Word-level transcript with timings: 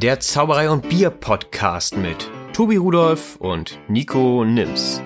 der 0.00 0.20
Zauberei 0.20 0.70
und 0.70 0.88
Bier 0.88 1.10
Podcast 1.10 1.96
mit 1.96 2.30
Tobi 2.52 2.76
Rudolph 2.76 3.36
und 3.36 3.78
Nico 3.88 4.44
Nims. 4.44 5.02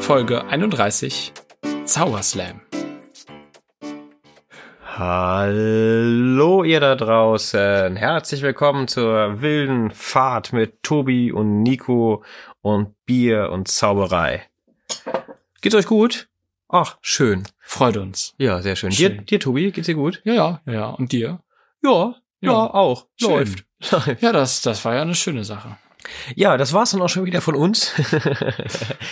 Folge 0.00 0.44
31 0.46 1.32
Zauberslam. 1.84 2.60
Hallo 4.96 6.62
ihr 6.64 6.80
da 6.80 6.94
draußen. 6.94 7.96
Herzlich 7.96 8.42
willkommen 8.42 8.86
zur 8.88 9.42
wilden 9.42 9.90
Fahrt 9.90 10.52
mit 10.52 10.82
Tobi 10.82 11.32
und 11.32 11.62
Nico 11.62 12.22
und 12.62 12.94
Bier 13.04 13.50
und 13.50 13.68
Zauberei. 13.68 14.42
Geht's 15.60 15.74
euch 15.74 15.86
gut? 15.86 16.28
Ach, 16.68 16.96
schön. 17.02 17.44
Freut 17.60 17.96
uns. 17.96 18.34
Ja, 18.38 18.62
sehr 18.62 18.76
schön. 18.76 18.90
Dir, 18.90 19.10
Schön. 19.10 19.26
dir 19.26 19.40
Tobi, 19.40 19.70
geht's 19.70 19.86
dir 19.86 19.94
gut? 19.94 20.22
Ja, 20.24 20.32
ja, 20.34 20.60
ja, 20.66 20.72
ja. 20.72 20.86
Und 20.90 21.12
dir? 21.12 21.40
Ja, 21.82 22.14
ja, 22.40 22.52
Ja. 22.52 22.70
auch. 22.74 23.06
Schön. 23.16 23.30
Läuft. 23.30 23.64
Ja, 24.20 24.32
das, 24.32 24.62
das 24.62 24.84
war 24.84 24.94
ja 24.94 25.02
eine 25.02 25.14
schöne 25.14 25.44
Sache. 25.44 25.76
Ja, 26.34 26.56
das 26.56 26.72
war's 26.72 26.90
dann 26.90 27.02
auch 27.02 27.08
schon 27.08 27.24
wieder 27.24 27.40
von 27.40 27.54
uns. 27.54 27.92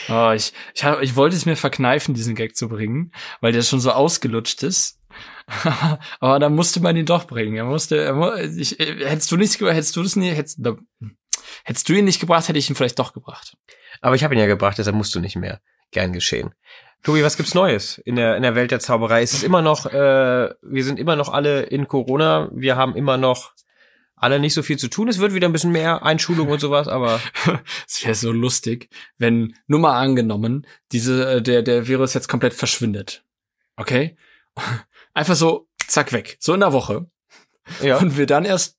Oh, 0.08 0.30
ich, 0.34 0.52
ich, 0.74 0.84
hab, 0.84 1.00
ich 1.00 1.16
wollte 1.16 1.36
es 1.36 1.46
mir 1.46 1.56
verkneifen, 1.56 2.14
diesen 2.14 2.34
Gag 2.34 2.56
zu 2.56 2.68
bringen, 2.68 3.12
weil 3.40 3.52
der 3.52 3.62
schon 3.62 3.80
so 3.80 3.92
ausgelutscht 3.92 4.62
ist. 4.62 4.98
Aber 6.20 6.38
dann 6.38 6.54
musste 6.54 6.80
man 6.80 6.96
ihn 6.96 7.06
doch 7.06 7.26
bringen. 7.26 7.56
Er 7.56 7.64
musste, 7.64 8.02
er, 8.02 8.44
ich, 8.56 8.78
hättest 8.78 9.30
du 9.30 9.36
nicht, 9.36 9.58
hättest 9.60 9.96
du 9.96 10.02
das 10.02 10.16
nie, 10.16 10.30
hättest, 10.30 10.60
hättest 11.64 11.88
du 11.88 11.92
ihn 11.94 12.04
nicht 12.04 12.20
gebracht, 12.20 12.48
hätte 12.48 12.58
ich 12.58 12.68
ihn 12.68 12.76
vielleicht 12.76 12.98
doch 12.98 13.12
gebracht. 13.12 13.56
Aber 14.00 14.14
ich 14.16 14.24
habe 14.24 14.34
ihn 14.34 14.40
ja 14.40 14.46
gebracht, 14.46 14.76
deshalb 14.76 14.96
musst 14.96 15.14
du 15.14 15.20
nicht 15.20 15.36
mehr. 15.36 15.60
Gern 15.92 16.12
geschehen. 16.12 16.54
Tobi, 17.02 17.22
was 17.22 17.36
gibt's 17.36 17.54
Neues 17.54 17.98
in 17.98 18.16
der, 18.16 18.36
in 18.36 18.42
der 18.42 18.54
Welt 18.54 18.70
der 18.70 18.80
Zauberei? 18.80 19.22
Es 19.22 19.32
ist 19.32 19.44
immer 19.44 19.62
noch, 19.62 19.86
äh, 19.86 20.50
wir 20.62 20.84
sind 20.84 20.98
immer 20.98 21.16
noch 21.16 21.28
alle 21.28 21.62
in 21.62 21.88
Corona. 21.88 22.50
Wir 22.52 22.76
haben 22.76 22.96
immer 22.96 23.16
noch 23.16 23.52
alle 24.22 24.38
nicht 24.38 24.54
so 24.54 24.62
viel 24.62 24.78
zu 24.78 24.88
tun. 24.88 25.08
Es 25.08 25.18
wird 25.18 25.34
wieder 25.34 25.48
ein 25.48 25.52
bisschen 25.52 25.72
mehr 25.72 26.04
Einschulung 26.04 26.48
und 26.48 26.60
sowas, 26.60 26.86
aber 26.86 27.20
Es 27.88 28.04
wäre 28.04 28.14
so 28.14 28.30
lustig, 28.30 28.88
wenn, 29.18 29.56
nur 29.66 29.80
mal 29.80 29.98
angenommen, 29.98 30.66
diese, 30.92 31.34
äh, 31.36 31.42
der, 31.42 31.62
der 31.62 31.88
Virus 31.88 32.14
jetzt 32.14 32.28
komplett 32.28 32.54
verschwindet. 32.54 33.24
Okay? 33.76 34.16
Einfach 35.14 35.34
so, 35.34 35.66
zack, 35.88 36.12
weg. 36.12 36.36
So 36.38 36.54
in 36.54 36.60
der 36.60 36.72
Woche. 36.72 37.06
ja, 37.82 37.98
Und 37.98 38.16
wir 38.16 38.26
dann 38.26 38.44
erst, 38.44 38.78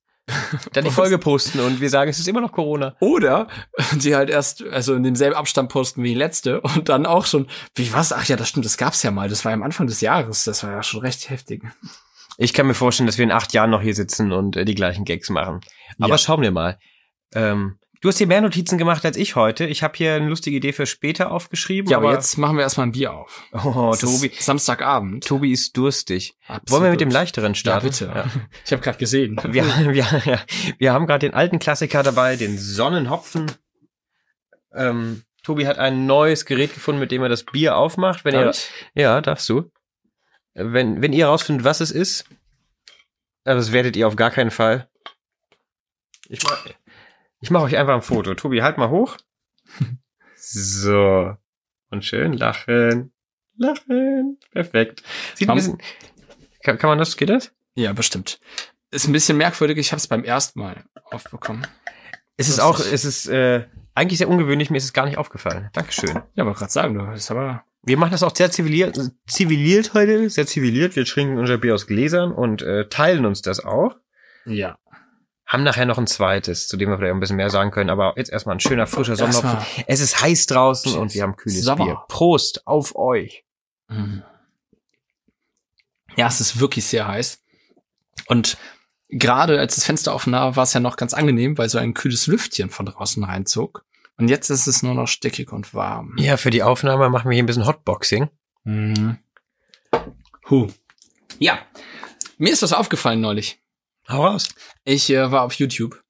dann 0.72 0.86
die 0.86 0.92
Folge 1.02 1.18
posten 1.18 1.60
und 1.60 1.82
wir 1.82 1.90
sagen, 1.90 2.10
es 2.10 2.20
ist 2.20 2.28
immer 2.30 2.40
noch 2.40 2.54
Corona. 2.54 2.96
oder 3.02 3.50
die 3.92 4.16
halt 4.16 4.30
erst, 4.30 4.64
also 4.64 4.96
in 4.96 5.04
demselben 5.04 5.36
Abstand 5.36 5.70
posten 5.70 6.04
wie 6.04 6.10
die 6.10 6.16
letzte 6.16 6.62
und 6.62 6.88
dann 6.88 7.06
auch 7.06 7.26
schon, 7.26 7.48
wie 7.76 7.92
was? 7.92 8.14
Ach 8.14 8.26
ja, 8.26 8.38
das 8.38 8.48
stimmt, 8.48 8.66
das 8.66 8.78
gab's 8.78 9.04
ja 9.04 9.12
mal. 9.12 9.28
Das 9.28 9.44
war 9.44 9.52
ja 9.52 9.58
am 9.58 9.64
Anfang 9.64 9.88
des 9.88 10.00
Jahres. 10.00 10.46
Das 10.46 10.64
war 10.64 10.72
ja 10.72 10.84
schon 10.84 11.02
recht 11.02 11.30
heftig. 11.30 11.64
Ich 12.38 12.54
kann 12.54 12.68
mir 12.68 12.74
vorstellen, 12.74 13.08
dass 13.08 13.18
wir 13.18 13.24
in 13.24 13.32
acht 13.32 13.54
Jahren 13.54 13.70
noch 13.70 13.82
hier 13.82 13.96
sitzen 13.96 14.32
und 14.32 14.56
äh, 14.56 14.66
die 14.66 14.76
gleichen 14.76 15.06
Gags 15.06 15.30
machen. 15.30 15.62
Aber 16.00 16.10
Ja. 16.10 16.18
schauen 16.18 16.42
wir 16.42 16.52
mal. 16.52 16.78
Ähm, 17.36 17.78
du 18.02 18.10
hast 18.10 18.18
hier 18.18 18.28
mehr 18.28 18.42
Notizen 18.42 18.78
gemacht 18.78 19.06
als 19.06 19.18
ich 19.18 19.36
heute. 19.36 19.66
Ich 19.66 19.82
habe 19.84 19.94
hier 19.96 20.16
eine 20.16 20.28
lustige 20.28 20.58
Idee 20.58 20.74
für 20.74 20.86
später 20.86 21.32
aufgeschrieben. 21.32 21.90
Ja, 21.90 21.98
aber 21.98 22.12
jetzt 22.14 22.38
machen 22.38 22.58
wir 22.58 22.64
erstmal 22.64 22.88
ein 22.88 22.92
Bier 22.92 23.14
auf. 23.14 23.44
Oh, 23.54 23.92
Es 23.94 24.00
Tobi. 24.00 24.32
Samstagabend. 24.40 25.26
Tobi 25.26 25.52
ist 25.52 25.76
durstig. 25.78 26.36
Absolut. 26.48 26.70
Wollen 26.72 26.84
wir 26.84 26.92
mit 26.92 27.02
dem 27.02 27.10
leichteren 27.12 27.54
Ja, 27.54 27.56
starten? 27.56 27.88
bitte. 27.88 28.26
Ich 28.66 28.72
habe 28.72 28.82
gerade 28.82 28.98
gesehen. 28.98 29.40
Wir, 29.50 29.64
wir, 29.94 29.94
ja, 30.26 30.40
wir 30.80 30.94
haben 30.94 31.06
gerade 31.08 31.28
den 31.28 31.34
alten 31.34 31.60
Klassiker 31.60 32.04
dabei, 32.04 32.36
den 32.36 32.58
Sonnenhopfen. 32.58 33.52
Ähm, 34.76 35.24
Tobi 35.44 35.68
hat 35.68 35.78
ein 35.78 36.06
neues 36.06 36.46
Gerät 36.46 36.74
gefunden, 36.74 37.00
mit 37.00 37.12
dem 37.12 37.22
er 37.22 37.30
das 37.30 37.44
Bier 37.44 37.76
aufmacht. 37.78 38.26
Wenn 38.26 38.34
ihr, 38.36 38.46
Darf 38.46 38.56
ich? 38.58 39.02
ja, 39.02 39.22
darfst 39.22 39.50
du. 39.50 39.70
Wenn, 40.54 41.02
wenn 41.02 41.14
ihr 41.14 41.28
rausfindet, 41.28 41.66
was 41.66 41.80
es 41.82 41.92
ist, 41.92 42.26
aber 43.44 43.56
das 43.56 43.72
werdet 43.72 43.96
ihr 43.96 44.08
auf 44.08 44.16
gar 44.16 44.32
keinen 44.32 44.52
Fall. 44.52 44.88
Ich 46.30 46.44
mach, 46.44 46.66
ich 47.40 47.52
mach 47.52 47.62
euch 47.62 47.78
einfach 47.78 47.96
ein 47.96 48.02
Foto. 48.02 48.34
Tobi, 48.36 48.62
halt 48.62 48.78
mal 48.78 48.90
hoch. 48.90 49.18
So. 50.46 51.38
Und 51.90 52.04
schön 52.04 52.34
lachen. 52.34 53.14
Lachen. 53.56 54.40
Perfekt. 54.52 55.02
Sieht 55.36 55.48
ein 55.48 55.48
Komm. 55.48 55.56
bisschen, 55.56 55.82
kann, 56.64 56.78
kann 56.78 56.90
man 56.90 56.98
das, 56.98 57.16
geht 57.16 57.30
das? 57.30 57.54
Ja, 57.76 57.94
bestimmt. 57.94 58.42
Ist 58.92 59.08
ein 59.08 59.14
bisschen 59.14 59.38
merkwürdig. 59.38 59.78
Ich 59.78 59.94
habe 59.94 60.00
es 60.00 60.08
beim 60.08 60.26
ersten 60.26 60.60
Mal 60.60 60.84
aufbekommen. 61.06 61.66
Es 62.36 62.50
ist 62.50 62.60
auch, 62.60 62.80
es 62.80 63.06
ist 63.06 63.28
äh, 63.28 63.68
eigentlich 63.96 64.18
sehr 64.18 64.30
ungewöhnlich, 64.30 64.70
mir 64.70 64.78
ist 64.78 64.86
es 64.86 64.94
gar 64.94 65.06
nicht 65.06 65.18
aufgefallen. 65.18 65.70
Dankeschön. 65.74 66.22
Ja, 66.36 66.46
wollte 66.46 66.60
gerade 66.60 66.72
sagen, 66.72 66.94
du 66.96 67.06
ist 67.12 67.32
aber 67.32 67.64
Wir 67.86 67.98
machen 67.98 68.12
das 68.12 68.24
auch 68.24 68.36
sehr 68.36 68.50
ziviliert, 68.50 68.98
ziviliert 69.28 69.94
heute, 69.94 70.30
sehr 70.30 70.48
ziviliert. 70.48 70.96
Wir 70.96 71.06
trinken 71.06 71.38
unser 71.38 71.58
Bier 71.58 71.74
aus 71.74 71.86
Gläsern 71.86 72.32
und 72.32 72.62
äh, 72.62 72.88
teilen 72.88 73.26
uns 73.26 73.42
das 73.42 73.64
auch. 73.64 73.96
ja. 74.46 74.78
Haben 75.46 75.64
nachher 75.64 75.86
noch 75.86 75.98
ein 75.98 76.08
zweites, 76.08 76.68
zu 76.68 76.78
dem 76.78 76.90
wir 76.90 76.98
vielleicht 76.98 77.14
ein 77.14 77.20
bisschen 77.20 77.36
mehr 77.36 77.50
sagen 77.50 77.70
können, 77.70 77.90
aber 77.90 78.14
jetzt 78.16 78.32
erstmal 78.32 78.56
ein 78.56 78.62
schöner, 78.62 78.88
frischer 78.88 79.18
Sonnenhopfen. 79.18 79.84
Es 79.88 80.00
ist 80.00 80.22
heiß 80.22 80.48
draußen 80.48 80.94
Cheers. 80.94 81.02
und 81.02 81.14
wir 81.14 81.22
haben 81.22 81.36
kühles 81.36 81.62
Sommer. 81.62 81.86
Bier. 81.86 82.02
Prost 82.08 82.66
auf 82.66 82.96
euch. 82.96 83.44
Mhm. 83.90 84.24
Ja, 86.16 86.28
es 86.28 86.40
ist 86.40 86.60
wirklich 86.62 86.86
sehr 86.86 87.08
heiß. 87.08 87.44
Und 88.28 88.58
gerade 89.10 89.60
als 89.60 89.76
das 89.76 89.84
Fenster 89.84 90.16
offen 90.16 90.32
war, 90.34 90.56
war 90.56 90.64
es 90.64 90.74
ja 90.74 90.80
noch 90.80 90.96
ganz 90.96 91.14
angenehm, 91.14 91.58
weil 91.58 91.70
so 91.70 91.78
ein 91.78 91.94
kühles 91.94 92.26
Lüftchen 92.26 92.70
von 92.70 92.86
draußen 92.86 93.24
reinzog. 93.24 93.86
Und 94.18 94.28
jetzt 94.30 94.50
ist 94.50 94.68
es 94.68 94.84
nur 94.84 94.94
noch 94.94 95.08
stickig 95.08 95.52
und 95.52 95.74
warm. 95.74 96.16
Ja, 96.18 96.38
für 96.38 96.50
die 96.52 96.64
Aufnahme 96.64 97.10
machen 97.10 97.30
wir 97.30 97.34
hier 97.36 97.44
ein 97.44 97.48
bisschen 97.48 97.66
Hotboxing. 97.66 98.30
Mhm. 98.64 99.18
Huh. 100.50 100.68
Ja. 101.40 101.60
Mir 102.38 102.52
ist 102.54 102.62
was 102.62 102.74
aufgefallen 102.74 103.22
neulich. 103.22 103.60
Hau 104.10 104.26
raus. 104.26 104.50
Ich 104.84 105.10
äh, 105.10 105.32
war 105.32 105.44
auf 105.44 105.54
YouTube. 105.54 106.02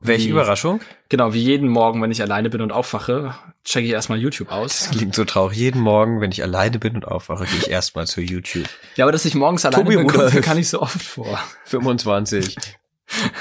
Welche 0.00 0.26
Wie- 0.26 0.30
Überraschung. 0.30 0.80
Genau, 1.08 1.32
wie 1.34 1.42
jeden 1.42 1.68
Morgen, 1.68 2.00
wenn 2.02 2.10
ich 2.10 2.22
alleine 2.22 2.48
bin 2.48 2.60
und 2.62 2.72
aufwache, 2.72 3.34
checke 3.64 3.86
ich 3.86 3.92
erstmal 3.92 4.18
YouTube 4.18 4.50
aus. 4.50 4.78
Das 4.88 4.90
klingt 4.90 5.14
so 5.14 5.24
traurig. 5.24 5.58
Jeden 5.58 5.80
Morgen, 5.80 6.20
wenn 6.20 6.32
ich 6.32 6.42
alleine 6.42 6.78
bin 6.78 6.94
und 6.96 7.06
aufwache, 7.06 7.44
gehe 7.44 7.58
ich 7.58 7.70
erstmal 7.70 8.06
zu 8.06 8.20
YouTube. 8.20 8.66
Ja, 8.96 9.04
aber 9.04 9.12
dass 9.12 9.24
ich 9.24 9.34
morgens 9.34 9.64
alleine 9.64 9.84
Tobi 9.84 9.96
bin, 9.96 10.06
kommt 10.06 10.14
Rudolph. 10.18 10.34
mir 10.34 10.40
gar 10.40 10.54
nicht 10.54 10.68
so 10.68 10.80
oft 10.80 11.02
vor. 11.02 11.38
25. 11.66 12.56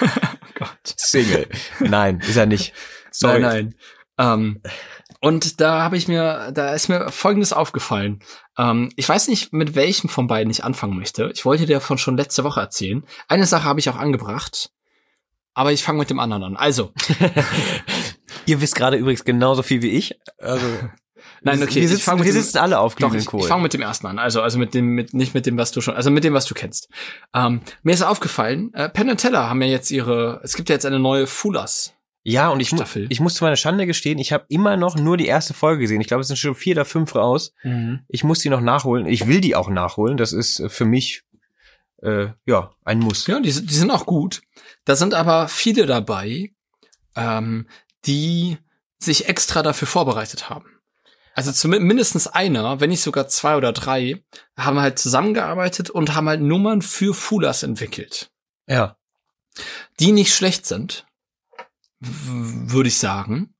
Oh 0.04 0.66
Gott. 0.66 0.94
Single. 0.98 1.48
Nein, 1.80 2.20
ist 2.20 2.36
er 2.36 2.46
nicht. 2.46 2.74
Sorry. 3.12 3.40
Nein, 3.42 3.76
nein. 4.18 4.34
Ähm, 4.34 4.62
und 5.22 5.62
da 5.62 5.82
habe 5.84 5.98
ich 5.98 6.08
mir, 6.08 6.52
da 6.54 6.74
ist 6.74 6.90
mir 6.90 7.10
Folgendes 7.12 7.54
aufgefallen. 7.54 8.22
Ähm, 8.58 8.92
ich 8.96 9.08
weiß 9.08 9.28
nicht, 9.28 9.54
mit 9.54 9.76
welchem 9.76 10.10
von 10.10 10.28
beiden 10.28 10.52
ich 10.52 10.64
anfangen 10.64 10.98
möchte. 10.98 11.32
Ich 11.34 11.46
wollte 11.46 11.66
dir 11.66 11.76
davon 11.76 11.98
schon 11.98 12.18
letzte 12.18 12.44
Woche 12.44 12.60
erzählen. 12.62 13.06
Eine 13.28 13.46
Sache 13.46 13.66
habe 13.66 13.80
ich 13.80 13.90
auch 13.90 13.98
angebracht, 13.98 14.72
aber 15.54 15.72
ich 15.72 15.84
fange 15.84 16.00
mit 16.00 16.10
dem 16.10 16.20
anderen 16.20 16.44
an. 16.44 16.58
Also, 16.58 16.94
Ihr 18.46 18.62
wisst 18.62 18.76
gerade 18.76 18.98
übrigens 18.98 19.24
genauso 19.24 19.64
viel 19.64 19.82
wie 19.82 19.92
ich. 19.92 20.20
Also, 20.40 20.66
nein, 21.42 21.62
okay, 21.62 21.76
wir 21.76 21.84
ich 21.84 21.90
sitzen, 21.90 22.02
fang 22.04 22.18
mit 22.18 22.26
wir 22.26 22.34
dem- 22.34 22.42
sitzen 22.42 22.58
alle 22.58 22.80
auf 22.80 22.96
doch, 22.96 23.14
ich, 23.14 23.26
Kohl. 23.26 23.42
ich 23.42 23.48
fange 23.48 23.64
mit 23.64 23.74
dem 23.74 23.82
ersten 23.82 24.08
an. 24.08 24.20
Also, 24.20 24.42
also 24.42 24.58
mit 24.58 24.74
dem, 24.74 24.88
mit, 24.88 25.14
nicht 25.14 25.34
mit 25.34 25.46
dem, 25.46 25.58
was 25.58 25.72
du 25.72 25.82
schon, 25.82 25.96
also 25.96 26.10
mit 26.10 26.24
dem, 26.24 26.34
was 26.34 26.46
du 26.46 26.54
kennst. 26.54 26.90
Ähm, 27.34 27.62
mir 27.84 27.94
ist 27.94 28.02
aufgefallen, 28.02 28.74
äh, 28.74 28.90
Penn 28.90 29.16
Teller 29.18 29.50
haben 29.50 29.62
ja 29.62 29.68
jetzt 29.68 29.92
ihre, 29.92 30.40
es 30.44 30.56
gibt 30.56 30.70
ja 30.70 30.76
jetzt 30.76 30.86
eine 30.86 31.00
neue 31.00 31.28
Fulas. 31.28 31.94
Ja, 32.24 32.50
und 32.50 32.60
ich, 32.60 32.72
mu 32.72 32.78
Staffel. 32.78 33.08
ich 33.10 33.20
muss 33.20 33.34
zu 33.36 33.44
meiner 33.44 33.56
Schande 33.56 33.86
gestehen, 33.88 34.20
ich 34.20 34.32
habe 34.32 34.46
immer 34.50 34.78
noch 34.78 34.96
nur 34.96 35.18
die 35.18 35.26
erste 35.28 35.54
Folge 35.54 35.82
gesehen. 35.82 36.02
Ich 36.02 36.08
glaube, 36.08 36.22
es 36.22 36.28
sind 36.28 36.38
schon 36.38 36.54
vier 36.56 36.76
oder 36.76 36.86
fünf 36.86 37.16
raus. 37.16 37.54
Ich 38.08 38.24
muss 38.24 38.40
die 38.40 38.50
noch 38.50 38.62
nachholen. 38.62 39.06
Ich 39.08 39.28
will 39.28 39.42
die 39.42 39.56
auch 39.56 39.70
nachholen. 39.70 40.18
Das 40.18 40.32
ist 40.34 40.60
äh, 40.60 40.70
für 40.70 40.86
mich 40.86 41.24
äh, 42.04 42.28
ja 42.46 42.74
ein 42.86 43.00
Muss. 43.00 43.26
Ja, 43.28 43.40
die, 43.40 43.52
sind- 43.52 43.70
die 43.70 43.76
sind 43.76 43.90
auch 43.92 44.06
gut. 44.06 44.42
Da 44.86 44.96
sind 44.96 45.14
aber 45.14 45.48
viele 45.48 45.86
dabei, 45.86 46.52
ähm, 47.16 47.68
die 48.06 48.58
sich 49.00 49.28
extra 49.28 49.64
dafür 49.64 49.88
vorbereitet 49.88 50.50
haben. 50.50 50.66
Also 51.34 51.52
zumindest 51.52 51.88
mindestens 51.88 52.28
einer, 52.28 52.82
wenn 52.82 52.90
nicht 52.90 53.02
sogar 53.02 53.28
zwei 53.30 53.56
oder 53.56 53.72
drei, 53.72 54.22
haben 54.58 54.80
halt 54.80 55.00
zusammengearbeitet 55.00 55.90
und 55.90 56.14
haben 56.14 56.28
halt 56.28 56.42
Nummern 56.42 56.82
für 56.82 57.14
Fulas 57.14 57.64
entwickelt, 57.64 58.30
Ja. 58.68 58.98
die 60.00 60.12
nicht 60.12 60.36
schlecht 60.36 60.66
sind, 60.66 61.06
würde 62.02 62.90
ich 62.90 62.98
sagen. 62.98 63.54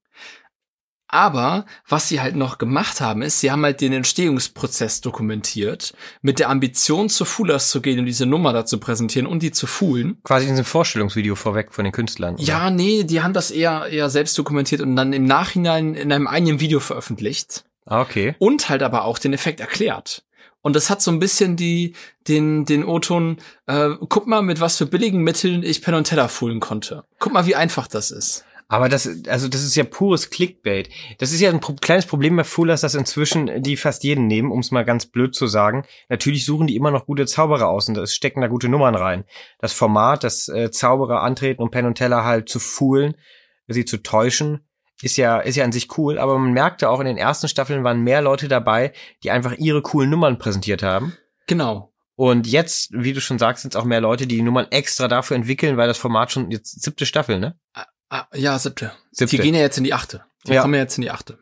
Aber 1.14 1.66
was 1.90 2.08
sie 2.08 2.22
halt 2.22 2.38
noch 2.38 2.58
gemacht 2.58 3.02
haben, 3.02 3.22
ist, 3.22 3.42
sie 3.42 3.52
haben 3.52 3.64
halt 3.66 3.82
den 3.82 3.92
Entstehungsprozess 3.92 5.02
dokumentiert, 5.02 5.94
mit 6.22 6.40
der 6.40 6.50
Ambition 6.50 7.10
zu 7.10 7.26
Fulas 7.26 7.70
zu 7.70 7.82
gehen 7.82 8.00
und 8.00 8.06
diese 8.06 8.26
Nummer 8.26 8.54
da 8.54 8.66
zu 8.66 8.80
präsentieren 8.80 9.28
und 9.28 9.44
die 9.44 9.52
zu 9.52 9.68
foolen. 9.68 10.22
Quasi 10.24 10.46
in 10.46 10.54
diesem 10.54 10.64
Vorstellungsvideo 10.64 11.36
vorweg 11.36 11.74
von 11.74 11.84
den 11.84 11.92
Künstlern. 11.92 12.36
oder? 12.36 12.44
Ja, 12.44 12.70
nee, 12.70 13.04
die 13.04 13.22
haben 13.22 13.34
das 13.34 13.52
eher, 13.52 13.88
eher 13.88 14.10
selbst 14.10 14.38
dokumentiert 14.38 14.80
und 14.82 14.96
dann 14.96 15.12
im 15.12 15.26
Nachhinein 15.26 15.96
in 15.96 16.14
einem 16.14 16.28
eigenen 16.28 16.62
Video 16.62 16.80
veröffentlicht 16.80 17.66
Ah, 17.86 18.00
okay. 18.00 18.36
und 18.40 18.70
halt 18.70 18.82
aber 18.82 19.04
auch 19.04 19.20
den 19.20 19.34
Effekt 19.34 19.60
erklärt. 19.60 20.24
Und 20.62 20.76
das 20.76 20.90
hat 20.90 21.02
so 21.02 21.12
ein 21.12 21.20
bisschen 21.20 21.56
die, 21.56 21.96
den, 22.28 22.66
den 22.66 22.86
O-Ton, 22.86 23.38
äh, 23.68 23.90
guck 24.10 24.28
mal, 24.28 24.42
mit 24.42 24.60
was 24.60 24.78
für 24.78 24.86
billigen 24.86 25.22
Mitteln 25.22 25.64
ich 25.64 25.82
Penn 25.82 25.96
und 25.96 26.06
Teller 26.06 26.30
foolen 26.30 26.60
konnte. 26.60 27.04
Guck 27.20 27.34
mal, 27.34 27.46
wie 27.48 27.56
einfach 27.56 27.88
das 27.88 28.12
ist. 28.12 28.46
Aber 28.72 28.88
das, 28.88 29.06
also 29.28 29.50
das 29.50 29.64
ist 29.64 29.76
ja 29.76 29.84
pures 29.84 30.30
Clickbait. 30.30 30.90
Das 31.18 31.34
ist 31.34 31.42
ja 31.42 31.50
ein 31.50 31.60
pro 31.60 31.74
kleines 31.74 32.06
Problem 32.06 32.38
bei 32.38 32.46
Fullers, 32.46 32.80
dass 32.80 32.96
inzwischen 32.96 33.62
die 33.62 33.76
fast 33.76 34.06
jeden 34.06 34.28
nehmen, 34.28 34.50
um 34.50 34.60
es 34.60 34.72
mal 34.72 34.86
ganz 34.86 35.08
blöd 35.08 35.36
zu 35.36 35.46
sagen. 35.48 35.84
Natürlich 36.08 36.46
suchen 36.46 36.68
die 36.68 36.78
immer 36.78 36.90
noch 36.90 37.06
gute 37.06 37.26
Zauberer 37.26 37.68
aus 37.68 37.90
und 37.90 37.98
es 37.98 38.16
stecken 38.16 38.40
da 38.40 38.48
gute 38.48 38.70
Nummern 38.70 38.96
rein. 38.96 39.26
Das 39.60 39.74
Format, 39.74 40.24
dass 40.24 40.48
äh, 40.48 40.72
Zauberer 40.72 41.22
antreten, 41.22 41.62
um 41.62 41.70
Penn 41.70 41.86
und 41.86 41.96
Teller 41.96 42.24
halt 42.24 42.48
zu 42.48 42.60
foolen, 42.60 43.16
sie 43.68 43.84
zu 43.84 43.98
täuschen, 43.98 44.62
ist 45.02 45.18
ja, 45.18 45.40
ist 45.40 45.56
ja 45.56 45.64
an 45.64 45.72
sich 45.72 45.98
cool. 45.98 46.18
Aber 46.20 46.38
man 46.38 46.54
merkte 46.54 46.90
auch 46.90 47.00
in 47.00 47.06
den 47.06 47.18
ersten 47.18 47.48
Staffeln 47.48 47.84
waren 47.84 48.02
mehr 48.02 48.22
Leute 48.22 48.48
dabei, 48.48 48.94
die 49.24 49.32
einfach 49.32 49.54
ihre 49.58 49.82
coolen 49.82 50.10
Nummern 50.10 50.38
präsentiert 50.38 50.84
haben. 50.84 51.18
Genau. 51.48 51.92
Und 52.16 52.46
jetzt, 52.46 52.90
wie 52.94 53.14
du 53.14 53.22
schon 53.22 53.40
sagst, 53.40 53.64
sind 53.64 53.74
es 53.74 53.80
auch 53.80 53.86
mehr 53.86 54.02
Leute, 54.02 54.28
die 54.28 54.36
die 54.36 54.42
Nummern 54.44 54.68
extra 54.70 55.08
dafür 55.08 55.36
entwickeln, 55.38 55.78
weil 55.78 55.88
das 55.88 55.98
Format 55.98 56.32
schon 56.32 56.52
jetzt 56.52 56.82
siebte 56.82 57.06
Staffel, 57.06 57.40
ne? 57.40 57.58
Ah, 58.10 58.28
ja, 58.34 58.60
siebte. 58.60 58.92
Siebte. 59.12 59.38
Die 59.38 59.42
gehen 59.42 59.56
ja 59.56 59.62
jetzt 59.62 59.78
in 59.78 59.84
die 59.84 59.94
achte. 59.94 60.24
Die 60.46 60.54
Ja. 60.54 60.62
kommen 60.62 60.74
ja 60.76 60.82
jetzt 60.82 60.98
in 60.98 61.02
die 61.04 61.12
achte. 61.12 61.40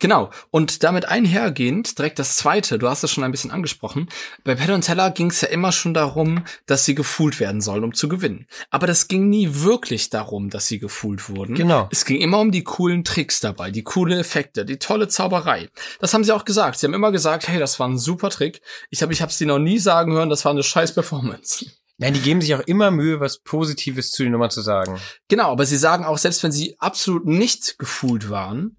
Genau. 0.00 0.30
Und 0.50 0.82
damit 0.82 1.06
einhergehend 1.06 1.98
direkt 1.98 2.18
das 2.18 2.36
zweite, 2.36 2.78
du 2.78 2.88
hast 2.88 3.04
es 3.04 3.10
schon 3.10 3.24
ein 3.24 3.30
bisschen 3.30 3.50
angesprochen. 3.50 4.08
Bei 4.42 4.54
Penn 4.54 4.72
und 4.72 4.82
Teller 4.82 5.10
ging 5.10 5.30
es 5.30 5.40
ja 5.40 5.48
immer 5.48 5.72
schon 5.72 5.94
darum, 5.94 6.44
dass 6.66 6.84
sie 6.84 6.94
gefühlt 6.94 7.40
werden 7.40 7.60
sollen, 7.60 7.84
um 7.84 7.94
zu 7.94 8.08
gewinnen. 8.08 8.46
Aber 8.70 8.86
das 8.86 9.08
ging 9.08 9.30
nie 9.30 9.48
wirklich 9.50 10.10
darum, 10.10 10.50
dass 10.50 10.66
sie 10.66 10.78
gefühlt 10.78 11.28
wurden. 11.28 11.54
Genau. 11.54 11.88
Es 11.90 12.04
ging 12.04 12.20
immer 12.20 12.40
um 12.40 12.50
die 12.50 12.64
coolen 12.64 13.04
Tricks 13.04 13.40
dabei, 13.40 13.70
die 13.70 13.84
coolen 13.84 14.18
Effekte, 14.18 14.64
die 14.64 14.78
tolle 14.78 15.08
Zauberei. 15.08 15.70
Das 16.00 16.12
haben 16.12 16.24
sie 16.24 16.32
auch 16.32 16.44
gesagt. 16.44 16.78
Sie 16.78 16.86
haben 16.86 16.94
immer 16.94 17.12
gesagt, 17.12 17.48
hey, 17.48 17.58
das 17.58 17.80
war 17.80 17.88
ein 17.88 17.98
super 17.98 18.30
Trick. 18.30 18.60
Ich 18.90 19.00
habe 19.00 19.12
ich 19.12 19.22
hab's 19.22 19.38
sie 19.38 19.46
noch 19.46 19.58
nie 19.58 19.78
sagen 19.78 20.12
hören, 20.12 20.28
das 20.28 20.44
war 20.44 20.52
eine 20.52 20.62
scheiß 20.62 20.92
Performance. 20.92 21.66
Nein, 21.96 22.12
die 22.14 22.20
geben 22.20 22.40
sich 22.40 22.54
auch 22.54 22.60
immer 22.60 22.90
Mühe, 22.90 23.20
was 23.20 23.38
Positives 23.38 24.10
zu 24.10 24.24
den 24.24 24.32
Nummern 24.32 24.50
zu 24.50 24.62
sagen. 24.62 24.98
Genau, 25.28 25.52
aber 25.52 25.64
sie 25.64 25.76
sagen 25.76 26.04
auch, 26.04 26.18
selbst 26.18 26.42
wenn 26.42 26.50
sie 26.50 26.76
absolut 26.78 27.24
nicht 27.24 27.78
gefühlt 27.78 28.30
waren, 28.30 28.76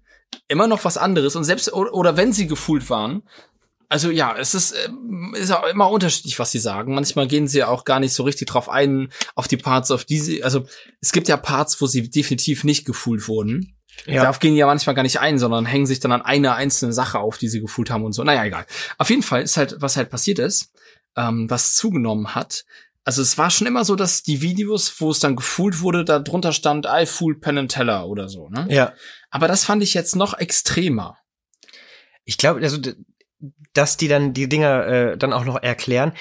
immer 0.48 0.66
noch 0.66 0.84
was 0.84 0.96
anderes. 0.96 1.36
Und 1.36 1.44
selbst, 1.44 1.72
oder, 1.72 2.16
wenn 2.16 2.32
sie 2.32 2.46
gefühlt 2.46 2.88
waren, 2.90 3.22
also 3.88 4.10
ja, 4.10 4.36
es 4.36 4.54
ist, 4.54 4.74
ähm, 4.86 5.34
ist 5.36 5.52
auch 5.52 5.66
immer 5.66 5.90
unterschiedlich, 5.90 6.38
was 6.38 6.50
sie 6.50 6.58
sagen. 6.58 6.94
Manchmal 6.94 7.28
gehen 7.28 7.46
sie 7.46 7.62
auch 7.62 7.84
gar 7.84 8.00
nicht 8.00 8.14
so 8.14 8.24
richtig 8.24 8.48
drauf 8.48 8.68
ein, 8.68 9.10
auf 9.34 9.46
die 9.48 9.56
Parts, 9.56 9.90
auf 9.90 10.04
die 10.04 10.18
sie, 10.18 10.42
also 10.42 10.66
es 11.00 11.12
gibt 11.12 11.28
ja 11.28 11.36
Parts, 11.36 11.80
wo 11.80 11.86
sie 11.86 12.10
definitiv 12.10 12.64
nicht 12.64 12.84
gefühlt 12.84 13.28
wurden. 13.28 13.76
Ja. 14.04 14.22
Darauf 14.22 14.40
gehen 14.40 14.52
die 14.52 14.58
ja 14.58 14.66
manchmal 14.66 14.94
gar 14.94 15.02
nicht 15.02 15.20
ein, 15.20 15.38
sondern 15.38 15.66
hängen 15.66 15.86
sich 15.86 16.00
dann 16.00 16.12
an 16.12 16.22
eine 16.22 16.54
einzelne 16.54 16.92
Sache 16.92 17.18
auf, 17.18 17.38
die 17.38 17.48
sie 17.48 17.60
gefühlt 17.60 17.90
haben 17.90 18.04
und 18.04 18.12
so. 18.12 18.24
Naja, 18.24 18.44
egal. 18.44 18.66
Auf 18.98 19.08
jeden 19.08 19.22
Fall 19.22 19.42
ist 19.42 19.56
halt, 19.56 19.76
was 19.78 19.96
halt 19.96 20.10
passiert 20.10 20.38
ist, 20.38 20.72
ähm, 21.16 21.48
was 21.48 21.74
zugenommen 21.74 22.34
hat. 22.34 22.64
Also 23.04 23.22
es 23.22 23.38
war 23.38 23.50
schon 23.50 23.68
immer 23.68 23.84
so, 23.84 23.94
dass 23.94 24.24
die 24.24 24.42
Videos, 24.42 25.00
wo 25.00 25.10
es 25.12 25.20
dann 25.20 25.36
gefühlt 25.36 25.80
wurde, 25.80 26.04
da 26.04 26.18
drunter 26.18 26.52
stand, 26.52 26.86
I 26.90 27.06
fool 27.06 27.38
Penn 27.38 27.56
and 27.56 27.70
Teller 27.70 28.08
oder 28.08 28.28
so, 28.28 28.48
ne? 28.48 28.66
Ja. 28.68 28.94
Aber 29.30 29.48
das 29.48 29.64
fand 29.64 29.82
ich 29.82 29.94
jetzt 29.94 30.16
noch 30.16 30.38
extremer. 30.38 31.18
Ich 32.24 32.38
glaube, 32.38 32.60
also, 32.60 32.78
dass 33.72 33.96
die 33.96 34.08
dann 34.08 34.32
die 34.32 34.48
Dinger 34.48 34.86
äh, 34.86 35.18
dann 35.18 35.32
auch 35.32 35.44
noch 35.44 35.62
erklären. 35.62 36.12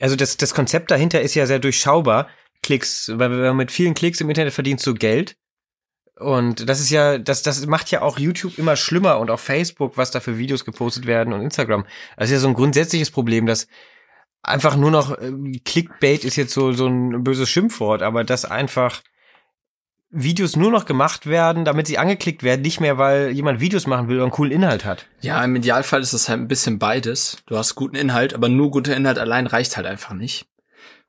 Also 0.00 0.16
das, 0.16 0.36
das 0.36 0.54
Konzept 0.54 0.90
dahinter 0.90 1.20
ist 1.20 1.34
ja 1.34 1.46
sehr 1.46 1.58
durchschaubar. 1.58 2.28
Klicks, 2.62 3.10
weil 3.14 3.28
man 3.28 3.56
mit 3.56 3.70
vielen 3.70 3.94
Klicks 3.94 4.20
im 4.20 4.28
Internet 4.28 4.52
verdienst 4.52 4.86
du 4.86 4.94
Geld. 4.94 5.36
Und 6.18 6.68
das 6.68 6.80
ist 6.80 6.90
ja, 6.90 7.18
das, 7.18 7.42
das 7.42 7.64
macht 7.66 7.90
ja 7.90 8.02
auch 8.02 8.18
YouTube 8.18 8.58
immer 8.58 8.74
schlimmer 8.74 9.20
und 9.20 9.30
auch 9.30 9.38
Facebook, 9.38 9.96
was 9.96 10.10
da 10.10 10.18
für 10.18 10.36
Videos 10.36 10.64
gepostet 10.64 11.06
werden 11.06 11.32
und 11.32 11.42
Instagram. 11.42 11.86
Das 12.16 12.26
ist 12.26 12.32
ja 12.32 12.38
so 12.40 12.48
ein 12.48 12.54
grundsätzliches 12.54 13.12
Problem, 13.12 13.46
dass 13.46 13.68
einfach 14.42 14.76
nur 14.76 14.90
noch 14.90 15.16
ähm, 15.20 15.60
Clickbait 15.64 16.24
ist 16.24 16.36
jetzt 16.36 16.52
so, 16.52 16.72
so 16.72 16.88
ein 16.88 17.22
böses 17.22 17.48
Schimpfwort, 17.48 18.02
aber 18.02 18.24
dass 18.24 18.44
einfach 18.44 19.02
Videos 20.10 20.56
nur 20.56 20.70
noch 20.70 20.86
gemacht 20.86 21.26
werden, 21.26 21.64
damit 21.64 21.86
sie 21.86 21.98
angeklickt 21.98 22.42
werden, 22.42 22.62
nicht 22.62 22.80
mehr, 22.80 22.96
weil 22.96 23.30
jemand 23.30 23.60
Videos 23.60 23.86
machen 23.86 24.08
will 24.08 24.16
oder 24.16 24.24
einen 24.24 24.32
coolen 24.32 24.52
Inhalt 24.52 24.84
hat. 24.84 25.06
Ja, 25.20 25.44
im 25.44 25.54
Idealfall 25.54 26.00
ist 26.00 26.14
es 26.14 26.28
halt 26.28 26.40
ein 26.40 26.48
bisschen 26.48 26.78
beides. 26.78 27.38
Du 27.46 27.58
hast 27.58 27.74
guten 27.74 27.96
Inhalt, 27.96 28.32
aber 28.32 28.48
nur 28.48 28.70
guter 28.70 28.96
Inhalt 28.96 29.18
allein 29.18 29.46
reicht 29.46 29.76
halt 29.76 29.86
einfach 29.86 30.14
nicht. 30.14 30.46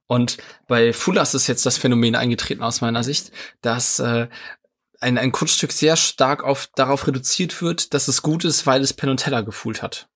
Und 0.06 0.38
bei 0.68 0.92
Fullers 0.92 1.34
ist 1.34 1.48
jetzt 1.48 1.66
das 1.66 1.78
Phänomen 1.78 2.16
eingetreten 2.16 2.63
aus 2.63 2.81
meiner 2.81 3.04
Sicht, 3.04 3.31
dass 3.62 4.00
äh, 4.00 4.28
ein, 5.00 5.18
ein 5.18 5.31
Kunststück 5.31 5.72
sehr 5.72 5.96
stark 5.96 6.44
auf, 6.44 6.68
darauf 6.75 7.07
reduziert 7.07 7.62
wird, 7.62 7.94
dass 7.94 8.07
es 8.07 8.22
gut 8.22 8.44
ist, 8.44 8.66
weil 8.66 8.81
es 8.81 8.94
Penn 8.94 9.10
und 9.10 9.18
Teller 9.18 9.44
gefühlt 9.44 9.81
hat. 9.81 10.09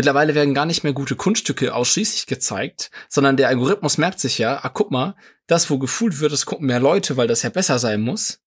Mittlerweile 0.00 0.34
werden 0.34 0.54
gar 0.54 0.64
nicht 0.64 0.82
mehr 0.82 0.94
gute 0.94 1.14
Kunststücke 1.14 1.74
ausschließlich 1.74 2.24
gezeigt, 2.24 2.90
sondern 3.10 3.36
der 3.36 3.48
Algorithmus 3.48 3.98
merkt 3.98 4.18
sich 4.18 4.38
ja, 4.38 4.58
ah, 4.62 4.70
guck 4.70 4.90
mal, 4.90 5.14
das, 5.46 5.68
wo 5.68 5.78
gefühlt 5.78 6.20
wird, 6.20 6.32
das 6.32 6.46
gucken 6.46 6.68
mehr 6.68 6.80
Leute, 6.80 7.18
weil 7.18 7.28
das 7.28 7.42
ja 7.42 7.50
besser 7.50 7.78
sein 7.78 8.00
muss. 8.00 8.40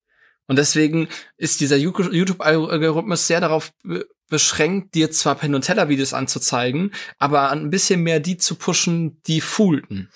Und 0.48 0.58
deswegen 0.58 1.06
ist 1.36 1.60
dieser 1.60 1.76
YouTube-Algorithmus 1.76 3.28
sehr 3.28 3.40
darauf 3.40 3.70
be 3.84 4.04
beschränkt, 4.28 4.96
dir 4.96 5.12
zwar 5.12 5.36
Penn 5.36 5.54
und 5.54 5.62
Teller-Videos 5.62 6.12
anzuzeigen, 6.12 6.92
aber 7.18 7.52
ein 7.52 7.70
bisschen 7.70 8.02
mehr 8.02 8.18
die 8.18 8.36
zu 8.36 8.56
pushen, 8.56 9.22
die 9.28 9.40
foolten. 9.40 10.10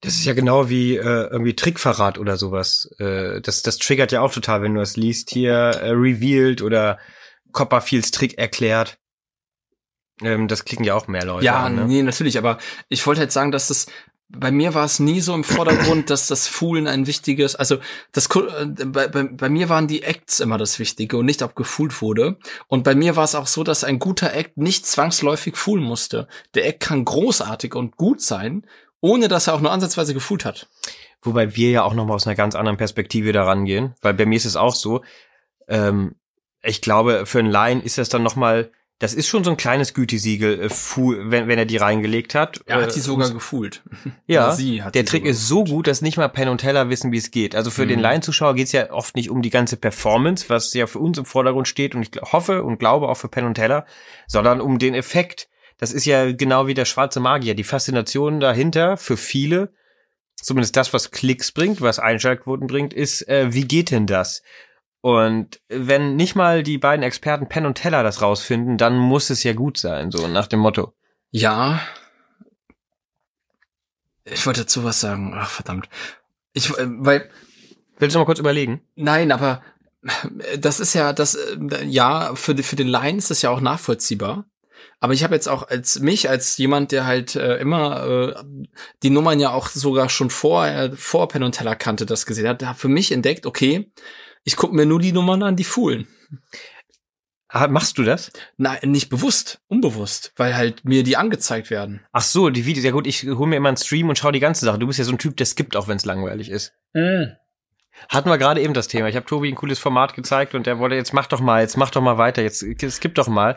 Das 0.00 0.14
ist 0.14 0.26
ja 0.26 0.32
genau 0.32 0.68
wie 0.68 0.94
äh, 0.94 1.28
irgendwie 1.28 1.56
Trickverrat 1.56 2.18
oder 2.18 2.36
sowas. 2.36 2.88
Äh, 3.00 3.40
das, 3.40 3.62
das 3.62 3.78
triggert 3.78 4.12
ja 4.12 4.20
auch 4.20 4.32
total, 4.32 4.62
wenn 4.62 4.74
du 4.74 4.80
das 4.80 4.96
liest. 4.96 5.30
Hier 5.30 5.54
äh, 5.54 5.90
revealed 5.90 6.62
oder 6.62 7.00
Copperfields 7.50 8.12
Trick 8.12 8.38
erklärt. 8.38 8.98
Ähm, 10.22 10.48
das 10.48 10.64
klicken 10.64 10.84
ja 10.84 10.94
auch 10.94 11.08
mehr 11.08 11.24
Leute 11.24 11.44
Ja, 11.44 11.64
an. 11.64 11.74
Ne? 11.74 11.84
nee, 11.86 12.02
natürlich, 12.02 12.38
aber 12.38 12.58
ich 12.88 13.06
wollte 13.06 13.20
halt 13.20 13.32
sagen, 13.32 13.50
dass 13.50 13.68
das 13.68 13.86
bei 14.28 14.50
mir 14.50 14.74
war 14.74 14.84
es 14.84 15.00
nie 15.00 15.20
so 15.20 15.34
im 15.34 15.44
Vordergrund, 15.44 16.10
dass 16.10 16.26
das 16.26 16.48
Foolen 16.48 16.86
ein 16.86 17.06
wichtiges, 17.06 17.54
also 17.56 17.78
das 18.12 18.26
äh, 18.34 18.66
bei, 18.86 19.08
bei, 19.08 19.24
bei 19.24 19.48
mir 19.48 19.68
waren 19.68 19.86
die 19.86 20.02
Acts 20.02 20.40
immer 20.40 20.58
das 20.58 20.78
Wichtige 20.78 21.16
und 21.16 21.26
nicht 21.26 21.42
ob 21.42 21.54
gefoolt 21.54 22.00
wurde. 22.02 22.38
Und 22.66 22.84
bei 22.84 22.94
mir 22.94 23.16
war 23.16 23.24
es 23.24 23.34
auch 23.34 23.46
so, 23.46 23.64
dass 23.64 23.84
ein 23.84 23.98
guter 23.98 24.32
Act 24.34 24.56
nicht 24.56 24.86
zwangsläufig 24.86 25.56
foolen 25.56 25.84
musste. 25.84 26.28
Der 26.54 26.66
Act 26.66 26.80
kann 26.80 27.04
großartig 27.04 27.74
und 27.74 27.96
gut 27.96 28.20
sein, 28.20 28.66
ohne 29.00 29.28
dass 29.28 29.46
er 29.46 29.54
auch 29.54 29.60
nur 29.60 29.72
ansatzweise 29.72 30.14
gefoolt 30.14 30.44
hat. 30.44 30.68
Wobei 31.22 31.56
wir 31.56 31.70
ja 31.70 31.82
auch 31.84 31.94
noch 31.94 32.06
mal 32.06 32.14
aus 32.14 32.26
einer 32.26 32.36
ganz 32.36 32.54
anderen 32.54 32.76
Perspektive 32.76 33.32
da 33.32 33.44
rangehen. 33.44 33.94
Weil 34.00 34.14
bei 34.14 34.26
mir 34.26 34.36
ist 34.36 34.44
es 34.44 34.56
auch 34.56 34.74
so, 34.74 35.02
ähm, 35.68 36.16
ich 36.62 36.80
glaube, 36.80 37.26
für 37.26 37.38
einen 37.38 37.50
Laien 37.50 37.82
ist 37.82 37.98
das 37.98 38.08
dann 38.08 38.22
noch 38.22 38.36
mal, 38.36 38.70
das 39.00 39.12
ist 39.12 39.26
schon 39.26 39.42
so 39.44 39.50
ein 39.50 39.56
kleines 39.56 39.92
Gütesiegel, 39.92 40.60
äh, 40.60 40.68
wenn, 40.70 41.48
wenn 41.48 41.58
er 41.58 41.64
die 41.64 41.76
reingelegt 41.76 42.34
hat. 42.34 42.60
Er 42.66 42.76
hat 42.82 42.90
Äh, 42.90 42.94
die 42.94 43.00
sogar 43.00 43.30
gefoolt. 43.30 43.82
Ja, 44.26 44.46
Oder 44.46 44.56
sie 44.56 44.82
hat 44.82 44.94
der 44.94 45.04
Trick 45.04 45.24
ist 45.26 45.48
so 45.48 45.64
gut, 45.64 45.86
dass 45.86 46.00
nicht 46.00 46.16
mal 46.16 46.28
Penn 46.28 46.48
und 46.48 46.58
Teller 46.58 46.88
wissen, 46.88 47.10
wie 47.12 47.18
es 47.18 47.30
geht. 47.30 47.54
Also 47.54 47.70
für 47.70 47.86
den 47.86 47.98
Mhm. 47.98 48.02
Laienzuschauer 48.02 48.54
geht 48.54 48.66
es 48.66 48.72
ja 48.72 48.90
oft 48.92 49.16
nicht 49.16 49.30
um 49.30 49.42
die 49.42 49.50
ganze 49.50 49.76
Performance, 49.76 50.46
was 50.48 50.72
ja 50.74 50.86
für 50.86 51.00
uns 51.00 51.18
im 51.18 51.24
Vordergrund 51.24 51.68
steht 51.68 51.94
und 51.94 52.02
ich 52.02 52.22
hoffe 52.22 52.62
und 52.62 52.78
glaube 52.78 53.08
auch 53.08 53.16
für 53.16 53.28
Penn 53.28 53.44
und 53.44 53.54
Teller, 53.54 53.84
sondern 54.26 54.60
um 54.60 54.78
den 54.78 54.94
Effekt. 54.94 55.48
Das 55.76 55.92
ist 55.92 56.06
ja 56.06 56.30
genau 56.32 56.68
wie 56.68 56.74
der 56.74 56.84
schwarze 56.84 57.18
Magier, 57.20 57.54
die 57.56 57.64
Faszination 57.64 58.38
dahinter 58.38 58.96
für 58.96 59.16
viele, 59.16 59.72
zumindest 60.36 60.76
das, 60.76 60.92
was 60.92 61.10
Klicks 61.10 61.50
bringt, 61.52 61.80
was 61.80 61.98
Einschaltquoten 61.98 62.68
bringt, 62.68 62.94
ist, 62.94 63.28
äh, 63.28 63.52
wie 63.52 63.64
geht 63.66 63.90
denn 63.90 64.06
das? 64.06 64.42
Und 65.04 65.60
wenn 65.68 66.16
nicht 66.16 66.34
mal 66.34 66.62
die 66.62 66.78
beiden 66.78 67.02
Experten 67.02 67.46
Penn 67.46 67.66
und 67.66 67.74
Teller 67.74 68.02
das 68.02 68.22
rausfinden, 68.22 68.78
dann 68.78 68.96
muss 68.96 69.28
es 69.28 69.42
ja 69.42 69.52
gut 69.52 69.76
sein, 69.76 70.10
so 70.10 70.28
nach 70.28 70.46
dem 70.46 70.60
Motto. 70.60 70.94
Ja. 71.30 71.78
Ich 74.24 74.46
wollte 74.46 74.62
dazu 74.62 74.82
was 74.82 75.00
sagen. 75.00 75.34
Ach, 75.36 75.50
verdammt. 75.50 75.90
Ich, 76.54 76.70
äh, 76.70 76.86
weil, 76.86 77.28
Willst 77.98 78.14
du 78.14 78.18
mal 78.18 78.24
kurz 78.24 78.38
überlegen? 78.38 78.80
nein, 78.94 79.30
aber 79.30 79.62
äh, 80.38 80.58
das 80.58 80.80
ist 80.80 80.94
ja, 80.94 81.12
das, 81.12 81.34
äh, 81.34 81.84
ja, 81.84 82.34
für, 82.34 82.56
für 82.56 82.76
den 82.76 82.88
Laien 82.88 83.18
ist 83.18 83.30
das 83.30 83.42
ja 83.42 83.50
auch 83.50 83.60
nachvollziehbar. 83.60 84.46
Aber 85.00 85.12
ich 85.12 85.22
habe 85.22 85.34
jetzt 85.34 85.50
auch 85.50 85.68
als 85.68 86.00
mich, 86.00 86.30
als 86.30 86.56
jemand, 86.56 86.92
der 86.92 87.04
halt 87.04 87.36
äh, 87.36 87.58
immer 87.58 88.06
äh, 88.06 88.42
die 89.02 89.10
Nummern 89.10 89.38
ja 89.38 89.50
auch 89.50 89.68
sogar 89.68 90.08
schon 90.08 90.30
vor, 90.30 90.66
äh, 90.66 90.92
vor 90.96 91.28
Penn 91.28 91.42
und 91.42 91.52
Teller 91.52 91.76
kannte, 91.76 92.06
das 92.06 92.24
gesehen 92.24 92.48
hat, 92.48 92.64
hat 92.64 92.78
für 92.78 92.88
mich 92.88 93.12
entdeckt, 93.12 93.44
okay, 93.44 93.92
ich 94.44 94.56
gucke 94.56 94.74
mir 94.74 94.86
nur 94.86 95.00
die 95.00 95.12
Nummern 95.12 95.42
an, 95.42 95.56
die 95.56 95.64
foolen. 95.64 96.06
Ah, 97.48 97.68
Machst 97.68 97.98
du 97.98 98.02
das? 98.02 98.32
Nein, 98.56 98.78
nicht 98.84 99.08
bewusst, 99.10 99.60
unbewusst, 99.68 100.32
weil 100.36 100.56
halt 100.56 100.84
mir 100.84 101.04
die 101.04 101.16
angezeigt 101.16 101.70
werden. 101.70 102.00
Ach 102.12 102.22
so, 102.22 102.50
die 102.50 102.66
Videos. 102.66 102.84
Ja 102.84 102.90
gut, 102.90 103.06
ich 103.06 103.22
hole 103.24 103.46
mir 103.48 103.56
immer 103.56 103.68
einen 103.68 103.76
Stream 103.76 104.08
und 104.08 104.18
schaue 104.18 104.32
die 104.32 104.40
ganze 104.40 104.64
Sache. 104.64 104.78
Du 104.78 104.86
bist 104.88 104.98
ja 104.98 105.04
so 105.04 105.12
ein 105.12 105.18
Typ, 105.18 105.36
der 105.36 105.46
skippt 105.46 105.76
auch, 105.76 105.86
wenn 105.86 105.96
es 105.96 106.04
langweilig 106.04 106.50
ist. 106.50 106.72
Hatten 108.08 108.28
wir 108.28 108.38
gerade 108.38 108.60
eben 108.60 108.74
das 108.74 108.88
Thema. 108.88 109.08
Ich 109.08 109.14
habe 109.14 109.26
Tobi 109.26 109.48
ein 109.48 109.54
cooles 109.54 109.78
Format 109.78 110.14
gezeigt 110.14 110.54
und 110.56 110.66
der 110.66 110.80
wollte, 110.80 110.96
jetzt 110.96 111.12
mach 111.12 111.26
doch 111.28 111.40
mal, 111.40 111.60
jetzt 111.62 111.76
mach 111.76 111.90
doch 111.90 112.00
mal 112.02 112.18
weiter, 112.18 112.42
jetzt 112.42 112.64
skip 112.90 113.14
doch 113.14 113.28
mal. 113.28 113.56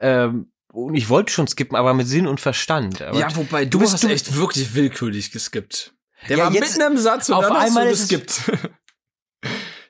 Ähm, 0.00 0.50
und 0.72 0.94
ich 0.94 1.08
wollte 1.10 1.30
schon 1.32 1.46
skippen, 1.48 1.76
aber 1.76 1.92
mit 1.92 2.06
Sinn 2.08 2.26
und 2.26 2.40
Verstand. 2.40 3.02
Aber 3.02 3.18
ja, 3.18 3.34
wobei 3.36 3.64
du, 3.64 3.70
du 3.72 3.78
bist- 3.80 3.92
hast 3.94 4.04
du- 4.04 4.08
echt 4.08 4.36
wirklich 4.36 4.74
willkürlich 4.74 5.32
geskippt. 5.32 5.92
Der 6.30 6.38
Ja, 6.38 6.44
war 6.46 6.52
jetzt- 6.52 6.78
mitten 6.78 6.92
im 6.92 6.98
Satz 6.98 7.28
und 7.28 7.34
auf 7.36 7.44
dann 7.46 7.54
hast 7.56 7.66
einmal 7.68 7.86
du 7.86 7.90
ist 7.92 8.00
es- 8.00 8.08
geskippt. 8.08 8.70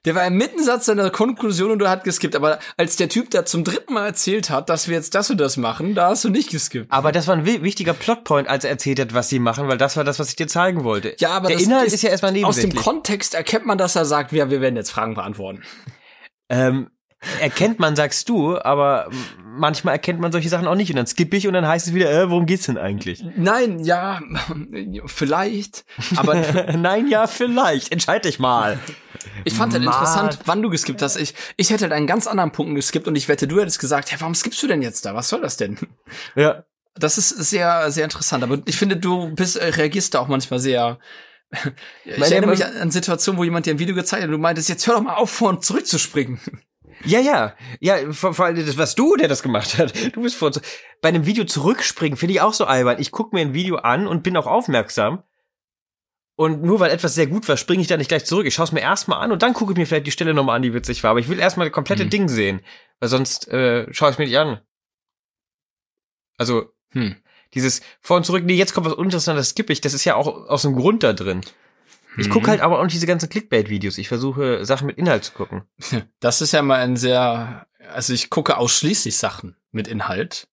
Der 0.05 0.15
war 0.15 0.27
im 0.27 0.37
Mittensatz 0.37 0.87
seiner 0.87 1.11
Konklusion 1.11 1.71
und 1.71 1.79
du 1.81 1.89
hast 1.89 2.05
geskippt. 2.05 2.37
Aber 2.37 2.59
als 2.77 2.97
der 2.97 3.09
Typ 3.09 3.31
da 3.31 3.45
zum 3.45 3.65
dritten 3.65 3.95
Mal 3.95 4.07
erzählt 4.07 4.51
hat, 4.51 4.69
dass 4.69 4.89
wir 4.89 4.97
jetzt 4.97 5.15
das 5.15 5.31
und 5.31 5.39
das 5.41 5.57
machen, 5.57 5.95
da 5.95 6.09
hast 6.11 6.25
du 6.25 6.29
nicht 6.29 6.51
geskippt. 6.51 6.91
Aber 6.91 7.13
das 7.13 7.27
war 7.27 7.35
ein 7.37 7.47
wi- 7.47 7.63
wichtiger 7.63 7.95
Plotpoint, 7.95 8.49
als 8.49 8.65
er 8.65 8.71
erzählt 8.71 9.01
hat, 9.01 9.15
was 9.15 9.29
sie 9.29 9.39
machen, 9.39 9.69
weil 9.69 9.79
das 9.79 9.97
war 9.97 10.05
das, 10.05 10.19
was 10.19 10.31
ich 10.31 10.37
dir 10.37 10.47
zeigen 10.47 10.85
wollte. 10.85 11.15
Ja, 11.19 11.31
aber 11.31 11.49
der 11.49 11.57
das 11.57 11.67
Inhalt 11.67 11.93
ist, 11.93 12.03
ja 12.03 12.11
erstmal 12.11 12.31
Aus 12.31 12.35
dem 12.35 12.43
nebensächlich. 12.43 12.83
Kontext 12.83 13.35
erkennt 13.35 13.67
man, 13.67 13.79
dass 13.79 13.97
er 13.97 14.05
sagt, 14.05 14.33
ja, 14.33 14.51
wir 14.51 14.61
werden 14.61 14.77
jetzt 14.77 14.91
Fragen 14.91 15.15
beantworten. 15.15 15.63
Ähm, 16.49 16.91
erkennt 17.41 17.79
man, 17.79 17.97
sagst 17.97 18.29
du, 18.29 18.59
aber 18.59 19.11
manchmal 19.45 19.93
erkennt 19.95 20.21
man 20.21 20.31
solche 20.33 20.49
Sachen 20.49 20.67
auch 20.69 20.75
nicht 20.77 20.91
und 20.91 20.97
dann 20.97 21.07
skippe 21.07 21.37
ich 21.37 21.47
und 21.49 21.55
dann 21.55 21.67
heißt 21.67 21.89
es 21.89 21.95
wieder, 21.95 22.11
äh, 22.11 22.31
worum 22.31 22.47
geht's 22.47 22.67
denn 22.67 22.79
eigentlich? 22.79 23.25
Nein, 23.37 23.81
ja, 23.85 24.21
vielleicht. 25.07 25.85
Aber 26.17 26.35
Nein, 26.77 27.09
ja, 27.09 27.27
vielleicht. 27.27 27.91
Entscheid 27.93 28.25
dich 28.25 28.39
mal. 28.39 28.79
ich 29.45 29.55
fand 29.55 29.73
halt 29.73 29.83
Mann. 29.83 29.93
interessant, 29.95 30.39
wann 30.45 30.63
du 30.63 30.71
geskippt 30.71 31.03
hast. 31.03 31.17
Ich, 31.17 31.35
ich 31.57 31.71
hätte 31.71 31.83
halt 31.85 31.93
einen 31.93 32.07
ganz 32.07 32.27
anderen 32.27 32.53
Punkten 32.53 32.75
geskippt 32.75 33.09
und 33.09 33.17
ich 33.17 33.29
wette, 33.29 33.49
du 33.49 33.61
hättest 33.61 33.81
gesagt, 33.81 34.11
hey, 34.13 34.21
warum 34.21 34.35
skippst 34.35 34.63
du 34.63 34.67
denn 34.69 34.83
jetzt 34.83 35.05
da? 35.05 35.15
Was 35.15 35.29
soll 35.29 35.41
das 35.41 35.57
denn? 35.57 35.77
Ja. 36.37 36.65
Das 36.95 37.17
ist 37.17 37.29
sehr, 37.29 37.91
sehr 37.93 38.05
interessant. 38.05 38.43
Aber 38.43 38.59
ich 38.67 38.77
finde, 38.77 38.97
du 38.97 39.33
bist, 39.35 39.57
äh, 39.57 39.67
reagierst 39.69 40.15
da 40.15 40.19
auch 40.21 40.27
manchmal 40.29 40.59
sehr. 40.59 40.99
Ich 42.05 42.19
Meine- 42.19 42.33
erinnere 42.35 42.51
mich 42.51 42.65
an, 42.65 42.77
an 42.77 42.91
Situationen, 42.91 43.39
wo 43.39 43.45
jemand 43.45 43.67
dir 43.67 43.71
ein 43.75 43.79
Video 43.79 43.95
gezeigt 43.95 44.23
hat 44.23 44.29
und 44.29 44.33
du 44.33 44.39
meintest, 44.39 44.69
jetzt 44.69 44.87
hör 44.87 44.95
doch 44.97 45.03
mal 45.03 45.15
auf, 45.15 45.31
vor 45.31 45.49
und 45.51 45.65
zurückzuspringen. 45.65 46.41
Ja, 47.05 47.21
ja. 47.21 47.55
Ja, 47.81 48.13
vor, 48.13 48.35
vor 48.35 48.47
allem 48.47 48.65
das 48.65 48.77
was 48.79 48.95
du, 48.95 49.17
der 49.17 49.29
das 49.29 49.43
gemacht 49.43 49.79
hat. 49.79 49.95
Du 50.15 50.23
bist 50.23 50.37
vor 50.37 50.51
bei 51.01 51.09
einem 51.09 51.27
Video 51.27 51.45
zurückspringen, 51.45 52.17
finde 52.17 52.35
ich 52.35 52.41
auch 52.41 52.53
so 52.53 52.65
albern. 52.65 52.99
Ich 52.99 53.13
gucke 53.13 53.35
mir 53.35 53.43
ein 53.43 53.55
Video 53.55 53.77
an 53.77 54.07
und 54.07 54.23
bin 54.23 54.37
auch 54.37 54.47
aufmerksam. 54.47 55.23
Und 56.37 56.63
nur 56.63 56.79
weil 56.79 56.91
etwas 56.91 57.15
sehr 57.15 57.27
gut 57.27 57.49
war, 57.49 57.57
springe 57.57 57.83
ich 57.83 57.89
da 57.89 57.97
nicht 57.97 58.09
gleich 58.09 58.25
zurück. 58.25 58.47
Ich 58.47 58.55
schaue 58.55 58.65
es 58.67 58.73
mir 58.73 58.81
erstmal 58.81 59.21
an 59.21 59.33
und 59.33 59.43
dann 59.43 59.55
gucke 59.55 59.73
ich 59.73 59.79
mir 59.79 59.87
vielleicht 59.87 60.07
die 60.07 60.13
Stelle 60.13 60.35
nochmal 60.35 60.57
an, 60.57 60.63
die 60.63 60.73
witzig 60.73 61.03
war. 61.03 61.11
Aber 61.11 61.21
ich 61.21 61.29
will 61.29 61.39
erstmal 61.41 61.67
das 61.67 61.75
komplette 61.75 62.05
Hm. 62.05 62.11
Ding 62.11 62.29
sehen. 62.29 62.61
Weil 63.01 63.09
sonst 63.09 63.49
äh, 63.49 63.93
schaue 63.93 64.13
ich 64.13 64.19
mir 64.19 64.27
nicht 64.27 64.39
an. 64.39 64.61
Also, 66.37 66.73
Hm. 66.93 67.17
dieses 67.55 67.83
vor 68.01 68.17
und 68.17 68.25
zurück, 68.25 68.45
nee, 68.45 68.55
jetzt 68.55 68.73
kommt 68.73 68.87
was 68.87 68.95
Uninteressantes, 68.95 69.51
skippe 69.51 69.73
ich. 69.73 69.81
Das 69.81 69.95
ist 69.95 70.05
ja 70.05 70.15
auch 70.15 70.29
aus 70.49 70.63
dem 70.63 70.77
Grund 70.77 71.03
da 71.03 71.13
drin. 71.13 71.41
Ich 72.17 72.29
Mhm. 72.29 72.33
gucke 72.33 72.51
halt 72.51 72.61
aber 72.61 72.79
auch 72.79 72.85
nicht 72.85 72.95
diese 72.95 73.07
ganzen 73.07 73.29
Clickbait-Videos. 73.29 73.99
Ich 73.99 74.09
versuche, 74.09 74.65
Sachen 74.65 74.87
mit 74.87 74.99
Inhalt 74.99 75.25
zu 75.25 75.33
gucken. 75.33 75.63
Das 76.21 76.41
ist 76.41 76.53
ja 76.53 76.63
mal 76.63 76.81
ein 76.81 76.97
sehr, 76.97 77.67
also 77.93 78.13
ich 78.13 78.31
gucke 78.31 78.57
ausschließlich 78.57 79.17
Sachen 79.17 79.57
mit 79.71 79.87
Inhalt. 79.89 80.49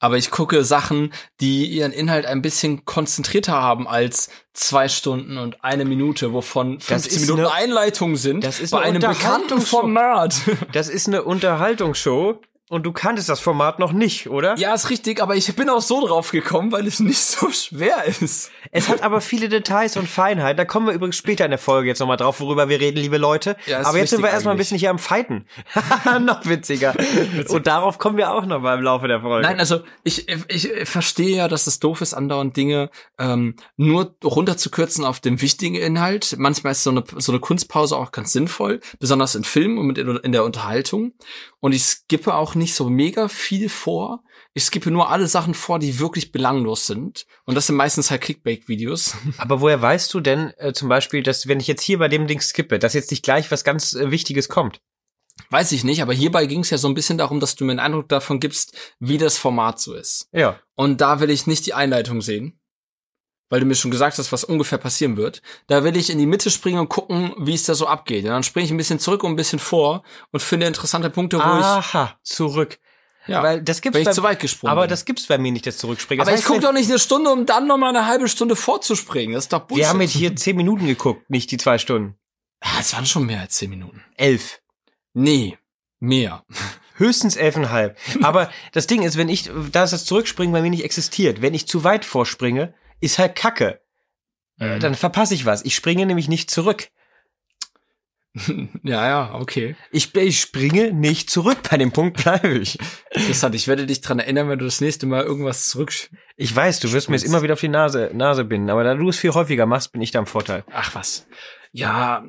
Aber 0.00 0.18
ich 0.18 0.30
gucke 0.30 0.64
Sachen, 0.64 1.14
die 1.40 1.66
ihren 1.66 1.92
Inhalt 1.92 2.26
ein 2.26 2.42
bisschen 2.42 2.84
konzentrierter 2.84 3.52
haben 3.54 3.88
als 3.88 4.28
zwei 4.52 4.88
Stunden 4.88 5.38
und 5.38 5.64
eine 5.64 5.86
Minute, 5.86 6.34
wovon 6.34 6.80
15 6.80 6.96
ist 7.12 7.20
Minuten 7.22 7.40
eine- 7.46 7.52
Einleitung 7.52 8.16
sind. 8.16 8.44
das 8.44 8.60
ist 8.60 8.72
bei 8.72 8.80
eine 8.82 8.98
einem 8.98 9.12
bekannten. 9.16 9.60
Format. 9.62 10.34
Das 10.72 10.88
ist 10.90 11.06
eine 11.08 11.22
Unterhaltungsshow 11.22 12.40
und 12.70 12.84
du 12.84 12.92
kanntest 12.92 13.28
das 13.28 13.40
Format 13.40 13.78
noch 13.78 13.92
nicht, 13.92 14.30
oder? 14.30 14.56
ja, 14.56 14.72
ist 14.72 14.88
richtig, 14.88 15.20
aber 15.20 15.36
ich 15.36 15.54
bin 15.54 15.68
auch 15.68 15.82
so 15.82 16.06
drauf 16.06 16.30
gekommen, 16.30 16.72
weil 16.72 16.86
es 16.86 16.98
nicht 17.00 17.20
so 17.20 17.50
schwer 17.50 18.04
ist. 18.04 18.50
Es 18.70 18.88
hat 18.88 19.02
aber 19.02 19.20
viele 19.20 19.50
Details 19.50 19.98
und 19.98 20.08
Feinheiten. 20.08 20.56
Da 20.56 20.64
kommen 20.64 20.86
wir 20.86 20.94
übrigens 20.94 21.16
später 21.16 21.44
in 21.44 21.50
der 21.50 21.58
Folge 21.58 21.88
jetzt 21.88 21.98
nochmal 21.98 22.16
drauf, 22.16 22.40
worüber 22.40 22.70
wir 22.70 22.80
reden, 22.80 22.96
liebe 22.96 23.18
Leute. 23.18 23.56
Ja, 23.66 23.80
ist 23.80 23.86
aber 23.86 23.98
jetzt 23.98 24.10
sind 24.10 24.22
wir 24.22 24.30
erstmal 24.30 24.54
ein 24.54 24.58
bisschen 24.58 24.78
hier 24.78 24.88
am 24.88 24.98
Fighten. 24.98 25.46
noch 26.20 26.46
witziger. 26.46 26.94
Und 27.48 27.66
darauf 27.66 27.98
kommen 27.98 28.16
wir 28.16 28.32
auch 28.32 28.46
noch 28.46 28.60
mal 28.60 28.78
im 28.78 28.82
Laufe 28.82 29.08
der 29.08 29.20
Folge. 29.20 29.46
Nein, 29.46 29.60
also 29.60 29.82
ich, 30.02 30.28
ich, 30.48 30.88
verstehe 30.88 31.36
ja, 31.36 31.48
dass 31.48 31.66
es 31.66 31.80
doof 31.80 32.00
ist, 32.00 32.14
andauernd 32.14 32.56
Dinge 32.56 32.90
ähm, 33.18 33.56
nur 33.76 34.16
runterzukürzen 34.24 35.04
auf 35.04 35.20
den 35.20 35.42
wichtigen 35.42 35.74
Inhalt. 35.74 36.34
Manchmal 36.38 36.72
ist 36.72 36.82
so 36.82 36.90
eine, 36.90 37.04
so 37.18 37.30
eine 37.30 37.40
Kunstpause 37.40 37.96
auch 37.96 38.10
ganz 38.10 38.32
sinnvoll, 38.32 38.80
besonders 38.98 39.34
in 39.34 39.44
Filmen 39.44 39.78
und 39.78 39.98
in 39.98 40.32
der 40.32 40.44
Unterhaltung. 40.44 41.12
Und 41.60 41.72
ich 41.72 41.82
skippe 41.82 42.34
auch 42.34 42.53
nicht 42.54 42.74
so 42.74 42.88
mega 42.88 43.28
viel 43.28 43.68
vor. 43.68 44.22
Ich 44.52 44.64
skippe 44.64 44.90
nur 44.90 45.10
alle 45.10 45.26
Sachen 45.26 45.54
vor, 45.54 45.78
die 45.78 45.98
wirklich 45.98 46.32
belanglos 46.32 46.86
sind. 46.86 47.26
Und 47.44 47.54
das 47.54 47.66
sind 47.66 47.76
meistens 47.76 48.10
halt 48.10 48.22
Clickbait-Videos. 48.22 49.16
aber 49.38 49.60
woher 49.60 49.80
weißt 49.80 50.12
du 50.14 50.20
denn 50.20 50.52
äh, 50.58 50.72
zum 50.72 50.88
Beispiel, 50.88 51.22
dass 51.22 51.48
wenn 51.48 51.60
ich 51.60 51.66
jetzt 51.66 51.82
hier 51.82 51.98
bei 51.98 52.08
dem 52.08 52.26
Ding 52.26 52.40
skippe, 52.40 52.78
dass 52.78 52.94
jetzt 52.94 53.10
nicht 53.10 53.24
gleich 53.24 53.50
was 53.50 53.64
ganz 53.64 53.94
äh, 53.94 54.10
Wichtiges 54.10 54.48
kommt? 54.48 54.80
Weiß 55.50 55.72
ich 55.72 55.84
nicht, 55.84 56.00
aber 56.00 56.14
hierbei 56.14 56.46
ging 56.46 56.60
es 56.60 56.70
ja 56.70 56.78
so 56.78 56.88
ein 56.88 56.94
bisschen 56.94 57.18
darum, 57.18 57.40
dass 57.40 57.56
du 57.56 57.64
mir 57.64 57.72
einen 57.72 57.80
Eindruck 57.80 58.08
davon 58.08 58.38
gibst, 58.40 58.76
wie 59.00 59.18
das 59.18 59.36
Format 59.36 59.80
so 59.80 59.94
ist. 59.94 60.28
Ja. 60.32 60.60
Und 60.74 61.00
da 61.00 61.20
will 61.20 61.30
ich 61.30 61.46
nicht 61.46 61.66
die 61.66 61.74
Einleitung 61.74 62.20
sehen, 62.20 62.60
weil 63.48 63.60
du 63.60 63.66
mir 63.66 63.74
schon 63.74 63.90
gesagt 63.90 64.18
hast, 64.18 64.32
was 64.32 64.44
ungefähr 64.44 64.78
passieren 64.78 65.16
wird. 65.16 65.42
Da 65.66 65.84
will 65.84 65.96
ich 65.96 66.10
in 66.10 66.18
die 66.18 66.26
Mitte 66.26 66.50
springen 66.50 66.78
und 66.80 66.88
gucken, 66.88 67.34
wie 67.38 67.54
es 67.54 67.64
da 67.64 67.74
so 67.74 67.86
abgeht. 67.86 68.24
Und 68.24 68.30
dann 68.30 68.42
springe 68.42 68.64
ich 68.66 68.70
ein 68.70 68.76
bisschen 68.76 68.98
zurück 68.98 69.22
und 69.24 69.32
ein 69.32 69.36
bisschen 69.36 69.58
vor 69.58 70.02
und 70.32 70.40
finde 70.40 70.66
interessante 70.66 71.10
Punkte, 71.10 71.38
wo 71.38 71.42
Aha, 71.42 72.18
zurück. 72.22 72.78
ich, 73.26 73.28
ja, 73.28 73.42
Weil 73.42 73.62
das 73.62 73.80
gibt's 73.80 73.94
wenn 73.94 74.02
ich 74.02 74.08
bei, 74.08 74.12
zu 74.12 74.22
weit 74.22 74.40
gesprungen 74.40 74.72
aber 74.72 74.82
bin. 74.82 74.90
das 74.90 75.04
gibt's 75.04 75.26
bei 75.26 75.38
mir 75.38 75.52
nicht, 75.52 75.66
das 75.66 75.78
Zurückspringen. 75.78 76.20
Das 76.20 76.28
aber 76.28 76.38
ich 76.38 76.44
gucke 76.44 76.60
doch 76.60 76.72
nicht 76.72 76.90
eine 76.90 76.98
Stunde, 76.98 77.30
um 77.30 77.46
dann 77.46 77.66
noch 77.66 77.78
mal 77.78 77.88
eine 77.88 78.06
halbe 78.06 78.28
Stunde 78.28 78.56
vorzuspringen. 78.56 79.34
Das 79.34 79.44
ist 79.44 79.52
doch 79.52 79.60
Bullshit. 79.60 79.84
Wir 79.84 79.88
haben 79.88 80.00
jetzt 80.00 80.12
hier 80.12 80.36
zehn 80.36 80.56
Minuten 80.56 80.86
geguckt, 80.86 81.30
nicht 81.30 81.50
die 81.50 81.56
zwei 81.56 81.78
Stunden. 81.78 82.16
Ah, 82.60 82.78
Es 82.80 82.92
waren 82.94 83.06
schon 83.06 83.26
mehr 83.26 83.40
als 83.40 83.54
zehn 83.56 83.70
Minuten. 83.70 84.02
Elf. 84.16 84.60
Nee, 85.12 85.58
mehr. 86.00 86.44
Höchstens 86.96 87.36
elfeinhalb. 87.36 87.98
Aber 88.22 88.50
das 88.72 88.86
Ding 88.86 89.02
ist, 89.02 89.16
wenn 89.16 89.28
ich, 89.28 89.44
da 89.72 89.86
das 89.86 90.04
Zurückspringen 90.04 90.52
bei 90.52 90.62
mir 90.62 90.70
nicht 90.70 90.84
existiert, 90.84 91.40
wenn 91.42 91.54
ich 91.54 91.66
zu 91.66 91.84
weit 91.84 92.04
vorspringe, 92.04 92.74
ist 93.04 93.18
halt 93.18 93.36
Kacke. 93.36 93.80
Äh, 94.58 94.78
Dann 94.78 94.94
verpasse 94.94 95.34
ich 95.34 95.46
was. 95.46 95.64
Ich 95.64 95.74
springe 95.74 96.06
nämlich 96.06 96.28
nicht 96.28 96.50
zurück. 96.50 96.88
ja, 98.82 99.06
ja, 99.06 99.34
okay. 99.34 99.76
Ich, 99.92 100.14
ich 100.14 100.40
springe 100.40 100.92
nicht 100.92 101.30
zurück. 101.30 101.58
Bei 101.70 101.76
dem 101.76 101.92
Punkt 101.92 102.22
bleibe 102.22 102.58
ich. 102.58 102.78
Interessant. 103.12 103.54
Ich 103.54 103.68
werde 103.68 103.86
dich 103.86 104.00
dran 104.00 104.18
erinnern, 104.18 104.48
wenn 104.48 104.58
du 104.58 104.64
das 104.64 104.80
nächste 104.80 105.06
Mal 105.06 105.22
irgendwas 105.22 105.68
zurück. 105.68 105.92
Ich 106.36 106.54
weiß, 106.54 106.80
du 106.80 106.92
wirst 106.92 107.08
mir 107.08 107.16
jetzt 107.16 107.24
immer 107.24 107.42
wieder 107.42 107.54
auf 107.54 107.60
die 107.60 107.68
Nase, 107.68 108.10
Nase 108.12 108.44
binden, 108.44 108.70
aber 108.70 108.82
da 108.82 108.94
du 108.94 109.08
es 109.08 109.18
viel 109.18 109.34
häufiger 109.34 109.66
machst, 109.66 109.92
bin 109.92 110.02
ich 110.02 110.10
da 110.10 110.18
im 110.18 110.26
Vorteil. 110.26 110.64
Ach 110.72 110.94
was. 110.94 111.28
Ja, 111.70 112.24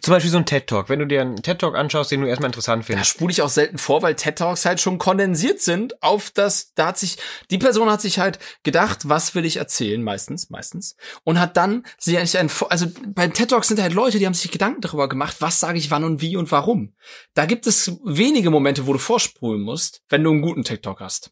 Zum 0.00 0.12
Beispiel 0.12 0.30
so 0.30 0.38
ein 0.38 0.46
TED-Talk. 0.46 0.88
Wenn 0.88 0.98
du 0.98 1.06
dir 1.06 1.20
einen 1.20 1.36
TED-Talk 1.36 1.76
anschaust, 1.76 2.10
den 2.10 2.22
du 2.22 2.26
erstmal 2.26 2.48
interessant 2.48 2.82
Da 2.82 2.86
findest. 2.86 3.10
spule 3.10 3.30
ich 3.30 3.42
auch 3.42 3.48
selten 3.48 3.78
vor, 3.78 4.02
weil 4.02 4.14
TED 4.14 4.36
Talks 4.38 4.64
halt 4.64 4.80
schon 4.80 4.98
kondensiert 4.98 5.60
sind 5.60 6.02
auf 6.02 6.30
das, 6.30 6.72
da 6.74 6.86
hat 6.88 6.98
sich, 6.98 7.18
die 7.50 7.58
Person 7.58 7.90
hat 7.90 8.00
sich 8.00 8.18
halt 8.18 8.38
gedacht, 8.62 9.08
was 9.08 9.34
will 9.34 9.44
ich 9.44 9.58
erzählen, 9.58 10.02
meistens, 10.02 10.48
meistens, 10.50 10.96
und 11.22 11.38
hat 11.38 11.56
dann 11.56 11.84
sich 11.98 12.16
eigentlich 12.16 12.38
ein, 12.38 12.50
also 12.70 12.86
beim 13.08 13.32
TED 13.32 13.50
Talks 13.50 13.68
sind 13.68 13.80
halt 13.80 13.92
Leute, 13.92 14.18
die 14.18 14.26
haben 14.26 14.34
sich 14.34 14.50
Gedanken 14.50 14.80
darüber 14.80 15.08
gemacht, 15.08 15.36
was 15.40 15.60
sage 15.60 15.78
ich 15.78 15.90
wann 15.90 16.04
und 16.04 16.20
wie 16.20 16.36
und 16.36 16.50
warum. 16.50 16.94
Da 17.34 17.44
gibt 17.46 17.66
es 17.66 17.92
wenige 18.04 18.50
Momente, 18.50 18.86
wo 18.86 18.94
du 18.94 18.98
vorspulen 18.98 19.60
musst, 19.60 20.02
wenn 20.08 20.24
du 20.24 20.30
einen 20.30 20.42
guten 20.42 20.64
TED 20.64 20.82
Talk 20.82 21.00
hast. 21.00 21.30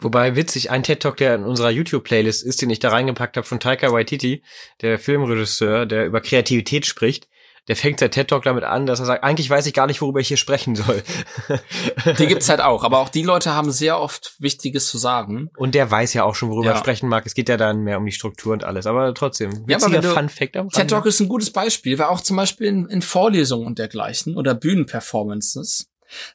Wobei 0.00 0.36
witzig, 0.36 0.70
ein 0.70 0.82
TED-Talk, 0.82 1.16
der 1.16 1.34
in 1.34 1.44
unserer 1.44 1.70
YouTube-Playlist 1.70 2.44
ist, 2.44 2.62
den 2.62 2.70
ich 2.70 2.78
da 2.78 2.90
reingepackt 2.90 3.36
habe 3.36 3.46
von 3.46 3.60
Taika 3.60 3.92
Waititi, 3.92 4.42
der 4.80 4.98
Filmregisseur, 4.98 5.86
der 5.86 6.06
über 6.06 6.20
Kreativität 6.20 6.86
spricht, 6.86 7.28
der 7.66 7.76
fängt 7.76 8.00
sein 8.00 8.10
TED-Talk 8.10 8.44
damit 8.44 8.64
an, 8.64 8.86
dass 8.86 8.98
er 8.98 9.04
sagt, 9.04 9.22
eigentlich 9.24 9.50
weiß 9.50 9.66
ich 9.66 9.74
gar 9.74 9.86
nicht, 9.86 10.00
worüber 10.00 10.20
ich 10.20 10.28
hier 10.28 10.38
sprechen 10.38 10.74
soll. 10.74 11.02
Die 12.18 12.26
gibt's 12.26 12.48
halt 12.48 12.62
auch, 12.62 12.82
aber 12.82 12.98
auch 12.98 13.10
die 13.10 13.22
Leute 13.22 13.52
haben 13.54 13.70
sehr 13.70 14.00
oft 14.00 14.36
Wichtiges 14.38 14.88
zu 14.88 14.96
sagen. 14.96 15.50
Und 15.54 15.74
der 15.74 15.90
weiß 15.90 16.14
ja 16.14 16.24
auch 16.24 16.34
schon, 16.34 16.48
worüber 16.48 16.68
Ja. 16.68 16.72
er 16.72 16.78
sprechen 16.78 17.08
mag. 17.10 17.26
Es 17.26 17.34
geht 17.34 17.50
ja 17.50 17.58
dann 17.58 17.82
mehr 17.82 17.98
um 17.98 18.06
die 18.06 18.12
Struktur 18.12 18.54
und 18.54 18.64
alles. 18.64 18.86
Aber 18.86 19.12
trotzdem, 19.12 19.64
Ja, 19.68 19.76
aber 19.76 19.92
wenn 19.92 20.00
du- 20.00 20.14
Fun-Fact 20.14 20.56
am 20.56 20.70
TED. 20.70 20.88
Talk 20.88 21.04
ist 21.04 21.20
ein 21.20 21.28
gutes 21.28 21.50
Beispiel, 21.50 21.98
weil 21.98 22.06
auch 22.06 22.22
zum 22.22 22.36
Beispiel 22.38 22.68
in, 22.68 22.86
in 22.88 23.02
Vorlesungen 23.02 23.66
und 23.66 23.78
dergleichen 23.78 24.36
oder 24.38 24.54
Bühnenperformances, 24.54 25.88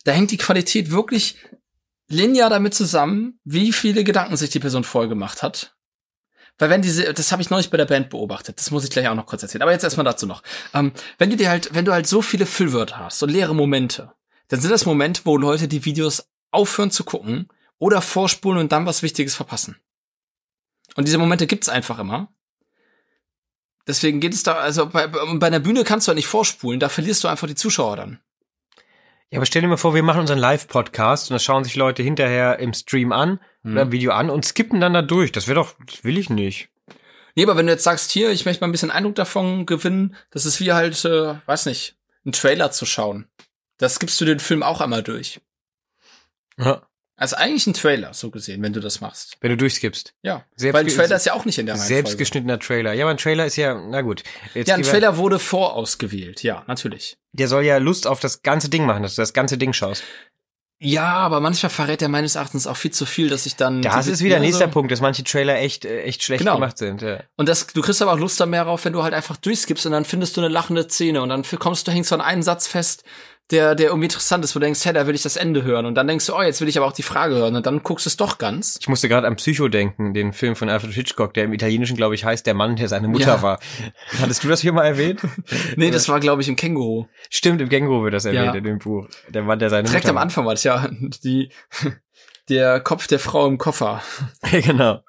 da 0.03 0.12
hängt 0.12 0.29
die 0.31 0.38
Qualität 0.38 0.91
wirklich 0.91 1.38
linear 2.13 2.50
damit 2.50 2.74
zusammen, 2.74 3.39
wie 3.43 3.74
viele 3.74 4.03
Gedanken 4.03 4.38
sich 4.38 4.50
die 4.50 4.60
Person 4.60 4.84
vorher 4.84 5.13
hat. 5.41 5.75
Weil 6.58 6.70
wenn 6.70 6.82
diese, 6.82 7.13
das 7.13 7.32
habe 7.32 7.41
ich 7.41 7.50
neulich 7.50 7.72
bei 7.72 7.77
der 7.77 7.86
Band 7.86 8.10
beobachtet, 8.10 8.60
das 8.60 8.70
muss 8.72 8.84
ich 8.84 8.91
gleich 8.91 9.08
auch 9.08 9.15
noch 9.15 9.25
kurz 9.25 9.41
erzählen, 9.41 9.63
aber 9.63 9.72
jetzt 9.72 9.84
erstmal 9.84 10.05
dazu 10.05 10.27
noch. 10.27 10.43
Ähm, 10.74 10.91
wenn 11.17 11.32
du 11.32 11.36
dir 11.36 11.50
halt, 11.50 11.74
wenn 11.74 11.86
du 11.86 11.91
halt 11.91 12.08
so 12.08 12.22
viele 12.22 12.46
Füllwörter 12.46 13.00
hast 13.00 13.24
und 13.24 13.29
leere 13.29 13.55
Momente, 13.55 14.13
dann 14.50 14.62
sind 14.62 14.72
das 14.72 14.86
Momente, 14.86 15.22
wo 15.25 15.36
Leute 15.36 15.67
die 15.67 15.84
Videos 15.84 16.29
aufhören 16.51 16.91
zu 16.91 17.03
gucken 17.03 17.48
oder 17.79 18.01
vorspulen 18.01 18.60
und 18.60 18.72
dann 18.72 18.86
was 18.86 19.01
Wichtiges 19.01 19.36
verpassen. 19.36 19.77
Und 20.96 21.08
diese 21.08 21.17
Momente 21.17 21.48
gibt's 21.48 21.70
einfach 21.70 21.98
immer. 21.98 22.32
Deswegen 23.88 24.20
geht 24.20 24.34
es 24.34 24.43
da, 24.43 24.53
also 24.53 24.88
bei, 24.88 25.08
bei 25.08 25.48
einer 25.48 25.60
Bühne 25.60 25.84
kannst 25.84 26.08
du 26.08 26.10
halt 26.10 26.17
nicht 26.17 26.27
vorspulen, 26.27 26.79
da 26.79 26.88
verlierst 26.88 27.24
du 27.24 27.27
einfach 27.27 27.48
die 27.48 27.55
Zuschauer 27.55 27.98
dann. 27.98 28.20
Ja, 29.33 29.39
aber 29.39 29.47
stell 29.47 29.63
dir 29.63 29.67
mal 29.67 29.77
vor, 29.77 29.95
wir 29.95 30.03
machen 30.03 30.21
unseren 30.21 30.37
Live-Podcast 30.37 31.31
und 31.31 31.33
das 31.33 31.43
schauen 31.43 31.63
sich 31.63 31.75
Leute 31.75 32.03
hinterher 32.03 32.59
im 32.59 32.71
Stream 32.73 33.11
an 33.11 33.39
Hm. 33.63 33.71
oder 33.71 33.81
im 33.81 33.91
Video 33.91 34.11
an 34.11 34.29
und 34.29 34.45
skippen 34.45 34.79
dann 34.79 34.93
da 34.93 35.01
durch. 35.01 35.31
Das 35.31 35.47
wäre 35.47 35.55
doch, 35.55 35.73
das 35.87 36.03
will 36.03 36.19
ich 36.19 36.29
nicht. 36.29 36.69
Nee, 37.33 37.43
aber 37.43 37.57
wenn 37.57 37.65
du 37.65 37.71
jetzt 37.71 37.83
sagst, 37.83 38.11
hier, 38.11 38.29
ich 38.29 38.45
möchte 38.45 38.61
mal 38.61 38.67
ein 38.67 38.71
bisschen 38.71 38.91
Eindruck 38.91 39.15
davon 39.15 39.65
gewinnen, 39.65 40.15
das 40.29 40.45
ist 40.45 40.59
wie 40.59 40.71
halt, 40.71 41.03
äh, 41.05 41.35
weiß 41.47 41.65
nicht, 41.65 41.95
einen 42.25 42.33
Trailer 42.33 42.69
zu 42.69 42.85
schauen. 42.85 43.27
Das 43.77 43.97
gibst 43.97 44.21
du 44.21 44.25
den 44.25 44.39
Film 44.39 44.61
auch 44.61 44.81
einmal 44.81 45.01
durch. 45.01 45.41
Ja. 46.59 46.83
Also 47.23 47.37
eigentlich 47.37 47.65
ein 47.67 47.73
Trailer, 47.73 48.13
so 48.13 48.31
gesehen, 48.31 48.61
wenn 48.63 48.73
du 48.73 48.81
das 48.81 48.99
machst. 48.99 49.37
Wenn 49.39 49.49
du 49.51 49.55
durchskippst. 49.55 50.13
Ja. 50.23 50.43
Selbst 50.57 50.73
Weil 50.77 50.83
ein 50.83 50.89
Trailer 50.93 51.15
ist 51.15 51.25
ja 51.25 51.31
auch 51.31 51.45
nicht 51.45 51.57
in 51.57 51.67
der 51.67 51.75
Reihenfolge. 51.75 51.93
Selbstgeschnittener 51.95 52.59
Trailer. 52.59 52.91
Ja, 52.91 53.05
aber 53.05 53.11
ein 53.11 53.17
Trailer 53.17 53.45
ist 53.45 53.55
ja, 53.55 53.75
na 53.75 54.01
gut. 54.01 54.23
Jetzt 54.53 54.67
Ja, 54.67 54.75
ein 54.75 54.83
Trailer 54.83 55.15
wurde 55.15 55.39
vorausgewählt, 55.39 56.43
ja, 56.43 56.65
natürlich. 56.67 57.15
Der 57.31 57.47
soll 57.47 57.63
ja 57.63 57.77
Lust 57.77 58.07
auf 58.07 58.19
das 58.19 58.41
ganze 58.41 58.67
Ding 58.67 58.85
machen, 58.85 59.03
dass 59.03 59.15
du 59.15 59.21
das 59.21 59.31
ganze 59.31 59.57
Ding 59.57 59.71
schaust. 59.71 60.03
Ja, 60.81 61.13
aber 61.13 61.39
manchmal 61.39 61.69
verrät 61.69 62.01
er 62.01 62.09
meines 62.09 62.35
Erachtens 62.35 62.67
auch 62.67 62.75
viel 62.75 62.91
zu 62.91 63.05
viel, 63.05 63.29
dass 63.29 63.45
ich 63.45 63.55
dann. 63.55 63.81
Das 63.81 64.07
ist 64.07 64.21
wieder 64.21 64.39
nächster 64.41 64.65
so- 64.65 64.71
Punkt, 64.71 64.91
dass 64.91 64.99
manche 64.99 65.23
Trailer 65.23 65.55
echt, 65.59 65.85
äh, 65.85 66.01
echt 66.01 66.23
schlecht 66.23 66.39
Genau. 66.39 66.55
gemacht 66.55 66.77
sind. 66.77 67.01
Ja. 67.01 67.21
Und 67.37 67.47
das, 67.47 67.67
du 67.67 67.81
kriegst 67.81 68.01
aber 68.01 68.11
auch 68.11 68.19
Lust 68.19 68.37
da 68.41 68.45
mehr 68.45 68.65
drauf, 68.65 68.83
wenn 68.83 68.91
du 68.91 69.01
halt 69.01 69.13
einfach 69.13 69.37
durchskippst 69.37 69.85
und 69.85 69.93
dann 69.93 70.03
findest 70.03 70.35
du 70.35 70.41
eine 70.41 70.49
lachende 70.49 70.85
Szene 70.89 71.21
und 71.21 71.29
dann 71.29 71.43
kommst 71.57 71.87
du, 71.87 71.93
hängst 71.93 72.11
du 72.11 72.15
an 72.15 72.21
einen 72.21 72.43
Satz 72.43 72.67
fest, 72.67 73.05
der, 73.51 73.75
der 73.75 73.88
irgendwie 73.88 74.05
interessant 74.05 74.43
ist, 74.45 74.55
wo 74.55 74.59
du 74.59 74.65
denkst, 74.65 74.83
hey, 74.85 74.93
da 74.93 75.05
will 75.05 75.13
ich 75.15 75.21
das 75.21 75.35
Ende 75.35 75.63
hören. 75.63 75.85
Und 75.85 75.95
dann 75.95 76.07
denkst 76.07 76.25
du, 76.25 76.33
oh, 76.35 76.41
jetzt 76.41 76.62
will 76.62 76.67
ich 76.69 76.77
aber 76.77 76.88
auch 76.88 76.93
die 76.93 77.03
Frage 77.03 77.35
hören. 77.35 77.55
Und 77.55 77.65
dann 77.65 77.83
guckst 77.83 78.05
du 78.05 78.09
es 78.09 78.17
doch 78.17 78.38
ganz. 78.38 78.77
Ich 78.79 78.88
musste 78.88 79.09
gerade 79.09 79.27
an 79.27 79.35
Psycho 79.35 79.67
denken, 79.67 80.13
den 80.13 80.33
Film 80.33 80.55
von 80.55 80.69
Alfred 80.69 80.93
Hitchcock, 80.93 81.33
der 81.33 81.43
im 81.43 81.53
Italienischen, 81.53 81.97
glaube 81.97 82.15
ich, 82.15 82.23
heißt 82.25 82.47
Der 82.47 82.53
Mann, 82.53 82.75
der 82.77 82.88
seine 82.88 83.07
Mutter 83.09 83.25
Ja. 83.27 83.41
war. 83.41 83.59
Hattest 84.19 84.43
du 84.43 84.47
das 84.47 84.62
hier 84.62 84.73
mal 84.73 84.85
erwähnt? 84.85 85.21
Nee, 85.75 85.91
das 85.91 86.07
war, 86.09 86.19
glaube 86.19 86.41
ich, 86.41 86.47
im 86.47 86.55
Känguru. 86.55 87.05
Stimmt, 87.29 87.62
im 87.62 87.69
Känguru 87.69 88.03
wird 88.03 88.13
das 88.13 88.25
erwähnt 88.25 88.45
Ja. 88.45 88.53
in 88.53 88.63
dem 88.63 88.77
Buch. 88.79 89.07
Der 89.29 89.43
Mann, 89.43 89.59
der 89.59 89.69
seine 89.69 89.83
Direkt 89.88 90.05
Mutter 90.05 90.15
am 90.17 90.21
Anfang 90.21 90.45
war 90.45 90.53
das 90.53 90.63
ja 90.63 90.88
die, 91.23 91.51
der 92.50 92.79
Kopf 92.79 93.07
der 93.07 93.19
Frau 93.19 93.47
im 93.47 93.57
Koffer 93.57 94.01
genau. 94.51 95.00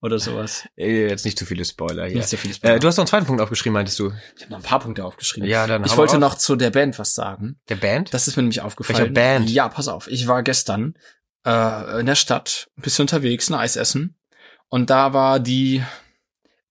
Oder 0.00 0.18
sowas. 0.18 0.68
Jetzt 0.76 1.24
nicht 1.24 1.38
zu 1.38 1.46
viele 1.46 1.64
Spoiler 1.64 2.06
hier. 2.06 2.16
Nicht 2.16 2.28
so 2.28 2.36
viel 2.36 2.54
Äh, 2.62 2.78
du 2.78 2.86
hast 2.86 2.96
noch 2.96 3.02
einen 3.02 3.08
zweiten 3.08 3.26
Punkt 3.26 3.40
aufgeschrieben, 3.40 3.74
meintest 3.74 3.98
du? 3.98 4.12
ich 4.36 4.42
habe 4.42 4.52
noch 4.52 4.58
ein 4.58 4.62
paar 4.62 4.80
Punkte 4.80 5.04
aufgeschrieben. 5.04 5.48
Ja, 5.48 5.66
dann 5.66 5.84
ich 5.84 5.96
wollte 5.96 6.18
noch 6.18 6.36
zu 6.36 6.56
der 6.56 6.70
Band 6.70 6.98
was 6.98 7.14
sagen. 7.14 7.58
Der 7.68 7.76
Band? 7.76 8.12
Das 8.12 8.28
ist 8.28 8.36
mir 8.36 8.42
nämlich 8.42 8.60
aufgefallen. 8.60 8.98
Welcher 8.98 9.12
Band? 9.12 9.50
Ja, 9.50 9.68
pass 9.68 9.88
auf. 9.88 10.08
Ich 10.08 10.26
war 10.28 10.42
gestern 10.42 10.94
äh, 11.46 12.00
in 12.00 12.06
der 12.06 12.14
Stadt, 12.14 12.68
ein 12.76 12.82
bisschen 12.82 13.04
unterwegs, 13.04 13.48
ein 13.48 13.54
Eis 13.54 13.76
essen. 13.76 14.16
Und 14.68 14.90
da 14.90 15.12
war 15.12 15.40
die 15.40 15.82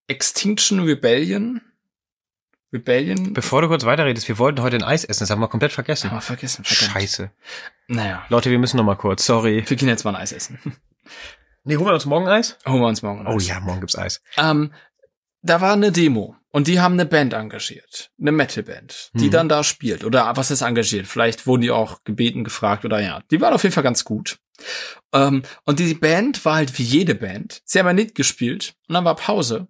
Extinction 0.07 0.79
Rebellion. 0.81 1.61
Rebellion. 2.73 3.33
Bevor 3.33 3.61
du 3.61 3.69
kurz 3.69 3.85
weiterredest, 3.85 4.27
wir 4.27 4.37
wollten 4.37 4.61
heute 4.61 4.75
ein 4.75 4.83
Eis 4.83 5.05
essen, 5.05 5.21
das 5.21 5.29
haben 5.29 5.39
wir 5.39 5.47
komplett 5.47 5.71
vergessen. 5.71 6.09
Ah, 6.11 6.19
vergessen, 6.19 6.65
verdammt. 6.65 6.91
Scheiße. 6.91 7.31
Naja, 7.87 8.25
Leute, 8.29 8.51
wir 8.51 8.59
müssen 8.59 8.77
noch 8.77 8.83
mal 8.83 8.95
kurz, 8.95 9.25
sorry. 9.25 9.63
wir 9.65 9.77
gehen 9.77 9.87
jetzt 9.87 10.03
mal 10.03 10.13
ein 10.15 10.21
Eis 10.21 10.33
essen. 10.33 10.59
Nee, 11.65 11.77
holen 11.77 11.87
wir 11.87 11.93
uns 11.93 12.05
morgen 12.05 12.27
Eis? 12.27 12.57
Holen 12.65 12.81
wir 12.81 12.87
uns 12.87 13.01
morgen 13.01 13.25
Oh 13.27 13.35
Eis. 13.35 13.47
ja, 13.47 13.59
morgen 13.59 13.79
gibt's 13.81 13.97
Eis. 13.97 14.21
Ähm, 14.37 14.71
da 15.41 15.61
war 15.61 15.73
eine 15.73 15.91
Demo 15.91 16.35
und 16.51 16.67
die 16.67 16.79
haben 16.79 16.93
eine 16.93 17.05
Band 17.05 17.33
engagiert, 17.33 18.11
eine 18.19 18.31
Metalband, 18.31 19.11
die 19.13 19.25
Mhm. 19.25 19.31
dann 19.31 19.49
da 19.49 19.63
spielt 19.63 20.03
oder 20.03 20.31
was 20.35 20.51
ist 20.51 20.61
engagiert? 20.61 21.07
Vielleicht 21.07 21.45
wurden 21.47 21.61
die 21.61 21.71
auch 21.71 22.03
gebeten, 22.03 22.43
gefragt 22.43 22.85
oder 22.85 22.99
ja. 23.01 23.21
Die 23.31 23.41
waren 23.41 23.53
auf 23.53 23.63
jeden 23.63 23.73
Fall 23.73 23.83
ganz 23.83 24.03
gut. 24.05 24.37
Ähm, 25.13 25.43
und 25.65 25.79
die 25.79 25.93
Band 25.95 26.43
war 26.45 26.55
halt 26.55 26.77
wie 26.79 26.83
jede 26.83 27.13
Band. 27.15 27.61
Sie 27.65 27.77
haben 27.79 27.87
ein 27.87 27.97
Lied 27.97 28.15
gespielt 28.15 28.75
und 28.87 28.93
dann 28.93 29.05
war 29.05 29.15
Pause. 29.15 29.67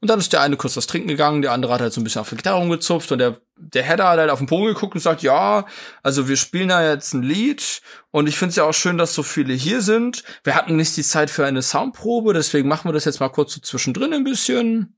Und 0.00 0.08
dann 0.08 0.18
ist 0.18 0.32
der 0.32 0.40
eine 0.40 0.56
kurz 0.56 0.76
was 0.76 0.86
trinken 0.86 1.08
gegangen, 1.08 1.42
der 1.42 1.52
andere 1.52 1.72
hat 1.72 1.80
halt 1.80 1.92
so 1.92 2.00
ein 2.00 2.04
bisschen 2.04 2.20
auf 2.20 2.28
die 2.28 2.36
Gitarre 2.36 2.58
rumgezupft 2.58 3.10
und 3.12 3.18
der, 3.18 3.40
der 3.56 3.82
Header 3.82 4.08
hat 4.08 4.18
halt 4.18 4.30
auf 4.30 4.38
den 4.38 4.46
Boden 4.46 4.66
geguckt 4.66 4.94
und 4.94 5.00
sagt, 5.00 5.22
ja, 5.22 5.66
also 6.02 6.28
wir 6.28 6.36
spielen 6.36 6.68
da 6.68 6.88
jetzt 6.88 7.14
ein 7.14 7.22
Lied 7.22 7.82
und 8.10 8.28
ich 8.28 8.36
finde 8.36 8.50
es 8.50 8.56
ja 8.56 8.64
auch 8.64 8.72
schön, 8.74 8.98
dass 8.98 9.14
so 9.14 9.22
viele 9.22 9.54
hier 9.54 9.82
sind. 9.82 10.22
Wir 10.44 10.54
hatten 10.54 10.76
nicht 10.76 10.96
die 10.96 11.02
Zeit 11.02 11.30
für 11.30 11.44
eine 11.46 11.62
Soundprobe, 11.62 12.34
deswegen 12.34 12.68
machen 12.68 12.88
wir 12.88 12.92
das 12.92 13.04
jetzt 13.04 13.20
mal 13.20 13.28
kurz 13.28 13.54
so 13.54 13.60
zwischendrin 13.60 14.12
ein 14.12 14.24
bisschen. 14.24 14.96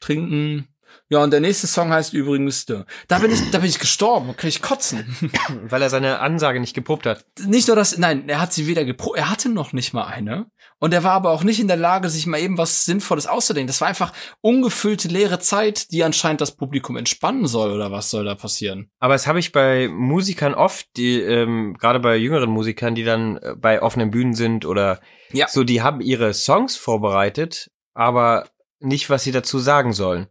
Trinken. 0.00 0.73
Ja, 1.10 1.22
und 1.22 1.30
der 1.32 1.40
nächste 1.40 1.66
Song 1.66 1.90
heißt 1.90 2.14
übrigens, 2.14 2.64
da 2.66 2.86
da 3.08 3.18
bin 3.18 3.30
ich, 3.30 3.50
da 3.50 3.58
bin 3.58 3.68
ich 3.68 3.78
gestorben, 3.78 4.34
kann 4.36 4.48
ich 4.48 4.62
kotzen. 4.62 5.16
Weil 5.68 5.82
er 5.82 5.90
seine 5.90 6.20
Ansage 6.20 6.60
nicht 6.60 6.74
geprobt 6.74 7.04
hat. 7.06 7.24
nicht 7.46 7.68
nur 7.68 7.76
das, 7.76 7.98
nein, 7.98 8.28
er 8.28 8.40
hat 8.40 8.52
sie 8.52 8.66
weder 8.66 8.84
gepro, 8.84 9.14
er 9.14 9.30
hatte 9.30 9.48
noch 9.50 9.72
nicht 9.74 9.92
mal 9.92 10.04
eine. 10.04 10.46
Und 10.80 10.92
er 10.92 11.04
war 11.04 11.12
aber 11.12 11.30
auch 11.30 11.44
nicht 11.44 11.60
in 11.60 11.68
der 11.68 11.76
Lage, 11.76 12.08
sich 12.10 12.26
mal 12.26 12.40
eben 12.40 12.58
was 12.58 12.84
Sinnvolles 12.84 13.26
auszudenken. 13.26 13.68
Das 13.68 13.80
war 13.80 13.88
einfach 13.88 14.12
ungefüllte 14.40 15.08
leere 15.08 15.38
Zeit, 15.38 15.90
die 15.92 16.04
anscheinend 16.04 16.40
das 16.40 16.56
Publikum 16.56 16.96
entspannen 16.96 17.46
soll, 17.46 17.70
oder 17.72 17.90
was 17.90 18.10
soll 18.10 18.24
da 18.24 18.34
passieren? 18.34 18.90
Aber 18.98 19.14
das 19.14 19.26
habe 19.26 19.38
ich 19.38 19.52
bei 19.52 19.88
Musikern 19.88 20.54
oft, 20.54 20.86
die 20.96 21.20
ähm, 21.20 21.74
gerade 21.78 22.00
bei 22.00 22.16
jüngeren 22.16 22.50
Musikern, 22.50 22.94
die 22.94 23.04
dann 23.04 23.36
äh, 23.38 23.54
bei 23.56 23.80
offenen 23.82 24.10
Bühnen 24.10 24.34
sind 24.34 24.64
oder 24.66 25.00
Ja. 25.32 25.48
so, 25.48 25.64
die 25.64 25.80
haben 25.82 26.00
ihre 26.00 26.34
Songs 26.34 26.76
vorbereitet, 26.76 27.70
aber 27.94 28.46
nicht, 28.84 29.10
was 29.10 29.24
sie 29.24 29.32
dazu 29.32 29.58
sagen 29.58 29.92
sollen. 29.92 30.26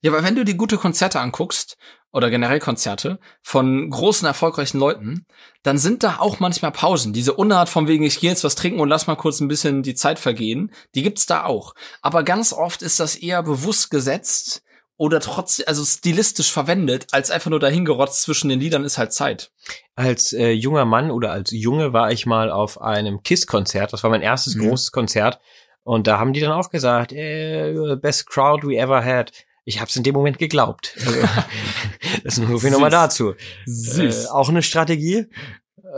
Ja, 0.00 0.10
aber 0.12 0.24
wenn 0.24 0.34
du 0.36 0.44
die 0.44 0.56
gute 0.56 0.78
Konzerte 0.78 1.20
anguckst, 1.20 1.76
oder 2.10 2.30
generell 2.30 2.58
Konzerte 2.58 3.18
von 3.42 3.90
großen, 3.90 4.26
erfolgreichen 4.26 4.78
Leuten, 4.78 5.26
dann 5.62 5.78
sind 5.78 6.02
da 6.02 6.16
auch 6.18 6.40
manchmal 6.40 6.72
Pausen. 6.72 7.12
Diese 7.12 7.34
Unart 7.34 7.68
von 7.68 7.86
wegen, 7.86 8.04
ich 8.04 8.20
gehe 8.20 8.30
jetzt 8.30 8.44
was 8.44 8.54
trinken 8.54 8.80
und 8.80 8.88
lass 8.88 9.06
mal 9.06 9.16
kurz 9.16 9.40
ein 9.40 9.48
bisschen 9.48 9.82
die 9.82 9.94
Zeit 9.94 10.18
vergehen, 10.18 10.72
die 10.94 11.02
gibt's 11.02 11.26
da 11.26 11.44
auch. 11.44 11.74
Aber 12.00 12.22
ganz 12.22 12.52
oft 12.52 12.82
ist 12.82 12.98
das 12.98 13.16
eher 13.16 13.42
bewusst 13.42 13.90
gesetzt 13.90 14.62
oder 14.96 15.20
trotz, 15.20 15.62
also 15.66 15.84
stilistisch 15.84 16.50
verwendet, 16.50 17.06
als 17.12 17.30
einfach 17.30 17.50
nur 17.50 17.60
dahingerotzt 17.60 18.22
zwischen 18.22 18.48
den 18.48 18.58
Liedern 18.58 18.84
ist 18.84 18.98
halt 18.98 19.12
Zeit. 19.12 19.52
Als 19.94 20.32
äh, 20.32 20.50
junger 20.50 20.86
Mann 20.86 21.10
oder 21.10 21.30
als 21.30 21.50
Junge 21.52 21.92
war 21.92 22.10
ich 22.10 22.26
mal 22.26 22.50
auf 22.50 22.80
einem 22.80 23.22
KISS-Konzert. 23.22 23.92
Das 23.92 24.02
war 24.02 24.10
mein 24.10 24.22
erstes 24.22 24.54
Mhm. 24.56 24.68
großes 24.68 24.92
Konzert. 24.92 25.40
Und 25.88 26.06
da 26.06 26.18
haben 26.18 26.34
die 26.34 26.40
dann 26.40 26.52
auch 26.52 26.68
gesagt, 26.68 27.12
the 27.12 27.96
best 27.98 28.28
crowd 28.28 28.62
we 28.62 28.76
ever 28.76 29.02
had. 29.02 29.32
Ich 29.64 29.80
habe 29.80 29.88
es 29.88 29.96
in 29.96 30.02
dem 30.02 30.14
Moment 30.14 30.38
geglaubt. 30.38 30.94
Das 32.24 32.36
nur 32.36 32.60
viel 32.60 32.70
nochmal 32.70 32.90
dazu. 32.90 33.34
Äh, 33.66 34.12
auch 34.30 34.50
eine 34.50 34.62
Strategie. 34.62 35.26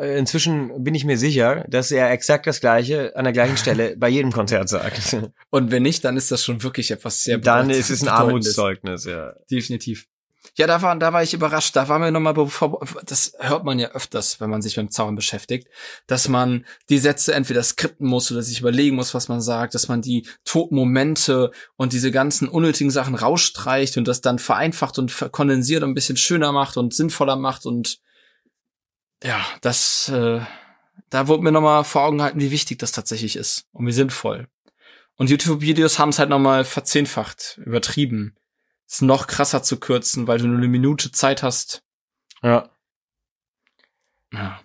Äh, 0.01 0.19
Inzwischen 0.19 0.85
bin 0.85 0.95
ich 0.95 1.05
mir 1.05 1.19
sicher, 1.19 1.65
dass 1.69 1.91
er 1.91 2.11
exakt 2.13 2.47
das 2.47 2.61
Gleiche 2.61 3.17
an 3.17 3.25
der 3.25 3.33
gleichen 3.33 3.57
Stelle 3.57 3.97
bei 3.97 4.09
jedem 4.09 4.31
Konzert 4.31 4.69
sagt. 4.69 5.17
Und 5.51 5.73
wenn 5.73 5.83
nicht, 5.83 6.05
dann 6.05 6.17
ist 6.17 6.31
das 6.31 6.45
schon 6.45 6.63
wirklich 6.63 6.93
etwas 6.93 7.25
sehr 7.25 7.39
Dann 7.39 7.71
ist 7.71 7.91
es 7.91 8.03
ein. 8.03 8.09
Armutszeugnis, 8.09 9.07
ja. 9.07 9.33
Definitiv. 9.51 10.07
Ja, 10.57 10.67
da 10.67 10.83
war, 10.83 10.97
da 10.97 11.13
war 11.13 11.23
ich 11.23 11.35
überrascht. 11.35 11.77
Da 11.77 11.89
war 11.89 11.99
mir 11.99 12.11
nochmal 12.11 12.35
bevor, 12.35 12.81
das 13.05 13.33
hört 13.39 13.65
man 13.65 13.79
ja 13.79 13.89
öfters, 13.89 14.41
wenn 14.41 14.51
man 14.51 14.63
sich 14.63 14.77
mit 14.77 14.87
dem 14.87 14.91
Zaun 14.91 15.15
beschäftigt, 15.15 15.69
dass 16.07 16.29
man 16.29 16.67
die 16.89 16.99
Sätze 16.99 17.35
entweder 17.35 17.63
skripten 17.63 18.07
muss 18.07 18.31
oder 18.31 18.43
sich 18.43 18.61
überlegen 18.61 18.97
muss, 18.97 19.15
was 19.15 19.29
man 19.29 19.41
sagt, 19.41 19.75
dass 19.75 19.89
man 19.89 20.03
die 20.03 20.27
toten 20.45 20.75
Momente 20.75 21.51
und 21.77 21.93
diese 21.93 22.11
ganzen 22.11 22.49
unnötigen 22.49 22.91
Sachen 22.91 23.15
rausstreicht 23.15 23.97
und 23.97 24.07
das 24.07 24.21
dann 24.21 24.39
vereinfacht 24.39 24.99
und 24.99 25.31
kondensiert 25.33 25.83
und 25.83 25.91
ein 25.91 25.95
bisschen 25.95 26.17
schöner 26.17 26.53
macht 26.53 26.77
und 26.77 26.95
sinnvoller 26.95 27.37
macht 27.37 27.67
und 27.67 28.01
ja, 29.23 29.45
das, 29.61 30.09
äh, 30.09 30.41
da 31.11 31.29
wurde 31.29 31.43
mir 31.43 31.53
nochmal 31.53 31.85
vor 31.85 32.03
Augen 32.03 32.19
gehalten, 32.19 32.41
wie 32.41 32.51
wichtig 32.51 32.79
das 32.79 32.93
tatsächlich 32.93 33.37
ist 33.37 33.67
und 33.73 33.87
wie 33.87 33.93
sinnvoll. 33.93 34.49
Und 35.17 35.29
YouTube-Videos 35.29 35.99
haben 35.99 36.09
es 36.09 36.19
halt 36.19 36.31
nochmal 36.31 36.65
verzehnfacht, 36.65 37.61
übertrieben 37.63 38.35
es 38.91 39.03
noch 39.03 39.27
krasser 39.27 39.63
zu 39.63 39.79
kürzen, 39.79 40.27
weil 40.27 40.39
du 40.39 40.47
nur 40.47 40.59
eine 40.59 40.69
Minute 40.69 41.13
Zeit 41.13 41.43
hast. 41.43 41.83
ja. 42.43 42.69
Ja. 44.33 44.61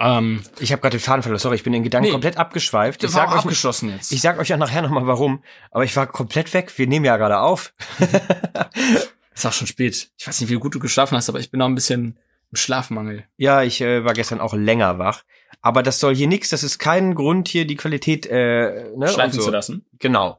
Ähm, 0.00 0.44
Ich 0.60 0.70
habe 0.70 0.80
gerade 0.80 0.96
den 0.96 1.02
Faden 1.02 1.22
verloren. 1.22 1.40
Sorry, 1.40 1.56
ich 1.56 1.64
bin 1.64 1.74
in 1.74 1.82
Gedanken 1.82 2.06
Nee. 2.06 2.12
komplett 2.12 2.36
abgeschweift. 2.36 3.02
Ich 3.02 3.10
sag, 3.10 3.28
auch 3.28 3.32
euch, 3.32 3.38
abgeschlossen 3.40 3.88
jetzt. 3.90 4.12
ich 4.12 4.20
sag 4.20 4.38
euch 4.38 4.48
ja 4.48 4.56
nachher 4.56 4.80
nochmal 4.82 5.08
warum. 5.08 5.42
Aber 5.72 5.82
ich 5.82 5.96
war 5.96 6.06
komplett 6.06 6.54
weg. 6.54 6.72
Wir 6.78 6.86
nehmen 6.86 7.04
ja 7.04 7.16
gerade 7.16 7.40
auf. 7.40 7.74
ist 9.34 9.44
auch 9.46 9.52
schon 9.52 9.66
spät. 9.66 10.10
Ich 10.16 10.28
weiß 10.28 10.40
nicht, 10.40 10.50
wie 10.50 10.54
gut 10.54 10.72
du 10.74 10.78
geschlafen 10.78 11.16
hast, 11.16 11.28
aber 11.28 11.40
ich 11.40 11.50
bin 11.50 11.58
noch 11.58 11.66
ein 11.66 11.74
bisschen 11.74 12.16
im 12.52 12.56
Schlafmangel. 12.56 13.24
ja, 13.36 13.62
ich 13.64 13.80
äh, 13.80 14.04
war 14.04 14.14
gestern 14.14 14.40
auch 14.40 14.54
länger 14.54 14.98
wach. 15.00 15.24
Aber 15.62 15.82
das 15.82 15.98
soll 15.98 16.14
hier 16.14 16.28
nichts. 16.28 16.50
Das 16.50 16.62
ist 16.62 16.78
kein 16.78 17.16
Grund, 17.16 17.48
hier 17.48 17.66
die 17.66 17.74
Qualität 17.76 18.24
äh, 18.26 18.88
ne, 18.96 19.08
Schleifen 19.08 19.40
so. 19.40 19.46
zu 19.46 19.50
lassen. 19.50 19.84
Genau. 19.98 20.38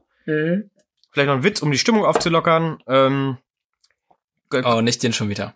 Vielleicht 1.10 1.28
noch 1.28 1.36
ein 1.36 1.42
Witz, 1.42 1.62
um 1.62 1.70
die 1.70 1.78
Stimmung 1.78 2.04
aufzulockern. 2.04 2.82
Ähm, 2.86 3.38
Oh, 4.64 4.80
nicht 4.80 5.02
den 5.02 5.12
schon 5.12 5.28
wieder. 5.28 5.54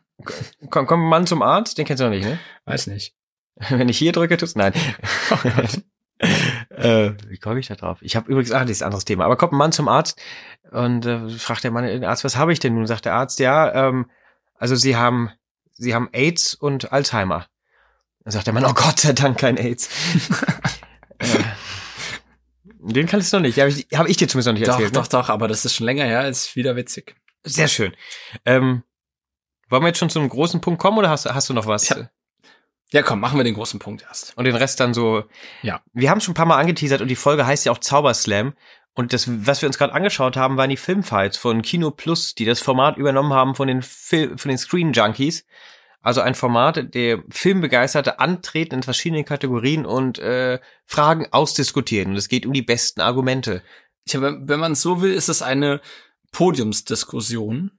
komm, 0.71 0.87
komm, 0.87 1.09
Mann 1.09 1.27
zum 1.27 1.43
Arzt. 1.43 1.79
Den 1.79 1.85
kennst 1.85 2.01
du 2.01 2.05
noch 2.05 2.13
nicht, 2.13 2.25
ne? 2.25 2.39
Weiß 2.65 2.87
nicht. 2.87 3.15
Wenn 3.71 3.89
ich 3.89 3.99
hier 3.99 4.13
drücke, 4.13 4.37
tut's 4.37 4.55
nein. 4.55 4.73
äh, 6.71 7.13
wie 7.29 7.39
komme 7.39 7.61
ich 7.61 7.67
da 7.67 7.75
drauf? 7.75 7.99
Ich 8.03 8.17
habe 8.17 8.31
übrigens, 8.31 8.53
ah, 8.53 8.61
das 8.61 8.71
ist 8.71 8.83
ein 8.83 8.87
anderes 8.87 9.05
Thema. 9.05 9.25
Aber 9.25 9.37
kommt 9.37 9.53
ein 9.53 9.59
Mann 9.59 9.73
zum 9.73 9.89
Arzt 9.89 10.21
und 10.71 11.07
äh, 11.07 11.29
fragt 11.31 11.65
der 11.65 11.71
Mann 11.71 11.85
den 11.85 12.05
Arzt, 12.05 12.25
was 12.25 12.37
habe 12.37 12.53
ich 12.53 12.61
denn 12.61 12.75
nun? 12.75 12.87
Sagt 12.87 13.05
der 13.05 13.15
Arzt, 13.15 13.41
ja, 13.41 13.89
ähm, 13.89 14.11
also 14.57 14.77
Sie 14.77 14.97
haben, 14.97 15.31
Sie 15.73 15.95
haben 15.95 16.09
AIDS 16.13 16.55
und 16.55 16.93
Alzheimer. 16.93 17.47
Dann 18.23 18.33
sagt 18.33 18.47
der 18.47 18.55
Mann, 18.55 18.65
oh 18.65 18.75
Gott 18.75 19.01
sei 19.01 19.13
Dank 19.13 19.39
kein 19.39 19.57
AIDS. 19.57 19.89
äh, 21.19 21.27
den 22.93 23.07
kannst 23.07 23.33
du 23.33 23.37
noch 23.39 23.43
nicht. 23.43 23.59
Habe 23.59 23.71
ich, 23.71 23.87
hab 23.95 24.09
ich 24.09 24.17
dir 24.17 24.29
zumindest 24.29 24.47
noch 24.49 24.55
nicht 24.55 24.67
Doch, 24.69 24.75
erzählt. 24.75 24.97
doch, 24.97 25.03
Ne? 25.05 25.09
doch, 25.11 25.29
aber 25.29 25.49
das 25.49 25.65
ist 25.65 25.75
schon 25.75 25.87
länger 25.87 26.05
her, 26.05 26.29
ist 26.29 26.57
wieder 26.57 26.77
witzig. 26.77 27.15
Sehr 27.43 27.69
schön. 27.69 27.95
Ähm, 28.45 28.83
wollen 29.69 29.83
wir 29.83 29.89
jetzt 29.89 29.99
schon 29.99 30.11
zu 30.11 30.19
einem 30.19 30.29
großen 30.29 30.61
Punkt 30.61 30.81
kommen 30.81 30.99
oder 30.99 31.11
hast, 31.11 31.27
hast 31.27 31.49
du 31.49 31.55
noch 31.55 31.67
was? 31.67 31.89
Ja. 31.89 32.09
Ja, 32.93 33.03
komm, 33.03 33.19
machen 33.19 33.39
wir 33.39 33.45
den 33.45 33.55
großen 33.55 33.81
Punkt 33.81 34.03
erst. 34.03 34.37
Und 34.37 34.45
den 34.45 34.55
Rest 34.55 34.79
dann 34.79 34.95
so. 34.95 35.25
Ja. 35.63 35.83
Wir 35.95 36.11
haben 36.11 36.21
schon 36.21 36.33
ein 36.33 36.37
paar 36.37 36.47
Mal 36.47 36.59
angeteasert 36.61 37.01
und 37.01 37.09
die 37.09 37.17
Folge 37.17 37.45
heißt 37.47 37.65
ja 37.67 37.73
auch 37.73 37.79
Zauberslam. 37.79 38.55
Und 38.93 39.13
das, 39.13 39.27
was 39.47 39.61
wir 39.63 39.67
uns 39.67 39.79
gerade 39.79 39.93
angeschaut 39.93 40.37
haben, 40.37 40.57
waren 40.57 40.71
die 40.71 40.77
Filmfights 40.77 41.37
von 41.37 41.63
Kino 41.63 41.91
Plus, 41.91 42.37
die 42.37 42.45
das 42.45 42.61
Format 42.61 42.97
übernommen 42.97 43.33
haben 43.33 43.57
von 43.57 43.67
den 43.67 43.83
Fil 43.83 44.39
von 44.39 44.49
den 44.49 44.59
Screen 44.59 44.93
Junkies. 44.93 45.45
Also 46.05 46.21
ein 46.21 46.35
Format, 46.35 46.95
der 46.95 47.25
Filmbegeisterte 47.31 48.21
antreten 48.21 48.75
in 48.75 48.83
verschiedenen 48.83 49.25
Kategorien 49.25 49.87
und 49.87 50.19
äh, 50.19 50.61
Fragen 50.85 51.27
ausdiskutieren. 51.31 52.11
Und 52.11 52.19
es 52.19 52.29
geht 52.29 52.45
um 52.45 52.53
die 52.53 52.61
besten 52.61 53.01
Argumente. 53.01 53.63
Ich 54.05 54.15
habe, 54.15 54.39
wenn 54.43 54.61
man 54.61 54.73
es 54.73 54.83
so 54.83 55.01
will, 55.01 55.15
ist 55.15 55.31
es 55.31 55.41
eine 55.41 55.81
Podiumsdiskussion, 56.31 57.71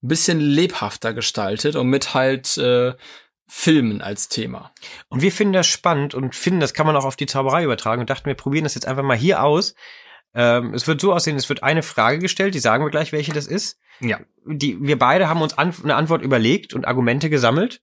ein 0.00 0.08
bisschen 0.08 0.38
lebhafter 0.38 1.12
gestaltet 1.12 1.74
und 1.74 1.88
mit 1.88 2.14
halt 2.14 2.56
äh, 2.56 2.94
Filmen 3.48 4.00
als 4.00 4.28
Thema. 4.28 4.72
Und 5.08 5.20
wir 5.20 5.32
finden 5.32 5.54
das 5.54 5.66
spannend 5.66 6.14
und 6.14 6.36
finden, 6.36 6.60
das 6.60 6.74
kann 6.74 6.86
man 6.86 6.94
auch 6.94 7.04
auf 7.04 7.16
die 7.16 7.26
Zauberei 7.26 7.64
übertragen 7.64 8.00
und 8.00 8.10
dachten, 8.10 8.26
wir 8.26 8.34
probieren 8.34 8.62
das 8.62 8.76
jetzt 8.76 8.86
einfach 8.86 9.02
mal 9.02 9.16
hier 9.16 9.42
aus. 9.42 9.74
Ähm, 10.34 10.72
es 10.74 10.86
wird 10.86 11.00
so 11.00 11.12
aussehen, 11.12 11.36
es 11.36 11.48
wird 11.48 11.62
eine 11.62 11.82
Frage 11.82 12.18
gestellt, 12.18 12.54
die 12.54 12.58
sagen 12.58 12.84
wir 12.84 12.90
gleich, 12.90 13.12
welche 13.12 13.32
das 13.32 13.46
ist. 13.46 13.78
Ja. 14.00 14.18
Die, 14.46 14.80
wir 14.80 14.98
beide 14.98 15.28
haben 15.28 15.42
uns 15.42 15.56
an, 15.58 15.74
eine 15.82 15.94
Antwort 15.94 16.22
überlegt 16.22 16.74
und 16.74 16.86
Argumente 16.86 17.28
gesammelt. 17.30 17.82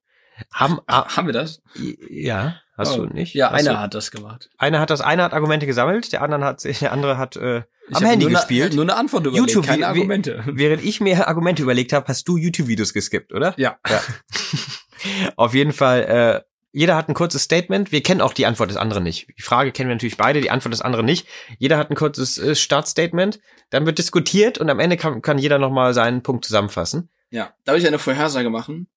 Haben, 0.54 0.80
Ach, 0.88 1.18
haben 1.18 1.28
wir 1.28 1.34
das? 1.34 1.62
ja, 2.10 2.56
hast 2.78 2.98
Oh. 2.98 3.06
du 3.06 3.14
nicht? 3.14 3.34
Ja, 3.36 3.52
hast 3.52 3.60
einer 3.60 3.74
du, 3.74 3.80
hat 3.82 3.94
das 3.94 4.10
gemacht. 4.10 4.50
einer 4.58 4.80
hat 4.80 4.90
das, 4.90 5.02
einer 5.02 5.24
hat 5.24 5.34
Argumente 5.34 5.66
gesammelt, 5.66 6.12
der 6.14 6.22
andere 6.22 6.46
hat, 6.46 6.64
der 6.82 6.92
andere 6.94 7.18
hat 7.18 7.36
äh, 7.36 7.64
Ich 7.90 7.98
am 7.98 8.06
Handy 8.06 8.26
nur 8.26 8.36
gespielt. 8.36 8.68
Eine, 8.68 8.76
nur 8.76 8.86
eine 8.86 8.96
Antwort 8.96 9.26
überlegt, 9.26 9.50
YouTube, 9.50 9.66
keine 9.68 9.86
Argumente. 9.88 10.42
Während 10.48 10.84
ich 10.84 11.02
mir 11.02 11.28
Argumente 11.28 11.62
überlegt 11.62 11.92
habe, 11.94 12.08
hast 12.08 12.28
du 12.28 12.38
YouTube-Videos 12.38 12.94
geskippt, 12.94 13.34
oder? 13.34 13.54
Ja. 13.58 13.78
Auf 15.36 15.54
jeden 15.54 15.74
Fall, 15.74 16.04
äh, 16.04 16.42
jeder 16.72 16.96
hat 16.96 17.10
ein 17.10 17.14
kurzes 17.14 17.44
Statement. 17.44 17.92
Wir 17.92 18.04
kennen 18.04 18.22
auch 18.22 18.34
die 18.34 18.46
Antwort 18.46 18.70
des 18.70 18.78
anderen 18.78 19.04
nicht. 19.04 19.28
Die 19.38 19.42
Frage 19.42 19.72
kennen 19.72 19.90
wir 19.90 19.96
natürlich 19.96 20.18
beide, 20.18 20.42
die 20.42 20.52
Antwort 20.52 20.74
des 20.74 20.82
anderen 20.82 21.06
nicht. 21.06 21.28
Jeder 21.58 21.78
hat 21.78 21.90
ein 21.90 21.96
kurzes 21.96 22.38
äh, 22.38 22.56
Startstatement. 22.56 23.40
Dann 23.70 23.86
wird 23.86 23.98
diskutiert 23.98 24.58
und 24.60 24.70
am 24.70 24.80
Ende 24.80 24.98
kann, 24.98 25.22
kann 25.22 25.38
jeder 25.38 25.58
nochmal 25.58 25.94
seinen 25.94 26.22
Punkt 26.22 26.46
zusammenfassen. 26.46 27.10
Ja, 27.32 27.54
darf 27.66 27.78
ich 27.78 27.88
eine 27.88 28.00
Vorhersage 28.00 28.50
machen? 28.50 28.88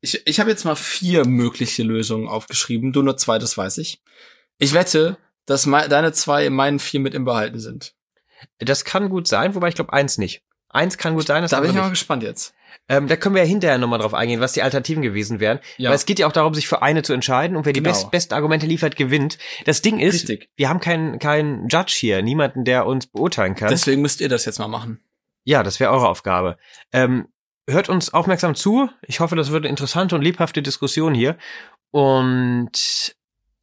Ich, 0.00 0.26
ich 0.26 0.38
habe 0.38 0.50
jetzt 0.50 0.64
mal 0.64 0.76
vier 0.76 1.26
mögliche 1.26 1.82
Lösungen 1.82 2.28
aufgeschrieben. 2.28 2.92
Du 2.92 3.02
nur 3.02 3.16
zwei, 3.16 3.38
das 3.38 3.56
weiß 3.56 3.78
ich. 3.78 4.02
Ich 4.58 4.72
wette, 4.72 5.16
dass 5.46 5.64
deine 5.64 6.12
zwei 6.12 6.46
in 6.46 6.52
meinen 6.52 6.78
vier 6.78 7.00
mit 7.00 7.14
im 7.14 7.24
Behalten 7.24 7.58
sind. 7.58 7.94
Das 8.58 8.84
kann 8.84 9.08
gut 9.08 9.26
sein, 9.26 9.54
wobei 9.54 9.68
ich 9.68 9.74
glaube 9.74 9.92
eins 9.92 10.18
nicht. 10.18 10.42
Eins 10.68 10.98
kann 10.98 11.14
gut 11.14 11.26
sein, 11.26 11.42
das 11.42 11.52
Da 11.52 11.60
bin 11.60 11.70
ich 11.70 11.76
mal 11.76 11.90
gespannt 11.90 12.22
jetzt. 12.22 12.54
Ähm, 12.88 13.08
da 13.08 13.16
können 13.16 13.34
wir 13.34 13.42
ja 13.42 13.48
hinterher 13.48 13.78
nochmal 13.78 13.98
drauf 13.98 14.14
eingehen, 14.14 14.40
was 14.40 14.52
die 14.52 14.62
Alternativen 14.62 15.02
gewesen 15.02 15.40
wären. 15.40 15.60
Ja. 15.76 15.90
Weil 15.90 15.96
es 15.96 16.06
geht 16.06 16.18
ja 16.18 16.26
auch 16.26 16.32
darum, 16.32 16.54
sich 16.54 16.68
für 16.68 16.82
eine 16.82 17.02
zu 17.02 17.12
entscheiden 17.12 17.56
und 17.56 17.66
wer 17.66 17.72
die 17.72 17.82
Genau. 17.82 17.92
best, 17.92 18.10
besten 18.10 18.34
Argumente 18.34 18.66
liefert, 18.66 18.96
gewinnt. 18.96 19.38
Das 19.64 19.82
Ding 19.82 19.98
ist, 19.98 20.14
Richtig. 20.28 20.50
wir 20.56 20.68
haben 20.68 20.80
keinen 20.80 21.18
keinen 21.18 21.68
Judge 21.68 21.96
hier, 21.98 22.22
niemanden, 22.22 22.64
der 22.64 22.86
uns 22.86 23.06
beurteilen 23.06 23.54
kann. 23.54 23.68
Deswegen 23.70 24.02
müsst 24.02 24.20
ihr 24.20 24.28
das 24.28 24.44
jetzt 24.44 24.58
mal 24.58 24.68
machen. 24.68 25.00
Ja, 25.44 25.62
das 25.62 25.78
wäre 25.80 25.92
eure 25.92 26.08
Aufgabe. 26.08 26.56
Ähm, 26.92 27.28
hört 27.68 27.88
uns 27.88 28.12
aufmerksam 28.12 28.54
zu. 28.54 28.88
Ich 29.02 29.20
hoffe, 29.20 29.36
das 29.36 29.50
wird 29.50 29.64
eine 29.64 29.70
interessante 29.70 30.14
und 30.14 30.22
lebhafte 30.22 30.62
Diskussion 30.62 31.14
hier. 31.14 31.36
Und 31.90 33.16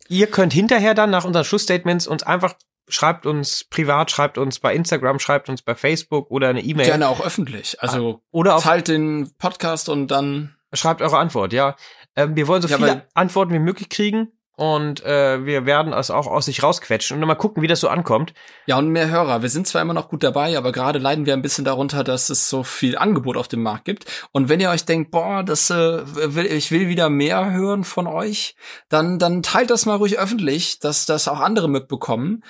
ihr 0.08 0.28
könnt 0.28 0.54
hinterher 0.54 0.93
dann 0.93 1.10
nach 1.10 1.26
unseren 1.26 1.45
Schlussstatements 1.45 2.08
uns 2.08 2.23
einfach 2.23 2.56
schreibt 2.87 3.25
uns 3.25 3.63
privat, 3.63 4.11
schreibt 4.11 4.37
uns 4.37 4.59
bei 4.59 4.73
Instagram, 4.73 5.19
schreibt 5.19 5.49
uns 5.49 5.61
bei 5.61 5.75
Facebook 5.75 6.29
oder 6.31 6.49
eine 6.49 6.61
E-Mail 6.61 6.85
Gerne 6.85 7.07
auch 7.07 7.21
öffentlich. 7.21 7.81
Also 7.81 8.21
oder 8.31 8.55
auf, 8.55 8.63
teilt 8.63 8.87
den 8.87 9.31
Podcast 9.37 9.89
und 9.89 10.07
dann 10.07 10.55
schreibt 10.73 11.01
eure 11.01 11.17
Antwort. 11.17 11.53
Ja, 11.53 11.75
ähm, 12.15 12.35
wir 12.35 12.47
wollen 12.47 12.61
so 12.61 12.67
Ja, 12.67 12.77
viele 12.77 13.07
Antworten 13.13 13.53
wie 13.53 13.59
möglich 13.59 13.89
kriegen 13.89 14.31
und 14.55 15.03
äh, 15.03 15.43
wir 15.45 15.65
werden 15.65 15.93
es 15.93 16.11
auch 16.11 16.27
aus 16.27 16.45
sich 16.45 16.61
rausquetschen 16.61 17.19
und 17.19 17.27
mal 17.27 17.33
gucken, 17.33 17.63
wie 17.63 17.67
das 17.67 17.79
so 17.79 17.87
ankommt. 17.87 18.35
Ja, 18.67 18.77
und 18.77 18.89
mehr 18.89 19.09
Hörer. 19.09 19.41
Wir 19.41 19.49
sind 19.49 19.67
zwar 19.67 19.81
immer 19.81 19.95
noch 19.95 20.09
gut 20.09 20.23
dabei, 20.23 20.55
aber 20.55 20.71
gerade 20.71 20.99
leiden 20.99 21.25
wir 21.25 21.33
ein 21.33 21.41
bisschen 21.41 21.65
darunter, 21.65 22.03
dass 22.03 22.29
es 22.29 22.49
so 22.49 22.61
viel 22.61 22.95
Angebot 22.95 23.35
auf 23.35 23.47
dem 23.47 23.63
Markt 23.63 23.85
gibt. 23.85 24.05
Und 24.31 24.49
wenn 24.49 24.59
ihr 24.59 24.69
euch 24.69 24.85
denkt, 24.85 25.09
boah, 25.09 25.41
das 25.41 25.71
äh, 25.71 26.03
will, 26.35 26.45
ich 26.45 26.69
will 26.71 26.87
wieder 26.87 27.09
mehr 27.09 27.51
hören 27.51 27.83
von 27.83 28.05
euch, 28.05 28.55
dann 28.89 29.17
dann 29.17 29.41
teilt 29.41 29.71
das 29.71 29.87
mal 29.87 29.95
ruhig 29.95 30.19
öffentlich, 30.19 30.79
dass 30.79 31.07
das 31.07 31.27
auch 31.27 31.39
andere 31.39 31.67
mitbekommen, 31.67 32.43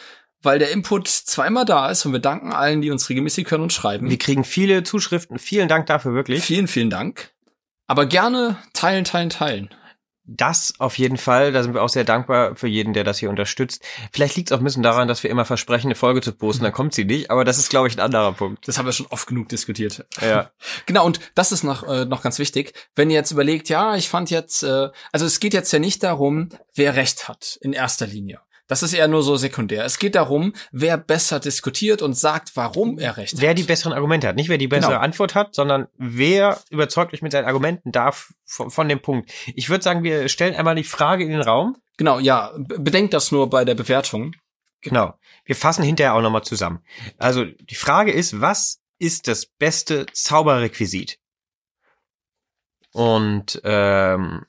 weil 0.44 0.60
der 0.60 0.72
Input 0.72 1.10
immer 1.46 1.66
da 1.66 1.90
ist 1.90 2.06
und 2.06 2.12
wir 2.12 2.20
danken 2.20 2.52
allen, 2.52 2.82
die 2.82 2.92
uns 2.92 3.10
regelmäßig 3.10 3.50
hören 3.50 3.62
und 3.62 3.74
schreiben. 3.74 4.10
Wir 4.10 4.20
kriegen 4.20 4.44
viele 4.44 4.84
Zuschriften. 4.84 5.40
Vielen 5.40 5.68
Dank 5.68 5.88
dafür 5.88 6.14
wirklich. 6.14 6.44
Vielen, 6.44 6.68
vielen 6.68 6.90
Dank. 6.90 7.32
Aber 7.88 8.06
gerne 8.06 8.58
teilen, 8.74 9.04
teilen, 9.04 9.30
teilen. 9.30 9.70
Das 10.26 10.74
auf 10.80 10.98
jeden 10.98 11.18
Fall. 11.18 11.52
Da 11.52 11.64
sind 11.64 11.74
wir 11.74 11.84
auch 11.84 11.90
sehr 11.90 12.06
dankbar 12.06 12.56
für 12.56 12.68
jeden, 12.68 12.94
der 12.94 13.04
das 13.04 13.18
hier 13.20 13.30
unterstützt. 13.30 13.84
Vielleicht 14.14 14.38
liegt 14.38 14.50
es 14.50 14.56
auch 14.56 14.62
ein 14.62 14.64
bisschen 14.64 14.84
daran, 14.84 15.10
dass 15.10 15.22
wir 15.22 15.30
immer 15.30 15.44
versprechen, 15.44 15.88
eine 15.88 15.96
Folge 15.96 16.22
zu 16.22 16.32
posten, 16.32 16.64
dann 16.64 16.72
kommt 16.72 16.94
sie 16.94 17.04
nicht. 17.04 17.30
Aber 17.30 17.44
das 17.44 17.58
ist, 17.58 17.70
glaube 17.70 17.90
ich, 17.90 17.98
ein 17.98 18.00
anderer 18.00 18.32
Punkt. 18.32 18.66
Das 18.66 18.78
haben 18.78 18.86
wir 18.86 18.94
schon 18.94 19.08
oft 19.08 19.28
genug 19.28 19.50
diskutiert. 19.50 20.06
Ja. 20.22 20.52
Genau, 20.86 21.06
und 21.06 21.20
das 21.36 21.52
ist 21.52 21.64
noch, 21.64 21.84
äh, 21.88 22.06
noch 22.06 22.22
ganz 22.22 22.40
wichtig. 22.40 22.74
Wenn 22.96 23.10
ihr 23.10 23.16
jetzt 23.16 23.32
überlegt, 23.32 23.70
ja, 23.70 23.96
ich 23.96 24.10
fand 24.10 24.30
jetzt, 24.32 24.64
äh, 24.64 24.90
also 25.12 25.26
es 25.26 25.40
geht 25.40 25.54
jetzt 25.54 25.72
ja 25.72 25.80
nicht 25.80 26.04
darum, 26.04 26.50
wer 26.74 26.96
Recht 26.96 27.28
hat 27.28 27.58
in 27.62 27.74
erster 27.74 28.08
Linie. 28.08 28.40
Das 28.68 28.82
ist 28.82 28.94
eher 28.94 29.10
nur 29.10 29.24
so 29.24 29.36
sekundär. 29.36 29.84
Es 29.84 30.00
geht 30.00 30.16
darum, 30.16 30.54
wer 30.72 30.98
besser 30.98 31.40
diskutiert 31.42 32.02
und 32.02 32.14
sagt, 32.14 32.56
warum 32.56 32.98
er 32.98 33.18
Recht 33.18 33.42
Wer 33.42 33.50
hat. 33.50 33.58
die 33.58 33.64
besseren 33.64 33.92
Argumente 33.94 34.28
hat. 34.28 34.36
Nicht 34.38 34.48
wer 34.50 34.58
die 34.58 34.70
bessere 34.70 34.92
Genau. 34.94 35.02
Antwort 35.04 35.36
hat, 35.36 35.54
sondern 35.54 35.88
wer 35.98 36.60
überzeugt 36.70 37.14
euch 37.14 37.22
mit 37.22 37.34
seinen 37.34 37.46
Argumenten 37.46 37.92
darf 37.92 38.34
von, 38.46 38.72
von 38.72 38.88
dem 38.88 39.02
Punkt. 39.02 39.32
Ich 39.56 39.70
würde 39.70 39.84
sagen, 39.84 40.04
wir 40.04 40.30
stellen 40.30 40.56
einmal 40.56 40.76
die 40.76 40.86
Frage 40.86 41.24
in 41.26 41.32
den 41.32 41.42
Raum. 41.42 41.76
Genau, 41.98 42.20
ja, 42.20 42.54
be- 42.58 42.80
bedenkt 42.80 43.14
das 43.14 43.32
nur 43.34 43.50
bei 43.50 43.66
der 43.66 43.76
Bewertung. 43.76 44.34
Genau. 44.82 45.14
Wir 45.46 45.56
fassen 45.56 45.84
hinterher 45.84 46.14
auch 46.14 46.22
nochmal 46.22 46.44
zusammen. 46.44 46.80
Also 47.18 47.44
die 47.46 47.76
Frage 47.76 48.12
ist, 48.14 48.40
was 48.40 48.80
ist 48.98 49.28
das 49.28 49.46
beste 49.46 50.06
Zauberrequisit? 50.14 51.20
Und 52.94 53.60
ähm, 53.64 54.46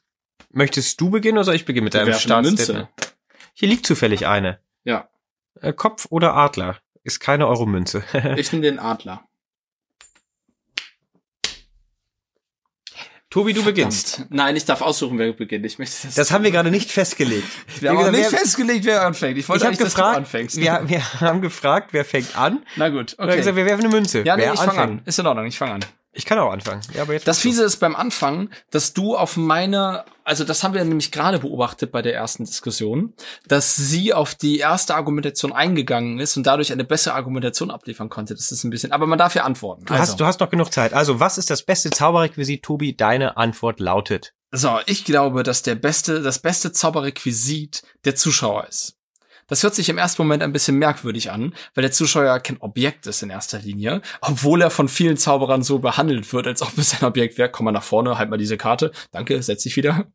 möchtest 0.50 1.00
du 1.00 1.10
beginnen 1.10 1.38
oder 1.38 1.44
soll 1.44 1.54
ich 1.56 1.64
beginnen 1.64 1.84
mit 1.84 1.94
deinem 1.94 2.12
Startstatement? 2.14 2.88
Hier 3.54 3.68
liegt 3.68 3.86
zufällig 3.86 4.26
eine. 4.26 4.58
Ja, 4.84 5.08
Äh, 5.60 5.72
Kopf 5.72 6.06
oder 6.10 6.34
Adler? 6.34 6.78
Ist 7.04 7.20
keine 7.20 7.46
Euromünze. 7.46 8.02
ich 8.36 8.52
nehme 8.52 8.62
den 8.62 8.78
Adler. 8.78 9.22
Tobi, 13.30 13.52
du 13.52 13.64
beginnst. 13.64 14.10
Verdammt. 14.16 14.34
Nein, 14.34 14.56
ich 14.56 14.64
darf 14.64 14.80
aussuchen, 14.80 15.18
wer 15.18 15.32
beginnt. 15.32 15.66
Ich 15.66 15.78
möchte 15.80 16.06
das. 16.06 16.14
Das 16.14 16.30
haben 16.30 16.44
wir 16.44 16.52
gerade 16.52 16.70
nicht 16.70 16.90
festgelegt. 16.92 17.48
wir 17.80 17.90
haben 17.90 17.98
gesagt, 17.98 18.16
nicht 18.16 18.30
wer- 18.32 18.38
festgelegt, 18.38 18.84
wer 18.84 19.02
anfängt. 19.06 19.38
Ich 19.38 19.48
wollte 19.48 19.64
Ich 19.64 19.66
eigentlich, 19.68 19.78
dass 19.80 19.94
du 19.94 19.96
gefragt, 19.98 20.16
anfängst. 20.18 20.56
wir, 20.56 20.82
wir 20.86 21.12
haben 21.20 21.40
gefragt, 21.40 21.88
wer 21.92 22.04
fängt 22.04 22.36
an. 22.38 22.64
Na 22.76 22.90
gut, 22.90 23.14
er 23.18 23.26
hat 23.26 23.36
gesagt, 23.36 23.48
okay. 23.48 23.56
wir 23.56 23.66
werfen 23.66 23.84
eine 23.86 23.94
Münze. 23.94 24.22
Ja, 24.22 24.36
nee, 24.36 24.44
wer 24.44 24.54
ich 24.54 24.60
fange 24.60 24.78
an. 24.80 25.02
Ist 25.04 25.18
in 25.18 25.26
Ordnung, 25.26 25.46
ich 25.46 25.58
fange 25.58 25.72
an. 25.74 25.84
Ich 26.14 26.24
kann 26.26 26.38
auch 26.38 26.52
anfangen. 26.52 26.80
Ja, 26.94 27.02
aber 27.02 27.12
jetzt 27.12 27.26
Das 27.26 27.36
machst 27.36 27.44
du. 27.44 27.48
Fiese 27.48 27.64
ist 27.64 27.76
beim 27.76 27.96
Anfang, 27.96 28.50
dass 28.70 28.94
du 28.94 29.16
auf 29.16 29.36
meine, 29.36 30.04
also 30.22 30.44
das 30.44 30.62
haben 30.62 30.72
wir 30.72 30.84
nämlich 30.84 31.10
gerade 31.10 31.40
beobachtet 31.40 31.90
bei 31.90 32.02
der 32.02 32.14
ersten 32.14 32.44
Diskussion, 32.44 33.14
dass 33.48 33.74
sie 33.74 34.14
auf 34.14 34.34
die 34.34 34.58
erste 34.58 34.94
Argumentation 34.94 35.52
eingegangen 35.52 36.20
ist 36.20 36.36
und 36.36 36.46
dadurch 36.46 36.72
eine 36.72 36.84
bessere 36.84 37.14
Argumentation 37.14 37.70
abliefern 37.70 38.08
konnte. 38.08 38.34
Das 38.34 38.52
ist 38.52 38.62
ein 38.64 38.70
bisschen, 38.70 38.92
aber 38.92 39.06
man 39.06 39.18
darf 39.18 39.34
ja 39.34 39.42
antworten. 39.42 39.84
Du, 39.86 39.94
hast, 39.94 40.20
du 40.20 40.24
hast 40.24 40.40
noch 40.40 40.50
genug 40.50 40.72
Zeit. 40.72 40.92
Also, 40.92 41.18
was 41.18 41.36
ist 41.36 41.50
das 41.50 41.62
beste 41.62 41.90
Zauberrequisit, 41.90 42.62
Tobi? 42.62 42.96
Deine 42.96 43.36
Antwort 43.36 43.80
lautet. 43.80 44.34
So, 44.52 44.78
ich 44.86 45.04
glaube, 45.04 45.42
dass 45.42 45.62
der 45.62 45.74
beste, 45.74 46.22
das 46.22 46.38
beste 46.38 46.70
Zauberrequisit 46.70 47.82
der 48.04 48.14
Zuschauer 48.14 48.68
ist. 48.68 48.96
Das 49.46 49.62
hört 49.62 49.74
sich 49.74 49.88
im 49.88 49.98
ersten 49.98 50.22
Moment 50.22 50.42
ein 50.42 50.52
bisschen 50.52 50.78
merkwürdig 50.78 51.30
an, 51.30 51.54
weil 51.74 51.82
der 51.82 51.92
Zuschauer 51.92 52.38
kein 52.40 52.60
Objekt 52.60 53.06
ist 53.06 53.22
in 53.22 53.30
erster 53.30 53.58
Linie, 53.58 54.02
obwohl 54.20 54.62
er 54.62 54.70
von 54.70 54.88
vielen 54.88 55.16
Zauberern 55.16 55.62
so 55.62 55.78
behandelt 55.78 56.32
wird, 56.32 56.46
als 56.46 56.62
ob 56.62 56.76
es 56.78 57.00
ein 57.00 57.06
Objekt 57.06 57.38
wäre. 57.38 57.50
Komm 57.50 57.64
mal 57.64 57.72
nach 57.72 57.82
vorne, 57.82 58.18
halt 58.18 58.30
mal 58.30 58.36
diese 58.36 58.56
Karte. 58.56 58.92
Danke, 59.12 59.42
setz 59.42 59.62
dich 59.62 59.76
wieder. 59.76 60.06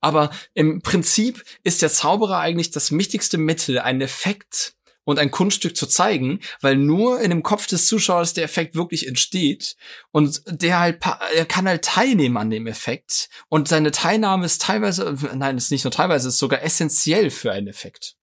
Aber 0.00 0.30
im 0.54 0.82
Prinzip 0.82 1.44
ist 1.62 1.82
der 1.82 1.90
Zauberer 1.90 2.38
eigentlich 2.38 2.70
das 2.70 2.92
wichtigste 2.92 3.38
Mittel, 3.38 3.78
einen 3.78 4.00
Effekt 4.00 4.74
und 5.04 5.18
ein 5.18 5.30
Kunststück 5.30 5.76
zu 5.76 5.86
zeigen, 5.86 6.40
weil 6.60 6.76
nur 6.76 7.20
in 7.20 7.30
dem 7.30 7.42
Kopf 7.42 7.66
des 7.66 7.86
Zuschauers 7.86 8.32
der 8.32 8.44
Effekt 8.44 8.74
wirklich 8.74 9.06
entsteht 9.06 9.76
und 10.10 10.42
der 10.46 10.80
halt, 10.80 11.04
er 11.34 11.46
kann 11.46 11.68
halt 11.68 11.84
teilnehmen 11.84 12.36
an 12.36 12.50
dem 12.50 12.66
Effekt 12.66 13.28
und 13.48 13.68
seine 13.68 13.90
Teilnahme 13.90 14.46
ist 14.46 14.62
teilweise, 14.62 15.16
nein, 15.34 15.56
ist 15.56 15.70
nicht 15.70 15.84
nur 15.84 15.90
teilweise, 15.90 16.28
ist 16.28 16.38
sogar 16.38 16.62
essentiell 16.62 17.30
für 17.30 17.52
einen 17.52 17.68
Effekt. 17.68 18.16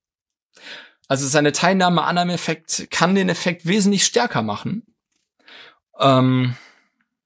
Also 1.11 1.27
seine 1.27 1.51
Teilnahme 1.51 2.03
an 2.03 2.17
einem 2.17 2.29
Effekt 2.29 2.87
kann 2.89 3.15
den 3.15 3.27
Effekt 3.27 3.65
wesentlich 3.65 4.05
stärker 4.05 4.41
machen. 4.43 4.83
Ähm, 5.99 6.55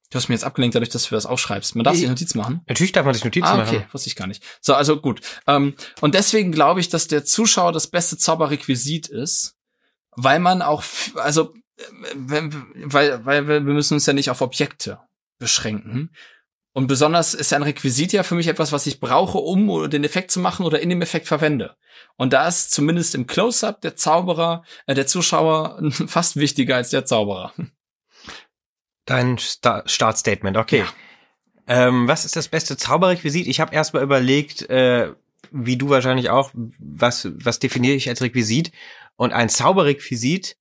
du 0.10 0.15
hast 0.15 0.28
mir 0.28 0.34
jetzt 0.34 0.43
abgelenkt 0.43 0.74
dadurch, 0.74 0.89
dass 0.89 1.08
du 1.08 1.13
das 1.13 1.28
aufschreibst. 1.28 1.76
Man 1.76 1.84
darf 1.84 1.95
sich 1.95 2.10
Notiz 2.10 2.34
machen. 2.34 2.62
Natürlich 2.67 2.93
darf 2.93 3.06
man 3.06 3.13
sich 3.13 3.24
Notizen 3.24 3.45
Ah, 3.45 3.62
okay, 3.62 3.76
machen. 3.82 3.89
wusste 3.91 4.08
ich 4.10 4.15
gar 4.15 4.26
nicht. 4.26 4.43
So, 4.60 4.74
also 4.74 5.00
gut. 5.00 5.21
Ähm, 5.45 5.76
und 6.02 6.15
deswegen 6.15 6.52
glaube 6.52 6.80
ich, 6.80 6.89
dass 6.89 7.08
der 7.08 7.26
Zuschauer 7.26 7.74
das 7.74 7.86
beste 7.86 8.17
Zauberrequisit 8.17 9.08
ist, 9.08 9.56
weil 10.15 10.39
man 10.39 10.63
auch, 10.63 10.84
also, 11.17 11.54
äh, 11.78 11.84
weil, 11.93 13.24
weil 13.24 13.48
wir 13.48 13.67
wir 13.67 13.74
müssen 13.76 13.93
uns 13.93 14.08
ja 14.08 14.13
nicht 14.13 14.32
auf 14.32 14.41
Objekte 14.41 14.98
beschränken. 15.38 16.10
Und 16.75 16.88
besonders 16.88 17.33
ist 17.33 17.53
ein 17.53 17.63
Requisit 17.63 18.11
ja 18.11 18.23
für 18.23 18.35
mich 18.35 18.47
etwas, 18.47 18.73
was 18.73 18.85
ich 18.85 18.99
brauche, 18.99 19.38
um 19.38 19.89
den 19.89 20.03
Effekt 20.03 20.29
zu 20.29 20.41
machen 20.41 20.65
oder 20.65 20.81
in 20.81 20.89
dem 20.89 21.01
Effekt 21.01 21.25
verwende. 21.25 21.77
Und 22.17 22.33
da 22.33 22.49
ist 22.49 22.71
zumindest 22.71 23.15
im 23.15 23.27
Close-up 23.27 23.79
der 23.79 23.95
Zauberer, 23.95 24.65
äh, 24.85 24.93
der 24.93 25.07
Zuschauer 25.07 25.79
fast 26.07 26.35
wichtiger 26.35 26.75
als 26.75 26.89
der 26.89 27.05
Zauberer. 27.05 27.53
Dein 29.05 29.38
Sta 29.38 29.83
Startstatement, 29.85 30.57
okay. 30.57 30.79
Ja. 30.79 31.88
Ähm, 31.88 32.09
was 32.09 32.25
ist 32.25 32.35
das 32.35 32.49
beste 32.49 32.75
Zauberrequisit? 32.75 33.47
Ich 33.47 33.61
habe 33.61 33.73
erstmal 33.73 34.03
überlegt, 34.03 34.69
äh, 34.69 35.13
wie 35.51 35.77
du 35.77 35.88
wahrscheinlich 35.88 36.29
auch, 36.29 36.51
was, 36.53 37.29
was 37.35 37.59
definiere 37.59 37.95
ich 37.95 38.09
als 38.09 38.21
Requisit? 38.21 38.73
Und 39.15 39.31
ein 39.31 39.47
Zauberrequisit 39.47 40.57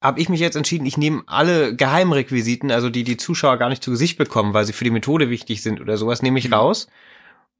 habe 0.00 0.20
ich 0.20 0.28
mich 0.28 0.40
jetzt 0.40 0.56
entschieden, 0.56 0.86
ich 0.86 0.96
nehme 0.96 1.22
alle 1.26 1.74
Geheimrequisiten, 1.74 2.70
also 2.70 2.90
die 2.90 3.04
die 3.04 3.16
Zuschauer 3.16 3.56
gar 3.56 3.68
nicht 3.68 3.82
zu 3.82 3.90
Gesicht 3.90 4.18
bekommen, 4.18 4.54
weil 4.54 4.64
sie 4.64 4.72
für 4.72 4.84
die 4.84 4.90
Methode 4.90 5.30
wichtig 5.30 5.62
sind 5.62 5.80
oder 5.80 5.96
sowas, 5.96 6.22
nehme 6.22 6.38
ich 6.38 6.48
mhm. 6.48 6.54
raus. 6.54 6.88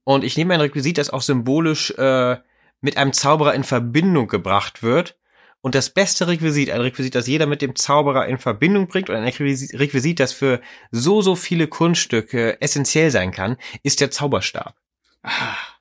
Und 0.03 0.23
ich 0.23 0.37
nehme 0.37 0.53
ein 0.53 0.61
Requisit, 0.61 0.97
das 0.97 1.09
auch 1.09 1.21
symbolisch 1.21 1.91
äh, 1.91 2.37
mit 2.79 2.97
einem 2.97 3.13
Zauberer 3.13 3.53
in 3.53 3.63
Verbindung 3.63 4.27
gebracht 4.27 4.83
wird. 4.83 5.17
Und 5.61 5.75
das 5.75 5.89
beste 5.89 6.27
Requisit, 6.27 6.69
ein 6.69 6.81
Requisit, 6.81 7.15
das 7.15 7.27
jeder 7.27 7.47
mit 7.47 7.61
dem 7.61 7.75
Zauberer 7.75 8.27
in 8.27 8.37
Verbindung 8.37 8.87
bringt 8.87 9.09
und 9.09 9.15
ein 9.15 9.25
Requisit, 9.25 10.19
das 10.19 10.31
für 10.31 10.61
so, 10.91 11.21
so 11.21 11.35
viele 11.35 11.67
Kunststücke 11.67 12.61
essentiell 12.61 13.11
sein 13.11 13.31
kann, 13.31 13.57
ist 13.83 13.99
der 13.99 14.11
Zauberstab. 14.11 14.75
Ah. 15.23 15.76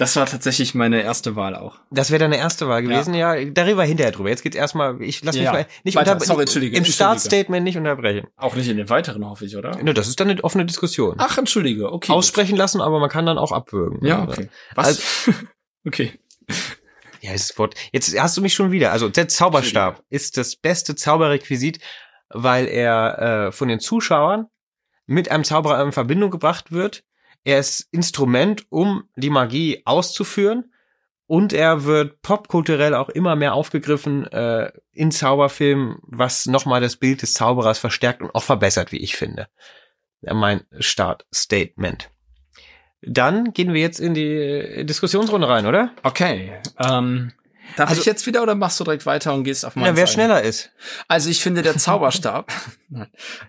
Das 0.00 0.16
war 0.16 0.24
tatsächlich 0.24 0.74
meine 0.74 1.02
erste 1.02 1.36
Wahl 1.36 1.54
auch. 1.54 1.78
Das 1.90 2.10
wäre 2.10 2.20
deine 2.20 2.38
erste 2.38 2.66
Wahl 2.68 2.82
gewesen, 2.82 3.12
ja. 3.12 3.34
ja. 3.34 3.50
Da 3.50 3.64
reden 3.64 3.76
wir 3.76 3.84
hinterher 3.84 4.12
drüber. 4.12 4.30
Jetzt 4.30 4.42
geht's 4.42 4.56
erstmal, 4.56 4.98
ich 5.02 5.22
lass 5.22 5.34
mich 5.34 5.44
ja, 5.44 5.52
mal 5.52 5.66
nicht 5.84 5.94
Weiter. 5.94 6.14
unter, 6.14 6.24
Sorry, 6.24 6.40
Entschuldige, 6.44 6.74
im 6.74 6.86
Startstatement 6.86 7.64
nicht 7.64 7.76
unterbrechen. 7.76 8.26
Auch 8.38 8.54
nicht 8.54 8.66
in 8.68 8.78
den 8.78 8.88
weiteren, 8.88 9.28
hoffe 9.28 9.44
ich, 9.44 9.58
oder? 9.58 9.76
Ne, 9.82 9.92
das 9.92 10.08
ist 10.08 10.18
dann 10.18 10.30
eine 10.30 10.42
offene 10.42 10.64
Diskussion. 10.64 11.16
Ach, 11.18 11.36
entschuldige, 11.36 11.92
okay. 11.92 12.12
Aussprechen 12.12 12.52
gut. 12.52 12.60
lassen, 12.60 12.80
aber 12.80 12.98
man 12.98 13.10
kann 13.10 13.26
dann 13.26 13.36
auch 13.36 13.52
abwürgen. 13.52 14.02
Ja, 14.02 14.22
okay. 14.22 14.48
Was? 14.74 14.86
Also, 14.86 15.38
okay. 15.86 16.18
Ja, 17.20 17.32
das 17.32 17.58
Wort. 17.58 17.74
Jetzt 17.92 18.18
hast 18.18 18.38
du 18.38 18.40
mich 18.40 18.54
schon 18.54 18.72
wieder. 18.72 18.92
Also 18.92 19.10
der 19.10 19.28
Zauberstab 19.28 20.02
ist 20.08 20.38
das 20.38 20.56
beste 20.56 20.94
Zauberrequisit, 20.94 21.78
weil 22.30 22.68
er 22.68 23.48
äh, 23.48 23.52
von 23.52 23.68
den 23.68 23.80
Zuschauern 23.80 24.46
mit 25.04 25.30
einem 25.30 25.44
Zauberer 25.44 25.82
in 25.82 25.92
Verbindung 25.92 26.30
gebracht 26.30 26.72
wird 26.72 27.02
er 27.44 27.58
ist 27.58 27.88
Instrument, 27.92 28.66
um 28.70 29.04
die 29.16 29.30
Magie 29.30 29.82
auszuführen. 29.84 30.72
Und 31.26 31.52
er 31.52 31.84
wird 31.84 32.22
popkulturell 32.22 32.92
auch 32.92 33.08
immer 33.08 33.36
mehr 33.36 33.54
aufgegriffen 33.54 34.26
äh, 34.32 34.72
in 34.90 35.12
Zauberfilmen, 35.12 35.98
was 36.02 36.46
nochmal 36.46 36.80
das 36.80 36.96
Bild 36.96 37.22
des 37.22 37.34
Zauberers 37.34 37.78
verstärkt 37.78 38.20
und 38.20 38.34
auch 38.34 38.42
verbessert, 38.42 38.90
wie 38.90 38.98
ich 38.98 39.14
finde. 39.14 39.46
Mein 40.22 40.62
Startstatement. 40.80 42.10
Dann 43.02 43.52
gehen 43.52 43.72
wir 43.72 43.80
jetzt 43.80 44.00
in 44.00 44.12
die 44.12 44.84
Diskussionsrunde 44.84 45.48
rein, 45.48 45.66
oder? 45.66 45.92
Okay. 46.02 46.52
Ähm, 46.78 47.32
Darf 47.76 47.90
also, 47.90 48.00
ich 48.00 48.06
jetzt 48.06 48.26
wieder 48.26 48.42
oder 48.42 48.54
machst 48.54 48.78
du 48.80 48.84
direkt 48.84 49.06
weiter 49.06 49.34
und 49.34 49.44
gehst 49.44 49.64
auf 49.64 49.76
meinen? 49.76 49.86
Ja, 49.86 49.96
wer 49.96 50.06
schneller 50.06 50.42
ist. 50.42 50.70
Also 51.08 51.30
ich 51.30 51.42
finde 51.42 51.62
der 51.62 51.76
Zauberstab. 51.76 52.52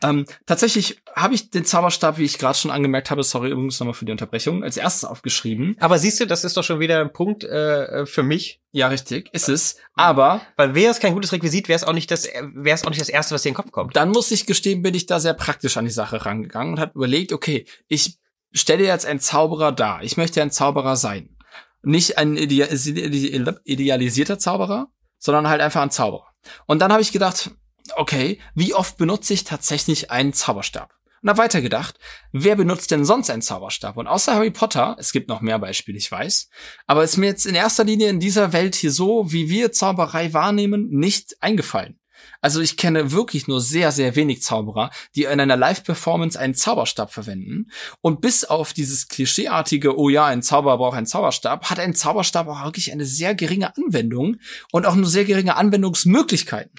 Ähm, 0.04 0.28
tatsächlich 0.46 1.02
habe 1.16 1.34
ich 1.34 1.50
den 1.50 1.66
Zauberstab, 1.66 2.20
wie 2.20 2.26
ich 2.26 2.38
gerade 2.38 2.56
schon 2.56 2.70
angemerkt 2.70 3.10
habe, 3.10 3.24
sorry 3.24 3.50
übrigens 3.50 3.80
nochmal 3.80 3.96
für 3.96 4.06
die 4.06 4.12
Unterbrechung, 4.12 4.64
als 4.64 4.78
erstes 4.78 5.04
aufgeschrieben. 5.04 5.76
Aber 5.80 5.98
siehst 5.98 6.20
du, 6.20 6.28
das 6.28 6.44
ist 6.44 6.58
doch 6.58 6.64
schon 6.64 6.80
wieder 6.80 7.02
ein 7.02 7.12
Punkt 7.12 7.44
äh, 7.44 8.06
für 8.06 8.22
mich. 8.22 8.62
Ja, 8.72 8.90
richtig, 8.90 9.30
ist 9.34 9.50
es. 9.50 9.78
Aber 9.96 10.42
weil 10.58 10.76
wäre 10.76 10.92
es 10.92 11.00
kein 11.00 11.16
gutes 11.16 11.32
Requisit, 11.32 11.70
wäre 11.70 11.76
es 11.76 11.84
auch 11.84 11.94
nicht 11.94 12.12
das, 12.12 12.26
wäre 12.26 12.76
es 12.76 12.84
auch 12.84 12.90
nicht 12.90 13.02
das 13.02 13.10
erste, 13.10 13.34
was 13.34 13.42
dir 13.42 13.50
in 13.50 13.54
den 13.54 13.58
Kopf 13.58 13.72
kommt. 13.72 13.96
Dann 13.96 14.10
muss 14.10 14.30
ich 14.30 14.46
gestehen, 14.46 14.84
bin 14.84 14.94
ich 14.94 15.08
da 15.08 15.20
sehr 15.20 15.34
praktisch 15.34 15.76
an 15.76 15.86
die 15.86 15.92
Sache 15.92 16.24
rangegangen 16.24 16.74
und 16.74 16.80
habe 16.80 16.92
überlegt, 16.94 17.34
okay, 17.34 17.66
ich 17.88 18.20
stelle 18.52 18.86
jetzt 18.86 19.08
einen 19.08 19.20
Zauberer 19.20 19.72
dar. 19.72 20.04
Ich 20.04 20.18
möchte 20.18 20.40
ein 20.40 20.52
Zauberer 20.52 20.96
sein 20.96 21.36
nicht 21.84 22.18
ein 22.18 22.38
idealisierter 22.38 24.40
Zauberer, 24.40 24.88
sondern 25.18 25.48
halt 25.48 25.62
einfach 25.62 25.82
ein 25.82 25.92
Zauberer. 25.92 26.28
Und 26.66 26.80
dann 26.80 26.92
habe 26.92 27.02
ich 27.02 27.12
gedacht, 27.12 27.52
okay, 27.96 28.40
wie 28.56 28.74
oft 28.74 28.98
benutze 28.98 29.34
ich 29.34 29.44
tatsächlich 29.44 30.12
einen 30.12 30.34
Zauberstab? 30.34 30.94
Und 31.22 31.30
habe 31.30 31.40
weitergedacht, 31.40 32.00
wer 32.32 32.56
benutzt 32.56 32.90
denn 32.90 33.06
sonst 33.06 33.30
einen 33.30 33.44
Zauberstab? 33.44 33.96
Und 33.96 34.08
außer 34.08 34.34
Harry 34.34 34.50
Potter, 34.50 34.96
es 34.98 35.12
gibt 35.12 35.30
noch 35.30 35.42
mehr 35.42 35.60
Beispiele, 35.60 36.00
ich 36.00 36.12
weiß, 36.12 36.50
aber 36.88 37.04
ist 37.04 37.18
mir 37.18 37.28
jetzt 37.28 37.46
in 37.46 37.54
erster 37.54 37.84
Linie 37.84 38.10
in 38.10 38.20
dieser 38.20 38.54
Welt 38.54 38.74
hier 38.74 38.92
so, 38.92 39.32
wie 39.32 39.48
wir 39.48 39.72
Zauberei 39.72 40.34
wahrnehmen, 40.34 40.90
nicht 40.90 41.36
eingefallen. 41.40 42.01
Also 42.42 42.60
ich 42.60 42.76
kenne 42.76 43.12
wirklich 43.12 43.48
nur 43.48 43.62
sehr, 43.62 43.92
sehr 43.92 44.16
wenig 44.16 44.42
Zauberer, 44.42 44.90
die 45.16 45.24
in 45.24 45.40
einer 45.40 45.58
Live-Performance 45.58 46.38
einen 46.40 46.56
Zauberstab 46.56 47.14
verwenden. 47.14 47.72
Und 48.02 48.22
bis 48.22 48.44
auf 48.44 48.74
dieses 48.74 49.08
klischeeartige, 49.08 49.98
oh 49.98 50.10
ja, 50.10 50.26
ein 50.26 50.42
Zauberer 50.42 50.78
braucht 50.78 50.98
einen 50.98 51.06
Zauberstab, 51.06 51.70
hat 51.70 51.80
ein 51.80 51.94
Zauberstab 51.94 52.48
auch 52.48 52.64
wirklich 52.64 52.92
eine 52.92 53.06
sehr 53.06 53.36
geringe 53.36 53.76
Anwendung 53.78 54.38
und 54.72 54.86
auch 54.86 54.96
nur 54.96 55.08
sehr 55.08 55.26
geringe 55.26 55.56
Anwendungsmöglichkeiten 55.56 56.72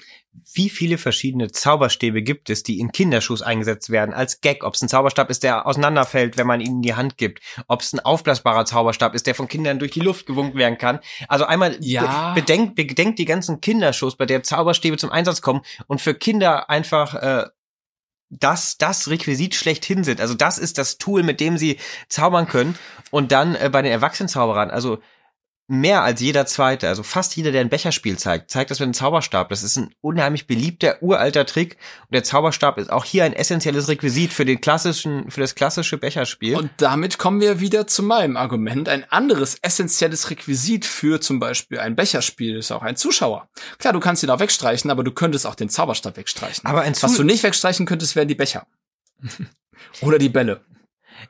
wie 0.54 0.70
viele 0.70 0.96
verschiedene 0.96 1.50
Zauberstäbe 1.50 2.22
gibt 2.22 2.48
es, 2.48 2.62
die 2.62 2.78
in 2.78 2.92
Kinderschuss 2.92 3.42
eingesetzt 3.42 3.90
werden, 3.90 4.14
als 4.14 4.40
Gag. 4.40 4.64
Ob 4.64 4.74
es 4.74 4.82
ein 4.82 4.88
Zauberstab 4.88 5.28
ist, 5.30 5.42
der 5.42 5.66
auseinanderfällt, 5.66 6.38
wenn 6.38 6.46
man 6.46 6.60
ihn 6.60 6.76
in 6.76 6.82
die 6.82 6.94
Hand 6.94 7.18
gibt. 7.18 7.40
Ob 7.68 7.82
es 7.82 7.92
ein 7.92 8.00
aufblasbarer 8.00 8.64
Zauberstab 8.64 9.14
ist, 9.14 9.26
der 9.26 9.34
von 9.34 9.48
Kindern 9.48 9.78
durch 9.78 9.90
die 9.90 10.00
Luft 10.00 10.26
gewunken 10.26 10.58
werden 10.58 10.78
kann. 10.78 11.00
Also 11.28 11.44
einmal 11.44 11.76
ja. 11.80 12.32
bedenkt, 12.32 12.76
bedenkt 12.76 13.18
die 13.18 13.26
ganzen 13.26 13.60
Kinderschuss, 13.60 14.16
bei 14.16 14.26
der 14.26 14.42
Zauberstäbe 14.42 14.96
zum 14.96 15.10
Einsatz 15.10 15.42
kommen 15.42 15.60
und 15.86 16.00
für 16.00 16.14
Kinder 16.14 16.70
einfach 16.70 17.14
äh, 17.14 17.46
das, 18.30 18.78
das 18.78 19.08
Requisit 19.08 19.54
schlechthin 19.54 20.04
sind. 20.04 20.20
Also 20.20 20.34
das 20.34 20.56
ist 20.56 20.78
das 20.78 20.96
Tool, 20.96 21.22
mit 21.22 21.40
dem 21.40 21.58
sie 21.58 21.76
zaubern 22.08 22.48
können. 22.48 22.76
Und 23.10 23.32
dann 23.32 23.54
äh, 23.54 23.68
bei 23.70 23.82
den 23.82 23.92
Erwachsenenzauberern, 23.92 24.70
also 24.70 24.98
mehr 25.68 26.02
als 26.02 26.20
jeder 26.20 26.44
zweite, 26.46 26.88
also 26.88 27.02
fast 27.02 27.36
jeder, 27.36 27.52
der 27.52 27.60
ein 27.60 27.68
Becherspiel 27.68 28.18
zeigt, 28.18 28.50
zeigt 28.50 28.70
das 28.70 28.80
mit 28.80 28.86
einem 28.86 28.94
Zauberstab. 28.94 29.48
Das 29.48 29.62
ist 29.62 29.76
ein 29.76 29.94
unheimlich 30.00 30.46
beliebter, 30.46 31.02
uralter 31.02 31.46
Trick. 31.46 31.76
Und 32.02 32.14
der 32.14 32.24
Zauberstab 32.24 32.78
ist 32.78 32.90
auch 32.90 33.04
hier 33.04 33.24
ein 33.24 33.32
essentielles 33.32 33.88
Requisit 33.88 34.32
für 34.32 34.44
den 34.44 34.60
klassischen, 34.60 35.30
für 35.30 35.40
das 35.40 35.54
klassische 35.54 35.98
Becherspiel. 35.98 36.56
Und 36.56 36.70
damit 36.76 37.18
kommen 37.18 37.40
wir 37.40 37.60
wieder 37.60 37.86
zu 37.86 38.02
meinem 38.02 38.36
Argument. 38.36 38.88
Ein 38.88 39.10
anderes 39.10 39.56
essentielles 39.62 40.30
Requisit 40.30 40.84
für 40.84 41.20
zum 41.20 41.38
Beispiel 41.38 41.78
ein 41.78 41.96
Becherspiel 41.96 42.56
ist 42.56 42.72
auch 42.72 42.82
ein 42.82 42.96
Zuschauer. 42.96 43.48
Klar, 43.78 43.92
du 43.92 44.00
kannst 44.00 44.22
ihn 44.22 44.30
auch 44.30 44.40
wegstreichen, 44.40 44.90
aber 44.90 45.04
du 45.04 45.12
könntest 45.12 45.46
auch 45.46 45.54
den 45.54 45.68
Zauberstab 45.68 46.16
wegstreichen. 46.16 46.66
Aber 46.66 46.82
ein 46.82 46.94
Was 47.00 47.14
du 47.14 47.22
nicht 47.22 47.42
wegstreichen 47.42 47.86
könntest, 47.86 48.16
wären 48.16 48.28
die 48.28 48.34
Becher. 48.34 48.66
Oder 50.02 50.18
die 50.18 50.28
Bälle. 50.28 50.64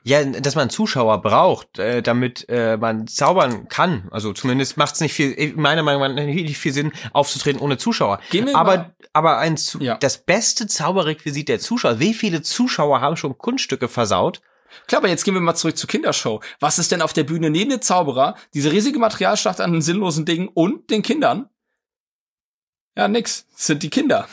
Ja, 0.03 0.23
dass 0.23 0.55
man 0.55 0.69
Zuschauer 0.69 1.21
braucht, 1.21 1.79
äh, 1.79 2.01
damit 2.01 2.47
äh, 2.49 2.77
man 2.77 3.07
zaubern 3.07 3.67
kann. 3.67 4.07
Also 4.11 4.33
zumindest 4.33 4.77
macht 4.77 4.95
es 4.95 5.01
nicht 5.01 5.13
viel, 5.13 5.53
meiner 5.55 5.83
Meinung 5.83 6.15
nach 6.15 6.23
nicht 6.23 6.57
viel 6.57 6.73
Sinn, 6.73 6.91
aufzutreten 7.11 7.61
ohne 7.61 7.77
Zuschauer. 7.77 8.19
Aber 8.53 8.77
mal. 8.77 8.95
aber 9.13 9.37
ein 9.37 9.57
ja. 9.79 9.97
das 9.97 10.17
beste 10.17 10.67
Zauberrequisit 10.67 11.47
der 11.49 11.59
Zuschauer. 11.59 11.99
Wie 11.99 12.13
viele 12.13 12.41
Zuschauer 12.41 13.01
haben 13.01 13.17
schon 13.17 13.37
Kunststücke 13.37 13.87
versaut? 13.87 14.41
Klar, 14.87 15.01
aber 15.01 15.09
jetzt 15.09 15.23
gehen 15.23 15.33
wir 15.33 15.41
mal 15.41 15.55
zurück 15.55 15.77
zur 15.77 15.89
Kindershow. 15.89 16.41
Was 16.59 16.79
ist 16.79 16.91
denn 16.91 17.01
auf 17.01 17.13
der 17.13 17.23
Bühne 17.23 17.49
neben 17.49 17.69
den 17.69 17.81
Zauberer, 17.81 18.35
diese 18.53 18.71
riesige 18.71 18.99
Materialschlacht 18.99 19.61
an 19.61 19.71
den 19.71 19.81
sinnlosen 19.81 20.25
Dingen 20.25 20.47
und 20.47 20.89
den 20.89 21.03
Kindern? 21.03 21.49
Ja, 22.95 23.07
nix. 23.07 23.47
Das 23.53 23.67
sind 23.67 23.83
die 23.83 23.89
Kinder. 23.89 24.27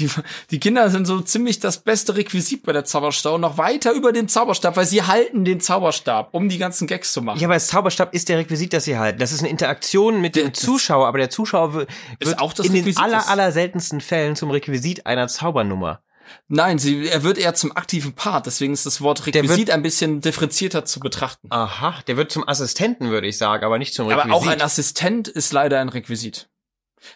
Die, 0.00 0.10
die 0.50 0.60
Kinder 0.60 0.88
sind 0.90 1.06
so 1.06 1.20
ziemlich 1.20 1.60
das 1.60 1.78
beste 1.78 2.16
Requisit 2.16 2.62
bei 2.62 2.72
der 2.72 2.84
Zauberstab 2.84 3.34
und 3.34 3.42
noch 3.42 3.58
weiter 3.58 3.92
über 3.92 4.12
dem 4.12 4.28
Zauberstab, 4.28 4.76
weil 4.76 4.86
sie 4.86 5.02
halten 5.02 5.44
den 5.44 5.60
Zauberstab, 5.60 6.32
um 6.32 6.48
die 6.48 6.58
ganzen 6.58 6.86
Gags 6.86 7.12
zu 7.12 7.22
machen. 7.22 7.38
Ja, 7.38 7.46
aber 7.46 7.54
das 7.54 7.68
Zauberstab 7.68 8.14
ist 8.14 8.28
der 8.28 8.38
Requisit, 8.38 8.72
das 8.72 8.84
sie 8.84 8.98
halten. 8.98 9.18
Das 9.18 9.32
ist 9.32 9.40
eine 9.40 9.48
Interaktion 9.48 10.20
mit 10.20 10.36
dem 10.36 10.54
Zuschauer, 10.54 11.06
aber 11.06 11.18
der 11.18 11.30
Zuschauer 11.30 11.74
wird, 11.74 11.90
wird 12.18 12.40
auch 12.40 12.52
in 12.58 12.72
Requisit 12.72 12.98
den 12.98 13.04
aller, 13.04 13.28
aller 13.28 13.52
seltensten 13.52 14.00
Fällen 14.00 14.36
zum 14.36 14.50
Requisit 14.50 15.06
einer 15.06 15.28
Zaubernummer. 15.28 16.00
Nein, 16.48 16.78
sie, 16.78 17.08
er 17.08 17.22
wird 17.22 17.38
eher 17.38 17.54
zum 17.54 17.76
aktiven 17.76 18.12
Part, 18.12 18.46
deswegen 18.46 18.72
ist 18.72 18.86
das 18.86 19.00
Wort 19.00 19.26
Requisit 19.26 19.70
ein 19.70 19.82
bisschen 19.82 20.20
differenzierter 20.20 20.84
zu 20.84 21.00
betrachten. 21.00 21.48
Aha, 21.50 22.02
der 22.06 22.16
wird 22.16 22.32
zum 22.32 22.46
Assistenten, 22.46 23.10
würde 23.10 23.26
ich 23.26 23.38
sagen, 23.38 23.64
aber 23.64 23.78
nicht 23.78 23.94
zum 23.94 24.06
Requisit. 24.06 24.30
Aber 24.30 24.34
auch 24.34 24.46
ein 24.46 24.60
Assistent 24.60 25.28
ist 25.28 25.52
leider 25.52 25.80
ein 25.80 25.88
Requisit. 25.88 26.49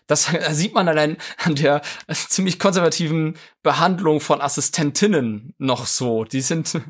Das 0.07 0.31
sieht 0.51 0.75
man 0.75 0.89
allein 0.89 1.17
an 1.39 1.55
der 1.55 1.83
ziemlich 2.13 2.59
konservativen 2.59 3.37
Behandlung 3.63 4.21
von 4.21 4.41
Assistentinnen 4.41 5.55
noch 5.59 5.87
so. 5.87 6.25
Die 6.25 6.41
sind, 6.41 6.81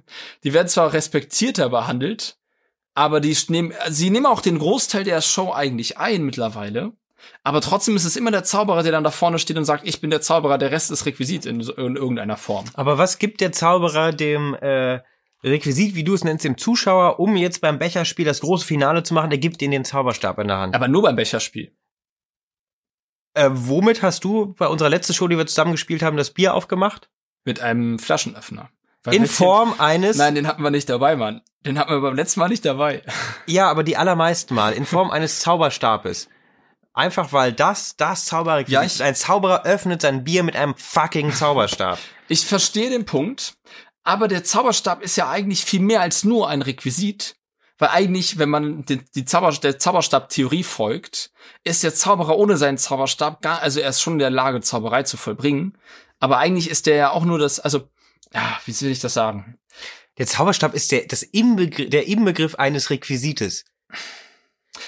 die 0.42 0.52
werden 0.52 0.68
zwar 0.68 0.92
respektierter 0.92 1.68
behandelt, 1.68 2.38
aber 2.94 3.20
die 3.20 3.36
nehmen, 3.48 3.72
sie 3.88 4.10
nehmen 4.10 4.26
auch 4.26 4.40
den 4.40 4.58
Großteil 4.58 5.04
der 5.04 5.20
Show 5.20 5.52
eigentlich 5.52 5.98
ein 5.98 6.22
mittlerweile. 6.22 6.92
Aber 7.42 7.60
trotzdem 7.60 7.96
ist 7.96 8.04
es 8.04 8.16
immer 8.16 8.30
der 8.30 8.44
Zauberer, 8.44 8.82
der 8.82 8.92
dann 8.92 9.04
da 9.04 9.10
vorne 9.10 9.38
steht 9.38 9.56
und 9.56 9.64
sagt, 9.64 9.86
ich 9.86 10.00
bin 10.00 10.10
der 10.10 10.20
Zauberer, 10.20 10.58
der 10.58 10.70
Rest 10.70 10.90
ist 10.90 11.06
Requisit 11.06 11.46
in, 11.46 11.60
in 11.60 11.96
irgendeiner 11.96 12.36
Form. 12.36 12.66
Aber 12.74 12.98
was 12.98 13.18
gibt 13.18 13.40
der 13.40 13.52
Zauberer 13.52 14.12
dem 14.12 14.54
äh, 14.54 15.00
Requisit, 15.42 15.94
wie 15.94 16.04
du 16.04 16.14
es 16.14 16.24
nennst, 16.24 16.44
dem 16.44 16.56
Zuschauer, 16.58 17.20
um 17.20 17.36
jetzt 17.36 17.60
beim 17.60 17.78
Becherspiel 17.78 18.24
das 18.24 18.40
große 18.40 18.66
Finale 18.66 19.02
zu 19.02 19.14
machen? 19.14 19.30
Der 19.30 19.38
gibt 19.38 19.60
ihnen 19.62 19.72
den 19.72 19.84
Zauberstab 19.84 20.38
in 20.38 20.48
der 20.48 20.58
Hand. 20.58 20.74
Aber 20.74 20.88
nur 20.88 21.02
beim 21.02 21.16
Becherspiel. 21.16 21.72
Äh, 23.34 23.50
womit 23.52 24.02
hast 24.02 24.24
du 24.24 24.54
bei 24.54 24.66
unserer 24.66 24.88
letzten 24.88 25.12
Show, 25.12 25.28
die 25.28 25.36
wir 25.36 25.46
zusammen 25.46 25.72
gespielt 25.72 26.02
haben, 26.02 26.16
das 26.16 26.30
Bier 26.30 26.54
aufgemacht? 26.54 27.10
Mit 27.44 27.60
einem 27.60 27.98
Flaschenöffner. 27.98 28.70
Weil 29.02 29.14
in 29.14 29.26
Form 29.26 29.74
eines. 29.78 30.16
Nein, 30.16 30.34
den 30.34 30.46
hatten 30.46 30.62
wir 30.62 30.70
nicht 30.70 30.88
dabei, 30.88 31.14
Mann. 31.16 31.42
Den 31.66 31.78
hatten 31.78 31.90
wir 31.90 32.00
beim 32.00 32.14
letzten 32.14 32.40
Mal 32.40 32.48
nicht 32.48 32.64
dabei. 32.64 33.02
Ja, 33.46 33.70
aber 33.70 33.82
die 33.84 33.98
allermeisten 33.98 34.54
Mal. 34.54 34.72
In 34.72 34.86
Form 34.86 35.10
eines 35.10 35.40
Zauberstabes. 35.40 36.30
Einfach 36.94 37.32
weil 37.32 37.52
das, 37.52 37.96
das 37.96 38.24
Zauberrequisit 38.24 38.72
ja, 38.72 38.82
ist. 38.82 39.02
Ein 39.02 39.14
Zauberer 39.14 39.66
öffnet 39.66 40.00
sein 40.00 40.24
Bier 40.24 40.42
mit 40.44 40.56
einem 40.56 40.74
fucking 40.76 41.30
Zauberstab. 41.32 41.98
Ich 42.28 42.46
verstehe 42.46 42.88
den 42.88 43.04
Punkt, 43.04 43.56
Aber 44.04 44.28
der 44.28 44.44
Zauberstab 44.44 45.02
ist 45.02 45.16
ja 45.16 45.28
eigentlich 45.28 45.64
viel 45.64 45.80
mehr 45.80 46.00
als 46.00 46.24
nur 46.24 46.48
ein 46.48 46.62
Requisit. 46.62 47.36
Weil 47.78 47.88
eigentlich, 47.88 48.38
wenn 48.38 48.50
man 48.50 48.84
die, 48.84 48.98
die 48.98 49.24
Zauber, 49.24 49.50
der 49.52 49.78
Zauberstab-Theorie 49.78 50.62
folgt, 50.62 51.32
ist 51.64 51.82
der 51.82 51.94
Zauberer 51.94 52.36
ohne 52.38 52.56
seinen 52.56 52.78
Zauberstab 52.78 53.42
gar, 53.42 53.60
also 53.62 53.80
er 53.80 53.90
ist 53.90 54.00
schon 54.00 54.14
in 54.14 54.18
der 54.20 54.30
Lage, 54.30 54.60
Zauberei 54.60 55.02
zu 55.02 55.16
vollbringen. 55.16 55.76
Aber 56.20 56.38
eigentlich 56.38 56.70
ist 56.70 56.86
der 56.86 56.96
ja 56.96 57.10
auch 57.10 57.24
nur 57.24 57.38
das, 57.38 57.58
also, 57.58 57.88
ja, 58.32 58.58
wie 58.64 58.72
soll 58.72 58.90
ich 58.90 59.00
das 59.00 59.14
sagen? 59.14 59.58
Der 60.18 60.26
Zauberstab 60.26 60.74
ist 60.74 60.92
der, 60.92 61.06
das 61.06 61.24
Inbegriff, 61.24 61.90
der 61.90 62.06
Inbegriff 62.06 62.54
eines 62.54 62.90
Requisites. 62.90 63.64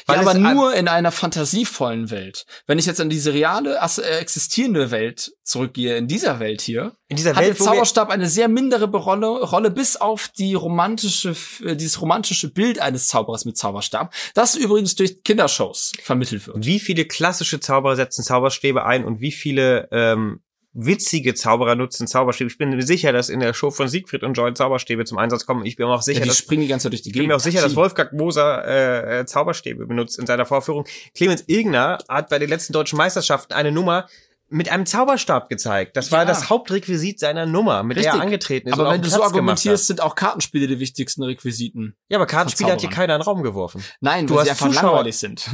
Weil 0.06 0.16
ja, 0.16 0.22
aber 0.22 0.34
nur 0.34 0.74
in 0.74 0.88
einer 0.88 1.12
fantasievollen 1.12 2.10
Welt. 2.10 2.46
Wenn 2.66 2.78
ich 2.78 2.86
jetzt 2.86 3.00
an 3.00 3.10
diese 3.10 3.32
reale, 3.32 3.78
äh, 3.78 4.18
existierende 4.18 4.90
Welt 4.90 5.32
zurückgehe, 5.42 5.96
in 5.96 6.08
dieser 6.08 6.40
Welt 6.40 6.60
hier, 6.60 6.96
in 7.08 7.16
dieser 7.16 7.30
hat 7.30 7.42
Welt, 7.42 7.58
der 7.58 7.64
Zauberstab 7.64 8.10
eine 8.10 8.28
sehr 8.28 8.48
mindere 8.48 8.90
Rolle, 8.90 9.26
Rolle 9.26 9.70
bis 9.70 9.96
auf 9.96 10.28
die 10.28 10.54
romantische, 10.54 11.36
äh, 11.64 11.76
dieses 11.76 12.00
romantische 12.00 12.52
Bild 12.52 12.80
eines 12.80 13.08
Zauberers 13.08 13.44
mit 13.44 13.56
Zauberstab, 13.56 14.12
das 14.34 14.54
übrigens 14.54 14.94
durch 14.94 15.22
Kindershows 15.22 15.92
vermittelt 16.02 16.46
wird. 16.46 16.64
Wie 16.64 16.80
viele 16.80 17.04
klassische 17.04 17.60
Zauberer 17.60 17.96
setzen 17.96 18.24
Zauberstäbe 18.24 18.84
ein 18.84 19.04
und 19.04 19.20
wie 19.20 19.32
viele 19.32 19.88
ähm, 19.92 20.40
witzige 20.76 21.34
Zauberer 21.34 21.74
nutzen 21.74 22.06
Zauberstäbe. 22.06 22.50
Ich 22.50 22.58
bin 22.58 22.70
mir 22.70 22.82
sicher, 22.82 23.12
dass 23.12 23.30
in 23.30 23.40
der 23.40 23.54
Show 23.54 23.70
von 23.70 23.88
Siegfried 23.88 24.22
und 24.22 24.34
Joy 24.34 24.52
Zauberstäbe 24.52 25.04
zum 25.04 25.16
Einsatz 25.16 25.46
kommen. 25.46 25.64
Ich 25.64 25.76
bin 25.76 25.86
mir 25.86 25.94
auch 25.94 26.02
sicher, 26.02 26.18
ja, 26.18 26.24
die 26.24 26.28
dass, 26.28 26.38
springen 26.38 26.62
die 26.62 26.68
ganze 26.68 26.84
Zeit 26.84 26.92
durch 26.92 27.02
die 27.02 27.12
Gegend. 27.12 27.16
Ich 27.16 27.22
bin 27.22 27.28
mir 27.28 27.36
auch 27.36 27.40
sicher, 27.40 27.62
dass 27.62 27.74
Wolfgang 27.74 28.12
Moser 28.12 28.64
äh, 28.66 29.20
äh, 29.20 29.26
Zauberstäbe 29.26 29.86
benutzt 29.86 30.18
in 30.18 30.26
seiner 30.26 30.44
Vorführung. 30.44 30.84
Clemens 31.14 31.44
Irgendner 31.46 31.98
hat 32.08 32.28
bei 32.28 32.38
den 32.38 32.50
letzten 32.50 32.74
deutschen 32.74 32.98
Meisterschaften 32.98 33.54
eine 33.54 33.72
Nummer 33.72 34.06
mit 34.48 34.70
einem 34.70 34.86
Zauberstab 34.86 35.48
gezeigt. 35.48 35.96
Das 35.96 36.12
war 36.12 36.24
das 36.24 36.50
Hauptrequisit 36.50 37.18
seiner 37.18 37.46
Nummer, 37.46 37.82
mit 37.82 37.96
Richtig. 37.96 38.12
der 38.12 38.20
er 38.20 38.24
angetreten 38.24 38.68
ist. 38.68 38.74
Aber 38.74 38.92
wenn 38.92 39.02
du 39.02 39.08
so 39.08 39.22
argumentierst, 39.22 39.88
sind 39.88 40.00
auch 40.00 40.14
Kartenspiele 40.14 40.68
die 40.68 40.78
wichtigsten 40.78 41.24
Requisiten. 41.24 41.96
Ja, 42.08 42.18
aber 42.18 42.26
Kartenspiele 42.26 42.70
hat 42.70 42.80
hier 42.80 42.90
keiner 42.90 43.14
in 43.14 43.20
den 43.20 43.24
Raum 43.24 43.42
geworfen. 43.42 43.82
Nein, 44.00 44.26
du 44.26 44.38
hast 44.38 44.48
einfach 44.48 44.68
Zuschauer, 44.68 44.90
langweilig 44.90 45.16
sind. 45.16 45.48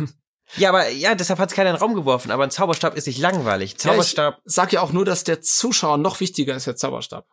Ja, 0.57 0.69
aber 0.69 0.89
ja, 0.89 1.15
deshalb 1.15 1.39
hat 1.39 1.51
es 1.51 1.57
keiner 1.57 1.71
in 1.71 1.77
den 1.77 1.81
Raum 1.81 1.95
geworfen. 1.95 2.31
Aber 2.31 2.45
ein 2.45 2.51
Zauberstab 2.51 2.97
ist 2.97 3.07
nicht 3.07 3.19
langweilig. 3.19 3.79
Zauberstab. 3.79 4.35
Ja, 4.35 4.41
ich 4.45 4.53
sag 4.53 4.73
ja 4.73 4.81
auch 4.83 4.93
nur, 4.93 5.05
dass 5.05 5.25
der 5.25 5.41
Zuschauer 5.41 5.99
noch 5.99 6.21
wichtiger 6.21 6.53
ist 6.55 6.69
als 6.69 6.81
der 6.81 6.89
Zauberstab. 6.89 7.27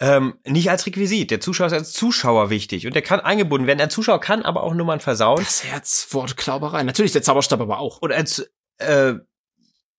Ähm, 0.00 0.38
nicht 0.44 0.70
als 0.70 0.86
Requisit. 0.86 1.30
Der 1.30 1.40
Zuschauer 1.40 1.66
ist 1.66 1.72
als 1.72 1.92
Zuschauer 1.92 2.50
wichtig 2.50 2.86
und 2.86 2.94
der 2.94 3.02
kann 3.02 3.18
eingebunden 3.20 3.66
werden. 3.66 3.80
Ein 3.80 3.90
Zuschauer 3.90 4.20
kann 4.20 4.42
aber 4.42 4.62
auch 4.62 4.74
Nummern 4.74 5.00
versauen. 5.00 5.38
Das 5.38 5.64
Herzwortklauberei. 5.64 6.84
Natürlich 6.84 7.12
der 7.12 7.22
Zauberstab 7.22 7.60
aber 7.60 7.80
auch. 7.80 7.98
Und 7.98 8.12
als 8.12 8.48
äh, 8.78 9.14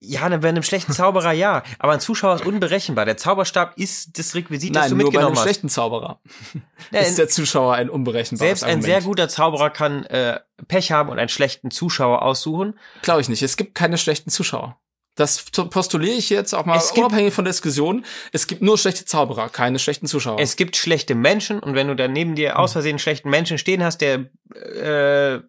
ja, 0.01 0.27
bei 0.38 0.49
einem 0.49 0.63
schlechten 0.63 0.93
Zauberer 0.93 1.33
ja, 1.33 1.63
aber 1.77 1.93
ein 1.93 1.99
Zuschauer 1.99 2.35
ist 2.35 2.45
unberechenbar. 2.45 3.05
Der 3.05 3.17
Zauberstab 3.17 3.77
ist 3.77 4.17
das 4.17 4.33
Requisit, 4.35 4.73
Nein, 4.73 4.81
das 4.83 4.89
du 4.91 4.95
nur 4.95 5.05
mitgenommen 5.05 5.25
bei 5.25 5.27
einem 5.27 5.35
hast. 5.38 5.43
schlechten 5.43 5.69
Zauberer 5.69 6.19
ja, 6.91 7.01
ist 7.01 7.17
der 7.17 7.27
Zuschauer 7.27 7.73
ein 7.75 7.89
unberechenbares 7.89 8.39
Selbst 8.47 8.63
ein 8.63 8.69
Argument. 8.77 8.85
sehr 8.85 9.01
guter 9.01 9.29
Zauberer 9.29 9.69
kann 9.69 10.05
äh, 10.05 10.39
Pech 10.67 10.91
haben 10.91 11.09
und 11.09 11.19
einen 11.19 11.29
schlechten 11.29 11.69
Zuschauer 11.71 12.21
aussuchen. 12.21 12.79
Glaube 13.01 13.21
ich 13.21 13.29
nicht. 13.29 13.41
Es 13.43 13.57
gibt 13.57 13.75
keine 13.75 13.97
schlechten 13.97 14.29
Zuschauer. 14.29 14.77
Das 15.15 15.43
postuliere 15.51 16.15
ich 16.15 16.29
jetzt 16.29 16.53
auch 16.53 16.63
mal 16.65 16.79
gibt- 16.79 16.97
unabhängig 16.97 17.33
von 17.33 17.43
der 17.43 17.51
Diskussion. 17.51 18.05
Es 18.31 18.47
gibt 18.47 18.62
nur 18.62 18.77
schlechte 18.77 19.03
Zauberer, 19.03 19.49
keine 19.49 19.77
schlechten 19.77 20.07
Zuschauer. 20.07 20.39
Es 20.39 20.55
gibt 20.55 20.77
schlechte 20.77 21.13
Menschen 21.13 21.59
und 21.59 21.75
wenn 21.75 21.89
du 21.89 21.95
dann 21.95 22.13
neben 22.13 22.35
dir 22.35 22.57
aus 22.57 22.71
Versehen 22.71 22.91
einen 22.91 22.99
schlechten 22.99 23.29
Menschen 23.29 23.57
stehen 23.57 23.83
hast, 23.83 23.97
der 23.99 24.29
äh, 24.55 25.41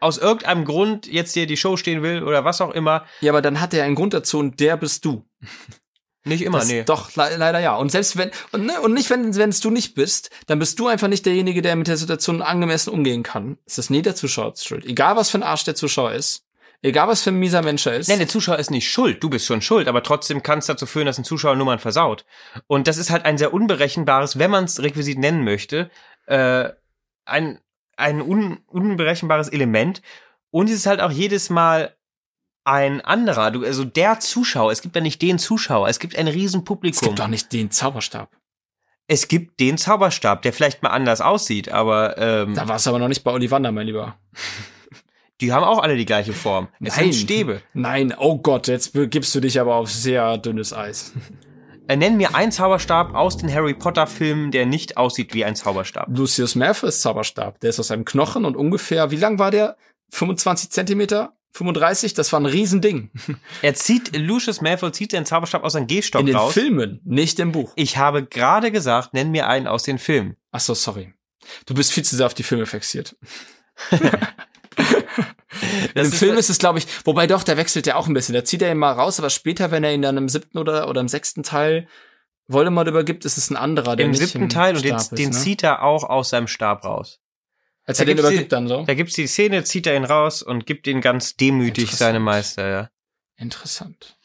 aus 0.00 0.18
irgendeinem 0.18 0.64
Grund 0.64 1.06
jetzt 1.06 1.36
dir 1.36 1.46
die 1.46 1.56
Show 1.56 1.76
stehen 1.76 2.02
will 2.02 2.22
oder 2.22 2.44
was 2.44 2.60
auch 2.60 2.70
immer, 2.72 3.04
ja, 3.20 3.32
aber 3.32 3.42
dann 3.42 3.60
hat 3.60 3.74
er 3.74 3.84
einen 3.84 3.94
Grund 3.94 4.14
dazu 4.14 4.38
und 4.38 4.58
der 4.60 4.76
bist 4.76 5.04
du. 5.04 5.24
nicht 6.24 6.42
immer, 6.42 6.58
Das- 6.58 6.68
nee. 6.68 6.82
Doch, 6.84 7.14
le 7.16 7.36
leider 7.36 7.60
ja. 7.60 7.76
Und 7.76 7.90
selbst 7.90 8.16
wenn, 8.16 8.30
und, 8.52 8.66
ne, 8.66 8.80
und 8.80 8.92
nicht, 8.94 9.08
wenn 9.10 9.34
wenn 9.36 9.50
es 9.50 9.60
du 9.60 9.70
nicht 9.70 9.94
bist, 9.94 10.30
dann 10.46 10.58
bist 10.58 10.78
du 10.78 10.86
einfach 10.88 11.08
nicht 11.08 11.24
derjenige, 11.26 11.62
der 11.62 11.76
mit 11.76 11.88
der 11.88 11.96
Situation 11.96 12.42
angemessen 12.42 12.90
umgehen 12.92 13.22
kann. 13.22 13.56
Es 13.66 13.78
ist 13.78 13.90
nie 13.90 14.02
der 14.02 14.14
Zuschauer 14.14 14.54
schuld. 14.56 14.84
Egal 14.84 15.16
was 15.16 15.30
für 15.30 15.38
ein 15.38 15.42
Arsch 15.42 15.64
der 15.64 15.74
Zuschauer 15.74 16.12
ist, 16.12 16.44
egal 16.82 17.08
was 17.08 17.22
für 17.22 17.30
ein 17.30 17.38
mieser 17.38 17.62
Mensch 17.62 17.86
er 17.86 17.96
ist. 17.96 18.08
Nein, 18.08 18.18
der 18.18 18.28
Zuschauer 18.28 18.58
ist 18.58 18.70
nicht 18.70 18.90
schuld. 18.90 19.22
Du 19.22 19.30
bist 19.30 19.46
schon 19.46 19.62
schuld, 19.62 19.88
aber 19.88 20.02
trotzdem 20.02 20.42
kann 20.42 20.58
es 20.58 20.66
dazu 20.66 20.84
führen, 20.86 21.06
dass 21.06 21.18
ein 21.18 21.24
Zuschauer 21.24 21.56
Nummern 21.56 21.78
versaut. 21.78 22.24
Und 22.66 22.86
das 22.86 22.98
ist 22.98 23.10
halt 23.10 23.24
ein 23.24 23.38
sehr 23.38 23.52
unberechenbares, 23.54 24.38
wenn 24.38 24.50
man 24.50 24.64
es 24.64 24.82
Requisit 24.82 25.18
nennen 25.18 25.42
möchte, 25.44 25.90
äh, 26.26 26.68
ein, 27.24 27.60
ein 28.00 28.20
un, 28.20 28.58
unberechenbares 28.66 29.48
Element. 29.48 30.02
Und 30.50 30.68
es 30.68 30.76
ist 30.76 30.86
halt 30.86 31.00
auch 31.00 31.12
jedes 31.12 31.50
Mal 31.50 31.94
ein 32.64 33.00
anderer, 33.00 33.50
du, 33.50 33.64
also 33.64 33.84
der 33.84 34.20
Zuschauer. 34.20 34.72
Es 34.72 34.82
gibt 34.82 34.94
ja 34.94 35.02
nicht 35.02 35.22
den 35.22 35.38
Zuschauer, 35.38 35.88
es 35.88 35.98
gibt 35.98 36.16
ein 36.16 36.28
Riesenpublikum. 36.28 36.96
es 36.96 37.00
gibt 37.00 37.18
doch 37.18 37.28
nicht 37.28 37.52
den 37.52 37.70
Zauberstab. 37.70 38.30
Es 39.06 39.26
gibt 39.26 39.58
den 39.58 39.76
Zauberstab, 39.76 40.42
der 40.42 40.52
vielleicht 40.52 40.82
mal 40.82 40.90
anders 40.90 41.20
aussieht, 41.20 41.70
aber 41.70 42.16
ähm, 42.18 42.54
Da 42.54 42.68
war 42.68 42.76
es 42.76 42.86
aber 42.86 42.98
noch 42.98 43.08
nicht 43.08 43.24
bei 43.24 43.32
Ollivander, 43.32 43.72
mein 43.72 43.86
Lieber. 43.86 44.16
die 45.40 45.52
haben 45.52 45.64
auch 45.64 45.82
alle 45.82 45.96
die 45.96 46.04
gleiche 46.04 46.32
Form. 46.32 46.68
Es 46.80 46.96
Nein. 46.96 47.12
sind 47.12 47.22
Stäbe. 47.22 47.62
Nein, 47.72 48.14
oh 48.16 48.38
Gott, 48.38 48.68
jetzt 48.68 48.92
begibst 48.92 49.34
du 49.34 49.40
dich 49.40 49.58
aber 49.58 49.74
auf 49.74 49.90
sehr 49.90 50.38
dünnes 50.38 50.72
Eis. 50.72 51.12
Äh, 51.90 51.96
nenn 51.96 52.16
mir 52.16 52.36
einen 52.36 52.52
Zauberstab 52.52 53.16
aus 53.16 53.36
den 53.36 53.52
Harry 53.52 53.74
Potter 53.74 54.06
Filmen, 54.06 54.52
der 54.52 54.64
nicht 54.64 54.96
aussieht 54.96 55.34
wie 55.34 55.44
ein 55.44 55.56
Zauberstab. 55.56 56.06
Lucius 56.16 56.54
Malfoys 56.54 57.00
Zauberstab, 57.00 57.58
der 57.58 57.70
ist 57.70 57.80
aus 57.80 57.90
einem 57.90 58.04
Knochen 58.04 58.44
und 58.44 58.56
ungefähr, 58.56 59.10
wie 59.10 59.16
lang 59.16 59.40
war 59.40 59.50
der? 59.50 59.76
25 60.10 60.70
Zentimeter? 60.70 61.32
35? 61.54 62.14
Das 62.14 62.32
war 62.32 62.38
ein 62.38 62.46
Riesending. 62.46 63.10
Er 63.62 63.74
zieht, 63.74 64.16
Lucius 64.16 64.60
Malfoy 64.60 64.92
zieht 64.92 65.10
seinen 65.10 65.26
Zauberstab 65.26 65.64
aus 65.64 65.72
seinem 65.72 65.88
Gehstock 65.88 66.20
In 66.20 66.26
den 66.28 66.36
raus. 66.36 66.54
Filmen, 66.54 67.00
nicht 67.02 67.40
im 67.40 67.50
Buch. 67.50 67.72
Ich 67.74 67.96
habe 67.96 68.24
gerade 68.24 68.70
gesagt, 68.70 69.12
nenn 69.12 69.32
mir 69.32 69.48
einen 69.48 69.66
aus 69.66 69.82
den 69.82 69.98
Filmen. 69.98 70.36
Ach 70.52 70.60
so, 70.60 70.74
sorry. 70.74 71.12
Du 71.66 71.74
bist 71.74 71.90
viel 71.90 72.04
zu 72.04 72.14
sehr 72.14 72.26
auf 72.26 72.34
die 72.34 72.44
Filme 72.44 72.66
fixiert. 72.66 73.16
Im 75.94 76.12
Film 76.12 76.36
ist 76.36 76.50
es, 76.50 76.58
glaube 76.58 76.78
ich, 76.78 76.86
wobei 77.04 77.26
doch, 77.26 77.42
der 77.42 77.56
wechselt 77.56 77.86
ja 77.86 77.96
auch 77.96 78.06
ein 78.06 78.14
bisschen. 78.14 78.34
Da 78.34 78.44
zieht 78.44 78.62
er 78.62 78.70
ihn 78.70 78.78
mal 78.78 78.92
raus, 78.92 79.18
aber 79.18 79.30
später, 79.30 79.70
wenn 79.70 79.84
er 79.84 79.92
ihn 79.92 80.02
dann 80.02 80.16
im 80.16 80.28
siebten 80.28 80.58
oder, 80.58 80.88
oder 80.88 81.00
im 81.00 81.08
sechsten 81.08 81.42
Teil 81.42 81.88
Voldemort 82.48 82.88
übergibt, 82.88 83.24
ist 83.24 83.38
es 83.38 83.50
ein 83.50 83.56
anderer, 83.56 83.96
der 83.96 84.06
im 84.06 84.14
siebten 84.14 84.42
im 84.42 84.48
Teil 84.48 84.76
und 84.76 84.84
den, 84.84 84.96
ist, 84.96 85.10
den 85.10 85.30
ne? 85.30 85.36
zieht 85.36 85.62
er 85.62 85.82
auch 85.82 86.04
aus 86.04 86.30
seinem 86.30 86.48
Stab 86.48 86.84
raus. 86.84 87.20
Als 87.84 87.98
da 87.98 88.02
er 88.02 88.06
den 88.06 88.16
gibt's 88.16 88.28
die- 88.28 88.34
übergibt 88.34 88.52
dann 88.52 88.68
so. 88.68 88.84
Da 88.84 88.94
gibt's 88.94 89.14
die 89.14 89.26
Szene, 89.26 89.64
zieht 89.64 89.86
er 89.86 89.96
ihn 89.96 90.04
raus 90.04 90.42
und 90.42 90.66
gibt 90.66 90.86
ihn 90.86 91.00
ganz 91.00 91.36
demütig 91.36 91.92
seinem 91.92 92.22
Meister, 92.22 92.68
ja. 92.68 92.90
Interessant. 93.36 94.16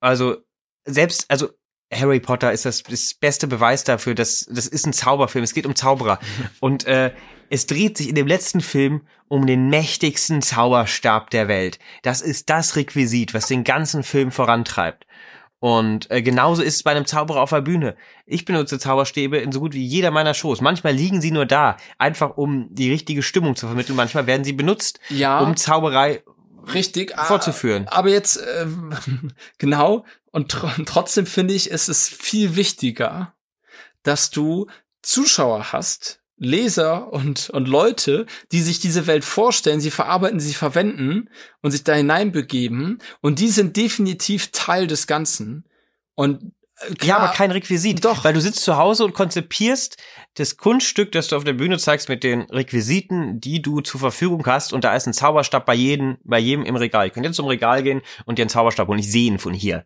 Also, 0.00 0.36
selbst, 0.84 1.26
also, 1.28 1.50
Harry 1.92 2.20
Potter 2.20 2.52
ist 2.52 2.64
das, 2.64 2.82
das 2.82 3.14
beste 3.14 3.46
Beweis 3.46 3.84
dafür, 3.84 4.14
dass 4.14 4.46
das 4.50 4.66
ist 4.66 4.86
ein 4.86 4.92
Zauberfilm. 4.92 5.42
Es 5.42 5.54
geht 5.54 5.64
um 5.66 5.74
Zauberer. 5.74 6.18
Und 6.60 6.84
äh, 6.86 7.12
es 7.50 7.66
dreht 7.66 7.96
sich 7.96 8.08
in 8.08 8.14
dem 8.14 8.26
letzten 8.26 8.60
Film 8.60 9.02
um 9.28 9.46
den 9.46 9.68
mächtigsten 9.68 10.42
Zauberstab 10.42 11.30
der 11.30 11.48
Welt. 11.48 11.78
Das 12.02 12.20
ist 12.22 12.48
das 12.50 12.76
Requisit, 12.76 13.34
was 13.34 13.46
den 13.46 13.64
ganzen 13.64 14.02
Film 14.02 14.30
vorantreibt. 14.30 15.06
Und 15.60 16.10
äh, 16.10 16.22
genauso 16.22 16.62
ist 16.62 16.76
es 16.76 16.82
bei 16.84 16.92
einem 16.92 17.04
Zauberer 17.04 17.40
auf 17.42 17.50
der 17.50 17.60
Bühne. 17.60 17.96
Ich 18.26 18.44
benutze 18.44 18.78
Zauberstäbe 18.78 19.38
in 19.38 19.50
so 19.50 19.58
gut 19.60 19.74
wie 19.74 19.84
jeder 19.84 20.10
meiner 20.12 20.34
Shows. 20.34 20.60
Manchmal 20.60 20.94
liegen 20.94 21.20
sie 21.20 21.32
nur 21.32 21.46
da, 21.46 21.76
einfach 21.98 22.36
um 22.36 22.68
die 22.70 22.90
richtige 22.90 23.22
Stimmung 23.24 23.56
zu 23.56 23.66
vermitteln. 23.66 23.96
Manchmal 23.96 24.26
werden 24.26 24.44
sie 24.44 24.52
benutzt, 24.52 25.00
Ja, 25.08 25.40
um 25.40 25.56
Zauberei 25.56 26.22
richtig. 26.72 27.18
ah, 27.18 27.24
fortzuführen. 27.24 27.88
Aber 27.88 28.08
jetzt, 28.08 28.40
ähm, 28.60 28.94
genau, 29.58 30.04
und 30.30 30.50
tr 30.52 30.70
trotzdem 30.86 31.26
finde 31.26 31.54
ich, 31.54 31.70
ist 31.70 31.88
es 31.88 32.08
viel 32.08 32.54
wichtiger, 32.54 33.34
dass 34.04 34.30
du 34.30 34.68
Zuschauer 35.02 35.72
hast, 35.72 36.20
Leser 36.38 37.12
und, 37.12 37.50
und 37.50 37.68
Leute, 37.68 38.26
die 38.52 38.60
sich 38.60 38.80
diese 38.80 39.06
Welt 39.06 39.24
vorstellen, 39.24 39.80
sie 39.80 39.90
verarbeiten, 39.90 40.40
sie 40.40 40.54
verwenden 40.54 41.30
und 41.62 41.70
sich 41.70 41.84
da 41.84 41.94
hineinbegeben. 41.94 42.98
Und 43.20 43.38
die 43.38 43.48
sind 43.48 43.76
definitiv 43.76 44.50
Teil 44.52 44.86
des 44.86 45.06
Ganzen. 45.06 45.64
Und 46.14 46.52
äh, 46.80 46.88
Ja, 46.90 46.94
klar, 46.94 47.18
aber 47.20 47.32
kein 47.32 47.50
Requisit. 47.50 48.04
Doch. 48.04 48.24
Weil 48.24 48.34
du 48.34 48.40
sitzt 48.40 48.62
zu 48.62 48.76
Hause 48.76 49.04
und 49.04 49.14
konzipierst 49.14 49.96
das 50.34 50.56
Kunststück, 50.56 51.12
das 51.12 51.28
du 51.28 51.36
auf 51.36 51.44
der 51.44 51.54
Bühne 51.54 51.78
zeigst, 51.78 52.08
mit 52.08 52.22
den 52.22 52.42
Requisiten, 52.42 53.40
die 53.40 53.60
du 53.60 53.80
zur 53.80 54.00
Verfügung 54.00 54.46
hast. 54.46 54.72
Und 54.72 54.84
da 54.84 54.94
ist 54.94 55.06
ein 55.06 55.14
Zauberstab 55.14 55.66
bei 55.66 55.74
jedem, 55.74 56.18
bei 56.24 56.38
jedem 56.38 56.64
im 56.64 56.76
Regal. 56.76 57.06
Ich 57.06 57.12
könnte 57.12 57.28
jetzt 57.28 57.36
zum 57.36 57.46
Regal 57.46 57.82
gehen 57.82 58.02
und 58.26 58.38
dir 58.38 58.42
einen 58.42 58.50
Zauberstab 58.50 58.88
holen. 58.88 59.00
Ich 59.00 59.10
sehe 59.10 59.26
ihn 59.26 59.38
von 59.38 59.52
hier. 59.52 59.84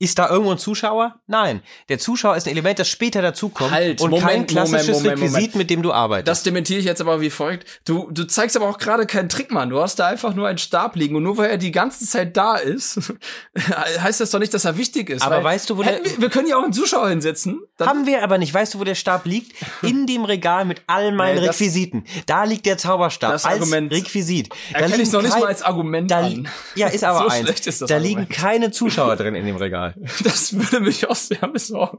Ist 0.00 0.18
da 0.20 0.28
irgendwo 0.30 0.52
ein 0.52 0.58
Zuschauer? 0.58 1.16
Nein. 1.26 1.60
Der 1.88 1.98
Zuschauer 1.98 2.36
ist 2.36 2.46
ein 2.46 2.50
Element, 2.50 2.78
das 2.78 2.88
später 2.88 3.20
dazukommt 3.20 3.72
Halt, 3.72 4.00
und 4.00 4.10
Moment, 4.10 4.28
kein 4.28 4.46
klassisches 4.46 4.86
Moment, 4.98 5.16
Moment, 5.18 5.34
Requisit, 5.34 5.54
mit 5.56 5.70
dem 5.70 5.82
du 5.82 5.92
arbeitest. 5.92 6.28
Das 6.28 6.42
dementiere 6.44 6.78
ich 6.78 6.84
jetzt 6.86 7.00
aber 7.00 7.20
wie 7.20 7.30
folgt. 7.30 7.66
Du, 7.84 8.08
du 8.12 8.24
zeigst 8.24 8.56
aber 8.56 8.68
auch 8.68 8.78
gerade 8.78 9.06
keinen 9.06 9.28
Trick, 9.28 9.50
Mann. 9.50 9.70
Du 9.70 9.80
hast 9.80 9.96
da 9.98 10.06
einfach 10.06 10.34
nur 10.34 10.46
einen 10.46 10.58
Stab 10.58 10.94
liegen 10.94 11.16
und 11.16 11.24
nur 11.24 11.36
weil 11.36 11.50
er 11.50 11.58
die 11.58 11.72
ganze 11.72 12.06
Zeit 12.06 12.36
da 12.36 12.54
ist, 12.56 13.12
heißt 14.00 14.20
das 14.20 14.30
doch 14.30 14.38
nicht, 14.38 14.54
dass 14.54 14.64
er 14.64 14.76
wichtig 14.76 15.10
ist. 15.10 15.22
Aber 15.22 15.42
weißt 15.42 15.68
du, 15.70 15.76
wo 15.78 15.82
der- 15.82 16.04
wir, 16.04 16.20
wir 16.20 16.30
können 16.30 16.46
ja 16.46 16.56
auch 16.58 16.62
einen 16.64 16.72
Zuschauer 16.72 17.08
hinsetzen. 17.08 17.60
Haben 17.80 18.06
wir 18.06 18.22
aber 18.22 18.38
nicht. 18.38 18.54
Weißt 18.54 18.74
du, 18.74 18.78
wo 18.80 18.84
der 18.84 18.94
Stab 18.94 19.24
liegt? 19.26 19.52
In 19.82 20.06
dem 20.06 20.24
Regal 20.24 20.64
mit 20.64 20.82
all 20.86 21.12
meinen 21.12 21.40
Nee, 21.40 21.48
Requisiten. 21.48 22.04
Da 22.26 22.44
liegt 22.44 22.66
der 22.66 22.78
Zauberstab 22.78 23.32
Das 23.32 23.44
als 23.44 23.54
Argument 23.60 23.92
Requisit. 23.92 24.50
Da 24.72 24.78
erkenne 24.80 25.02
ich 25.02 25.10
noch 25.12 25.22
nicht 25.22 25.38
mal 25.38 25.46
als 25.46 25.62
Argument 25.62 26.08
da, 26.10 26.20
an. 26.20 26.48
Ja, 26.76 26.86
ist 26.88 27.02
aber 27.04 27.18
So 27.18 27.28
eins. 27.28 27.44
schlecht 27.46 27.66
ist 27.66 27.82
das 27.82 27.88
da 27.88 27.96
Argument. 27.96 28.20
liegen 28.28 28.32
keine 28.32 28.70
Zuschauer 28.70 29.16
drin 29.16 29.34
in 29.34 29.44
dem 29.44 29.56
Regal. 29.56 29.87
Mal. 29.96 30.08
Das 30.22 30.52
würde 30.54 30.80
mich 30.80 31.08
auch 31.08 31.16
sehr 31.16 31.46
besorgen. 31.48 31.98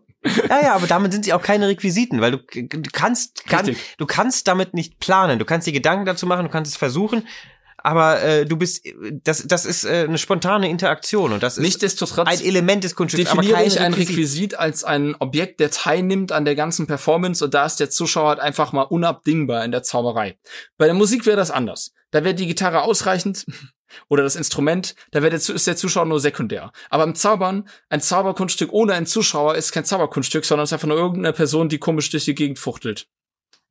Ja, 0.49 0.61
ja, 0.61 0.75
aber 0.75 0.87
damit 0.87 1.11
sind 1.11 1.25
sie 1.25 1.33
auch 1.33 1.41
keine 1.41 1.67
Requisiten, 1.67 2.21
weil 2.21 2.31
du, 2.31 2.37
du 2.37 2.89
kannst, 2.91 3.45
kann, 3.45 3.75
du 3.97 4.05
kannst 4.05 4.47
damit 4.47 4.73
nicht 4.73 4.99
planen. 4.99 5.39
Du 5.39 5.45
kannst 5.45 5.67
dir 5.67 5.73
Gedanken 5.73 6.05
dazu 6.05 6.25
machen, 6.25 6.45
du 6.45 6.51
kannst 6.51 6.71
es 6.71 6.77
versuchen, 6.77 7.23
aber 7.83 8.21
äh, 8.21 8.45
du 8.45 8.57
bist, 8.57 8.85
das, 9.23 9.47
das 9.47 9.65
ist 9.65 9.85
äh, 9.85 10.05
eine 10.07 10.17
spontane 10.17 10.69
Interaktion 10.69 11.33
und 11.33 11.43
das 11.43 11.57
ist 11.57 11.63
Nichtsdestotrotz 11.63 12.27
ein 12.27 12.41
Element 12.41 12.83
des 12.83 12.95
Kunststücks, 12.95 13.31
aber 13.31 13.41
definiere 13.41 13.59
kein 13.59 13.67
ich 13.67 13.79
ein 13.79 13.93
Requisit. 13.93 14.17
Requisit 14.17 14.59
als 14.59 14.83
ein 14.83 15.15
Objekt, 15.19 15.59
der 15.59 15.71
teilnimmt 15.71 16.31
an 16.31 16.45
der 16.45 16.55
ganzen 16.55 16.87
Performance 16.87 17.43
und 17.43 17.53
da 17.53 17.65
ist 17.65 17.79
der 17.79 17.89
Zuschauer 17.89 18.29
halt 18.29 18.39
einfach 18.39 18.73
mal 18.73 18.83
unabdingbar 18.83 19.63
in 19.63 19.71
der 19.71 19.83
Zauberei. 19.83 20.37
Bei 20.77 20.85
der 20.85 20.95
Musik 20.95 21.25
wäre 21.25 21.37
das 21.37 21.51
anders. 21.51 21.93
Da 22.11 22.23
wäre 22.23 22.35
die 22.35 22.47
Gitarre 22.47 22.81
ausreichend 22.81 23.45
oder 24.07 24.23
das 24.23 24.35
Instrument, 24.35 24.95
da 25.11 25.19
der, 25.19 25.33
ist 25.33 25.67
der 25.67 25.75
Zuschauer 25.75 26.05
nur 26.05 26.19
sekundär. 26.19 26.71
Aber 26.89 27.03
im 27.03 27.15
Zaubern, 27.15 27.67
ein 27.89 28.01
Zauberkunststück 28.01 28.71
ohne 28.71 28.93
einen 28.93 29.05
Zuschauer 29.05 29.55
ist 29.55 29.71
kein 29.71 29.85
Zauberkunststück, 29.85 30.45
sondern 30.45 30.63
es 30.63 30.69
ist 30.69 30.73
einfach 30.73 30.87
nur 30.87 30.97
irgendeine 30.97 31.33
Person, 31.33 31.69
die 31.69 31.77
komisch 31.77 32.09
durch 32.09 32.25
die 32.25 32.35
Gegend 32.35 32.59
fuchtelt. 32.59 33.07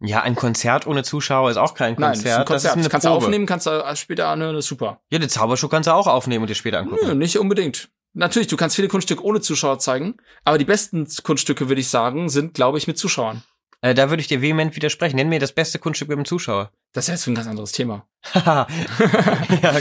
Ja, 0.01 0.23
ein 0.23 0.37
Konzert 0.37 0.87
ohne 0.87 1.03
Zuschauer 1.03 1.51
ist 1.51 1.57
auch 1.57 1.75
kein 1.75 1.97
Nein, 1.99 2.12
das 2.12 2.19
ist 2.21 2.27
ein 2.27 2.45
Konzert. 2.45 2.75
Konzert. 2.75 2.85
Das 2.85 2.91
kannst 2.91 3.07
du 3.07 3.11
aufnehmen, 3.11 3.47
kannst 3.47 3.66
du 3.66 3.83
später 3.97 4.29
anhören, 4.29 4.55
das 4.55 4.66
ist 4.66 4.69
super. 4.69 5.01
Ja, 5.11 5.19
den 5.19 5.29
Zaubershow 5.29 5.69
kannst 5.69 5.89
du 5.89 5.93
auch 5.93 6.07
aufnehmen 6.07 6.43
und 6.43 6.51
dir 6.51 6.55
später 6.55 6.79
angucken. 6.79 7.07
Nö, 7.07 7.14
nicht 7.14 7.39
unbedingt. 7.39 7.91
Natürlich, 8.14 8.49
du 8.49 8.57
kannst 8.57 8.77
viele 8.77 8.89
Kunststücke 8.89 9.23
ohne 9.25 9.41
Zuschauer 9.41 9.79
zeigen, 9.79 10.16
aber 10.45 10.59
die 10.59 10.64
besten 10.64 11.07
Kunststücke, 11.23 11.69
würde 11.69 11.81
ich 11.81 11.89
sagen, 11.89 12.29
sind, 12.29 12.55
glaube 12.55 12.79
ich, 12.79 12.87
mit 12.87 12.97
Zuschauern. 12.97 13.43
Äh, 13.81 13.95
da 13.95 14.11
würde 14.11 14.20
ich 14.20 14.26
dir 14.26 14.43
vehement 14.43 14.74
widersprechen. 14.74 15.16
Nenn 15.16 15.29
mir 15.29 15.39
das 15.39 15.53
beste 15.53 15.79
Kunststück 15.79 16.09
mit 16.09 16.18
dem 16.18 16.24
Zuschauer. 16.24 16.72
Das 16.93 17.05
ist 17.09 17.12
jetzt 17.12 17.26
ein 17.29 17.35
ganz 17.35 17.47
anderes 17.47 17.72
Thema. 17.72 18.09
ja, 18.35 18.66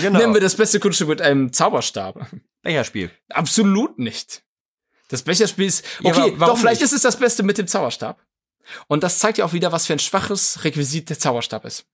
genau. 0.02 0.20
Nehmen 0.20 0.34
wir 0.34 0.41
das 0.41 0.56
beste 0.56 0.80
Kunststück 0.80 1.08
mit 1.08 1.22
einem 1.22 1.52
Zauberstab. 1.52 2.30
Becherspiel. 2.62 3.12
Absolut 3.30 3.98
nicht. 3.98 4.43
Das 5.10 5.24
Becherspiel 5.24 5.66
ist, 5.66 5.86
Ja, 6.02 6.12
okay, 6.12 6.22
aber 6.22 6.39
warum 6.39 6.56
doch, 6.56 6.60
vielleicht 6.60 6.82
nicht? 6.82 6.91
ist 6.91 6.93
es 6.93 7.02
das 7.02 7.18
Beste 7.18 7.41
mit 7.43 7.58
dem 7.58 7.68
Zauberstab. 7.68 8.22
Und 8.88 9.04
das 9.04 9.20
zeigt 9.20 9.38
ja 9.38 9.45
auch 9.45 9.54
wieder, 9.54 9.72
was 9.72 9.88
für 9.88 9.93
ein 9.93 10.00
schwaches 10.00 10.64
Requisit 10.64 11.10
der 11.10 11.18
Zauberstab 11.18 11.66
ist. 11.66 11.86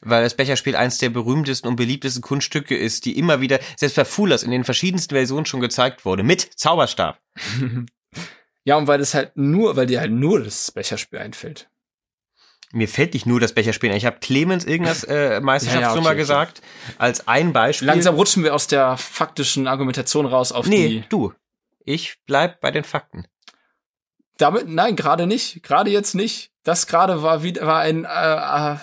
Weil 0.00 0.24
das 0.24 0.34
Becherspiel 0.36 0.76
eins 0.76 0.98
der 0.98 1.08
berühmtesten 1.08 1.68
und 1.68 1.76
beliebtesten 1.76 2.22
Kunststücke 2.22 2.76
ist, 2.76 3.06
die 3.06 3.16
immer 3.18 3.40
wieder, 3.40 3.60
selbst 3.76 3.94
bei 3.96 4.04
Fullers 4.04 4.42
in 4.42 4.50
den 4.50 4.64
verschiedensten 4.64 5.14
Versionen 5.14 5.46
schon 5.46 5.60
gezeigt 5.60 6.04
wurde, 6.04 6.22
mit 6.22 6.40
Zauberstab. 6.56 7.20
Ja, 8.66 8.76
und 8.76 8.88
weil 8.88 9.00
es 9.00 9.14
halt 9.14 9.36
nur, 9.36 9.76
weil 9.76 9.86
dir 9.86 10.00
halt 10.00 10.10
nur 10.10 10.42
das 10.42 10.72
Becherspiel 10.72 11.20
einfällt. 11.20 11.70
Mir 12.72 12.88
fällt 12.88 13.14
nicht 13.14 13.24
nur 13.24 13.38
das 13.38 13.52
Becherspiel 13.52 13.90
ein. 13.90 13.96
Ich 13.96 14.06
habe 14.06 14.18
Clemens 14.18 14.64
irgendwas 14.64 15.04
äh, 15.04 15.40
Meisterschaftsnummer 15.40 15.96
Ja, 15.96 16.02
ja, 16.02 16.10
okay, 16.10 16.18
gesagt, 16.18 16.62
als 16.98 17.28
ein 17.28 17.52
Beispiel. 17.52 17.86
Langsam 17.86 18.16
rutschen 18.16 18.42
wir 18.42 18.52
aus 18.52 18.66
der 18.66 18.96
faktischen 18.96 19.68
Argumentation 19.68 20.26
raus 20.26 20.50
auf 20.50 20.66
Nee, 20.66 20.88
die. 20.88 21.04
du. 21.08 21.32
Ich 21.84 22.16
bleib 22.26 22.60
bei 22.60 22.72
den 22.72 22.82
Fakten. 22.82 23.28
Damit, 24.36 24.66
nein, 24.68 24.96
gerade 24.96 25.28
nicht. 25.28 25.62
Gerade 25.62 25.90
jetzt 25.90 26.16
nicht. 26.16 26.50
Das 26.64 26.88
gerade 26.88 27.22
war 27.22 27.44
wieder, 27.44 27.64
war 27.68 27.78
ein, 27.82 28.04
äh, 28.04 28.72
äh, 28.72 28.76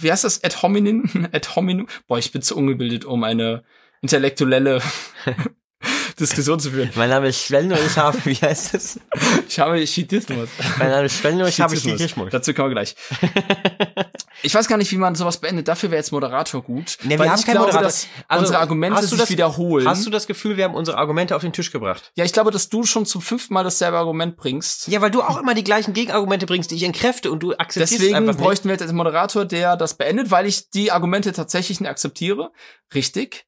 wie 0.00 0.10
heißt 0.10 0.24
das? 0.24 0.42
Ad 0.42 0.62
hominem? 0.62 1.28
Ad 1.32 1.46
hominem? 1.54 1.88
Boah, 2.06 2.16
ich 2.16 2.32
bin 2.32 2.40
zu 2.40 2.56
ungebildet, 2.56 3.04
um 3.04 3.22
eine 3.22 3.64
intellektuelle 4.00 4.80
Diskussion 6.18 6.58
zu 6.58 6.70
führen. 6.70 6.90
Mein 6.94 7.10
Name 7.10 7.28
ist 7.28 7.46
Sven 7.46 7.70
und 7.70 7.78
ich 7.86 7.96
habe, 7.96 8.18
wie 8.24 8.34
heißt 8.34 8.74
es? 8.74 8.98
Ich 9.48 9.58
habe 9.60 9.78
Chitismus. 9.84 10.48
Mein 10.78 10.90
Name 10.90 11.06
ist 11.06 11.18
Sven 11.18 11.40
und 11.40 11.48
ich 11.48 11.60
habe. 11.60 11.76
Chitismus. 11.76 12.28
Dazu 12.30 12.52
kommen 12.54 12.70
wir 12.70 12.74
gleich. 12.74 12.96
Ich 14.42 14.54
weiß 14.54 14.68
gar 14.68 14.76
nicht, 14.76 14.92
wie 14.92 14.96
man 14.98 15.14
sowas 15.14 15.38
beendet. 15.38 15.66
Dafür 15.66 15.90
wäre 15.90 15.98
jetzt 15.98 16.12
Moderator 16.12 16.62
gut. 16.62 16.98
Nee, 17.02 17.18
wir 17.18 17.30
haben 17.30 17.40
ich 17.40 17.46
keinen 17.46 17.56
Moderator. 17.58 17.82
dass 17.82 18.06
Also, 18.28 18.42
unsere 18.42 18.58
Argumente 18.60 19.02
sich 19.02 19.18
das- 19.18 19.30
wiederholen. 19.30 19.88
Hast 19.88 20.04
du 20.04 20.10
das 20.10 20.26
Gefühl, 20.26 20.58
wir 20.58 20.64
haben 20.64 20.74
unsere 20.74 20.98
Argumente 20.98 21.34
auf 21.34 21.40
den 21.42 21.54
Tisch 21.54 21.72
gebracht? 21.72 22.12
ja, 22.16 22.24
ich 22.24 22.34
glaube, 22.34 22.50
dass 22.50 22.68
du 22.68 22.84
schon 22.84 23.06
zum 23.06 23.22
fünften 23.22 23.54
Mal 23.54 23.64
dasselbe 23.64 23.96
Argument 23.96 24.36
bringst. 24.36 24.88
Ja, 24.88 25.00
weil 25.00 25.10
du 25.10 25.22
auch 25.22 25.38
immer 25.38 25.54
die 25.54 25.64
gleichen 25.64 25.94
Gegenargumente 25.94 26.44
bringst, 26.46 26.70
die 26.70 26.74
ich 26.76 26.82
entkräfte 26.82 27.30
und 27.32 27.42
du 27.42 27.54
akzeptierst 27.56 27.92
es 27.94 27.98
Deswegen 27.98 28.14
einfach 28.14 28.36
bräuchten 28.36 28.68
wir 28.68 28.72
jetzt 28.74 28.82
einen 28.82 28.96
Moderator, 28.96 29.46
der 29.46 29.74
das 29.76 29.94
beendet, 29.94 30.30
weil 30.30 30.46
ich 30.46 30.68
die 30.70 30.92
Argumente 30.92 31.32
tatsächlich 31.32 31.80
nicht 31.80 31.88
akzeptiere. 31.90 32.52
Richtig. 32.94 33.46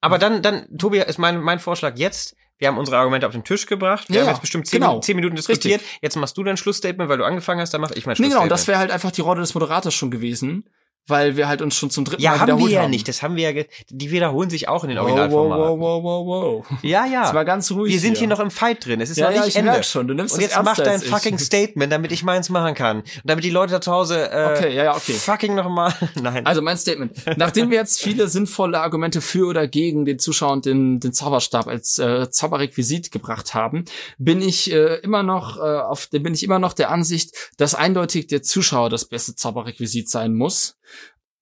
Aber 0.00 0.18
dann, 0.18 0.42
dann, 0.42 0.66
Tobi, 0.78 0.98
ist 0.98 1.18
mein, 1.18 1.40
mein 1.40 1.58
Vorschlag 1.58 1.96
jetzt. 1.96 2.36
Wir 2.58 2.68
haben 2.68 2.78
unsere 2.78 2.96
Argumente 2.98 3.26
auf 3.26 3.32
den 3.32 3.44
Tisch 3.44 3.66
gebracht. 3.66 4.08
Wir 4.08 4.16
Ja, 4.16 4.22
haben 4.22 4.30
jetzt 4.32 4.40
bestimmt 4.40 4.66
zehn, 4.66 4.78
genau. 4.80 4.92
Minuten, 4.92 5.02
zehn 5.04 5.16
Minuten 5.16 5.36
diskutiert. 5.36 5.82
Jetzt 6.00 6.16
machst 6.16 6.36
du 6.38 6.42
dein 6.44 6.56
Schlussstatement, 6.56 7.10
weil 7.10 7.18
du 7.18 7.24
angefangen 7.24 7.60
hast, 7.60 7.74
dann 7.74 7.80
mache 7.82 7.94
ich 7.94 8.06
mein 8.06 8.12
Nee, 8.12 8.16
Schlussstatement. 8.16 8.32
genau, 8.34 8.42
und 8.44 8.50
das 8.50 8.66
wäre 8.68 8.78
halt 8.78 8.90
einfach 8.90 9.10
die 9.10 9.20
Rolle 9.20 9.40
des 9.40 9.52
Moderators 9.54 9.94
schon 9.94 10.10
gewesen, 10.10 10.64
weil 11.06 11.36
wir 11.36 11.48
halt 11.48 11.62
uns 11.62 11.74
schon 11.76 11.90
zum 11.90 12.04
dritten 12.04 12.22
ja, 12.22 12.30
Mal 12.32 12.40
haben 12.40 12.46
wiederholt 12.48 12.70
wir 12.70 12.76
ja 12.76 12.82
haben. 12.82 12.90
nicht. 12.90 13.06
Das 13.08 13.22
haben 13.22 13.36
wir 13.36 13.50
ja, 13.52 13.64
die 13.90 14.10
wiederholen 14.10 14.50
sich 14.50 14.68
auch 14.68 14.84
in 14.84 14.90
den 14.90 14.98
Wow, 14.98 15.04
wow, 15.04 15.10
Originalformaten. 15.10 15.64
wow, 15.80 16.02
wow, 16.02 16.26
wow, 16.26 16.66
wow. 16.70 16.78
Ja, 16.82 17.06
ja. 17.06 17.28
Es 17.28 17.34
war 17.34 17.44
ganz 17.44 17.70
ruhig. 17.72 17.92
wir 17.92 18.00
sind 18.00 18.16
hier 18.18 18.26
noch 18.28 18.40
im 18.40 18.50
Fight 18.50 18.84
drin. 18.84 19.00
Es 19.00 19.10
ist 19.10 19.16
Ja, 19.16 19.26
noch 19.28 19.34
ja, 19.36 19.40
nicht 19.44 19.50
ich 19.50 19.56
Ende. 19.56 19.82
schon. 19.82 20.08
Du 20.08 20.14
nimmst 20.14 20.34
und 20.34 20.40
jetzt 20.40 20.56
mach 20.62 20.76
dein 20.76 21.00
ich. 21.00 21.08
fucking 21.08 21.38
Statement, 21.38 21.92
damit 21.92 22.12
ich 22.12 22.22
meins 22.24 22.48
machen 22.48 22.74
kann. 22.74 22.98
Und 22.98 23.06
damit 23.24 23.44
die 23.44 23.50
Leute 23.50 23.72
da 23.72 23.80
zu 23.80 23.92
Hause 23.92 24.30
äh, 24.30 24.52
Okay, 24.56 24.74
ja, 24.74 24.84
ja, 24.84 24.96
okay. 24.96 25.12
fucking 25.12 25.54
nochmal. 25.54 25.92
Nein. 26.20 26.46
Also 26.46 26.62
mein 26.62 26.76
Statement. 26.76 27.12
Nachdem 27.36 27.70
wir 27.70 27.78
jetzt 27.78 28.00
viele 28.02 28.28
sinnvolle 28.28 28.80
Argumente 28.80 29.20
für 29.20 29.46
oder 29.46 29.66
gegen 29.68 30.04
den 30.04 30.18
Zuschauer 30.18 30.52
und 30.52 30.66
den, 30.66 31.00
den 31.00 31.12
Zauberstab 31.12 31.66
als 31.68 31.98
äh, 31.98 32.30
Zauberrequisit 32.30 33.10
gebracht 33.12 33.54
haben, 33.54 33.84
bin 34.18 34.40
ich 34.42 34.72
äh, 34.72 34.96
immer 35.00 35.22
noch 35.22 35.56
äh, 35.58 35.60
auf, 35.60 36.08
bin 36.10 36.34
ich 36.34 36.42
immer 36.42 36.58
noch 36.58 36.72
der 36.72 36.90
Ansicht, 36.90 37.32
dass 37.58 37.74
eindeutig 37.74 38.26
der 38.26 38.42
Zuschauer 38.42 38.90
das 38.90 39.04
beste 39.04 39.34
Zauberrequisit 39.36 40.08
sein 40.10 40.34
muss. 40.34 40.75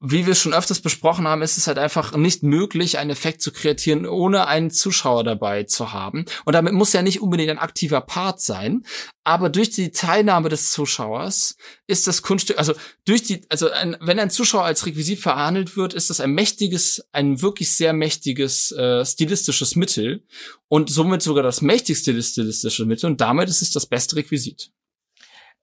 Wie 0.06 0.26
wir 0.26 0.34
schon 0.34 0.52
öfters 0.52 0.80
besprochen 0.80 1.26
haben, 1.26 1.40
ist 1.40 1.56
es 1.56 1.66
halt 1.66 1.78
einfach 1.78 2.14
nicht 2.14 2.42
möglich, 2.42 2.98
einen 2.98 3.08
Effekt 3.08 3.40
zu 3.40 3.52
kreatieren, 3.52 4.04
ohne 4.06 4.46
einen 4.46 4.70
Zuschauer 4.70 5.24
dabei 5.24 5.64
zu 5.64 5.92
haben. 5.92 6.26
Und 6.44 6.52
damit 6.52 6.74
muss 6.74 6.92
ja 6.92 7.00
nicht 7.00 7.22
unbedingt 7.22 7.48
ein 7.48 7.58
aktiver 7.58 8.02
Part 8.02 8.38
sein. 8.38 8.84
Aber 9.24 9.48
durch 9.48 9.70
die 9.70 9.92
Teilnahme 9.92 10.50
des 10.50 10.72
Zuschauers 10.72 11.56
ist 11.86 12.06
das 12.06 12.20
Kunststück, 12.20 12.58
also 12.58 12.74
durch 13.06 13.22
die, 13.22 13.46
also 13.48 13.70
ein, 13.70 13.96
wenn 14.00 14.18
ein 14.18 14.28
Zuschauer 14.28 14.64
als 14.64 14.84
Requisit 14.84 15.20
verhandelt 15.20 15.74
wird, 15.74 15.94
ist 15.94 16.10
das 16.10 16.20
ein 16.20 16.32
mächtiges, 16.32 17.02
ein 17.12 17.40
wirklich 17.40 17.72
sehr 17.72 17.94
mächtiges 17.94 18.72
äh, 18.72 19.02
stilistisches 19.06 19.74
Mittel 19.74 20.26
und 20.68 20.90
somit 20.90 21.22
sogar 21.22 21.42
das 21.42 21.62
mächtigste 21.62 22.22
stilistische 22.22 22.84
Mittel 22.84 23.06
und 23.06 23.22
damit 23.22 23.48
ist 23.48 23.62
es 23.62 23.70
das 23.70 23.86
beste 23.86 24.16
Requisit. 24.16 24.70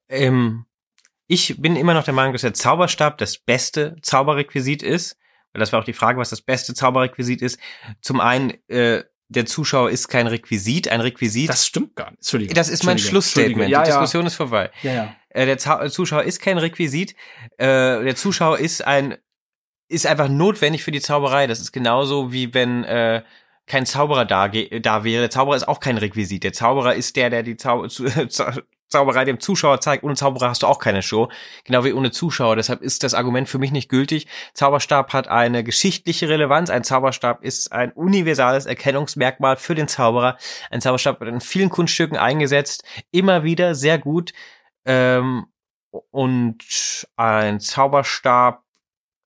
Ähm, 0.09 0.65
ich 1.31 1.61
bin 1.61 1.77
immer 1.77 1.93
noch 1.93 2.03
der 2.03 2.13
Meinung, 2.13 2.33
dass 2.33 2.41
der 2.41 2.53
Zauberstab 2.53 3.17
das 3.17 3.37
beste 3.37 3.95
Zauberrequisit 4.01 4.83
ist. 4.83 5.17
Weil 5.53 5.61
das 5.61 5.71
war 5.71 5.79
auch 5.79 5.85
die 5.85 5.93
Frage, 5.93 6.19
was 6.19 6.29
das 6.29 6.41
beste 6.41 6.73
Zauberrequisit 6.73 7.41
ist. 7.41 7.57
Zum 8.01 8.19
einen, 8.19 8.51
äh, 8.67 9.03
der 9.29 9.45
Zuschauer 9.45 9.91
ist 9.91 10.09
kein 10.09 10.27
Requisit. 10.27 10.89
Ein 10.89 10.99
Requisit, 10.99 11.47
das, 11.47 11.59
Das 11.59 11.67
stimmt 11.67 11.95
gar 11.95 12.11
nicht. 12.11 12.19
Entschuldigung. 12.19 12.57
ist 12.57 12.83
mein 12.83 12.97
Schlussstatement. 12.97 13.69
Ja, 13.69 13.83
die 13.83 13.89
ja. 13.89 13.95
Diskussion 13.95 14.25
ist 14.25 14.35
vorbei. 14.35 14.71
Ja, 14.83 14.93
ja. 14.93 15.15
Äh, 15.29 15.45
der 15.45 15.57
Zau 15.57 15.87
Zuschauer 15.87 16.23
ist 16.23 16.41
kein 16.41 16.57
Requisit. 16.57 17.15
Äh, 17.57 18.03
der 18.03 18.15
Zuschauer 18.17 18.59
ist 18.59 18.85
ein, 18.85 19.15
ist 19.87 20.05
einfach 20.05 20.27
notwendig 20.27 20.83
für 20.83 20.91
die 20.91 20.99
Zauberei. 20.99 21.47
Das 21.47 21.61
ist 21.61 21.71
genauso 21.71 22.33
wie 22.33 22.53
wenn 22.53 22.83
äh, 22.83 23.23
kein 23.67 23.85
Zauberer 23.85 24.25
da, 24.25 24.49
da 24.49 25.03
wäre. 25.05 25.21
Der 25.21 25.29
Zauberer 25.29 25.55
ist 25.55 25.67
auch 25.69 25.79
kein 25.79 25.97
Requisit. 25.97 26.43
Der 26.43 26.51
Zauberer 26.51 26.93
ist 26.93 27.15
der, 27.15 27.29
der 27.29 27.43
die 27.43 27.55
Zau 27.55 27.87
Zauberei 28.91 29.23
dem 29.25 29.39
Zuschauer 29.39 29.79
zeigt. 29.81 30.03
Ohne 30.03 30.15
Zauberer 30.15 30.49
hast 30.49 30.63
du 30.63 30.67
auch 30.67 30.79
keine 30.79 31.01
Show. 31.01 31.29
Genau 31.63 31.83
wie 31.85 31.93
ohne 31.93 32.11
Zuschauer. 32.11 32.55
Deshalb 32.57 32.81
ist 32.81 33.03
das 33.03 33.13
Argument 33.13 33.47
für 33.49 33.57
mich 33.57 33.71
nicht 33.71 33.89
gültig. 33.89 34.27
Zauberstab 34.53 35.13
hat 35.13 35.27
eine 35.29 35.63
geschichtliche 35.63 36.27
Relevanz. 36.29 36.69
Ein 36.69 36.83
Zauberstab 36.83 37.43
ist 37.43 37.71
ein 37.71 37.91
universales 37.93 38.65
Erkennungsmerkmal 38.65 39.55
für 39.55 39.75
den 39.75 39.87
Zauberer. 39.87 40.37
Ein 40.69 40.81
Zauberstab 40.81 41.19
wird 41.21 41.29
in 41.29 41.41
vielen 41.41 41.69
Kunststücken 41.69 42.17
eingesetzt. 42.17 42.83
Immer 43.11 43.43
wieder 43.43 43.75
sehr 43.75 43.97
gut. 43.97 44.33
Ähm, 44.85 45.45
und 46.11 46.57
ein 47.15 47.59
Zauberstab 47.59 48.63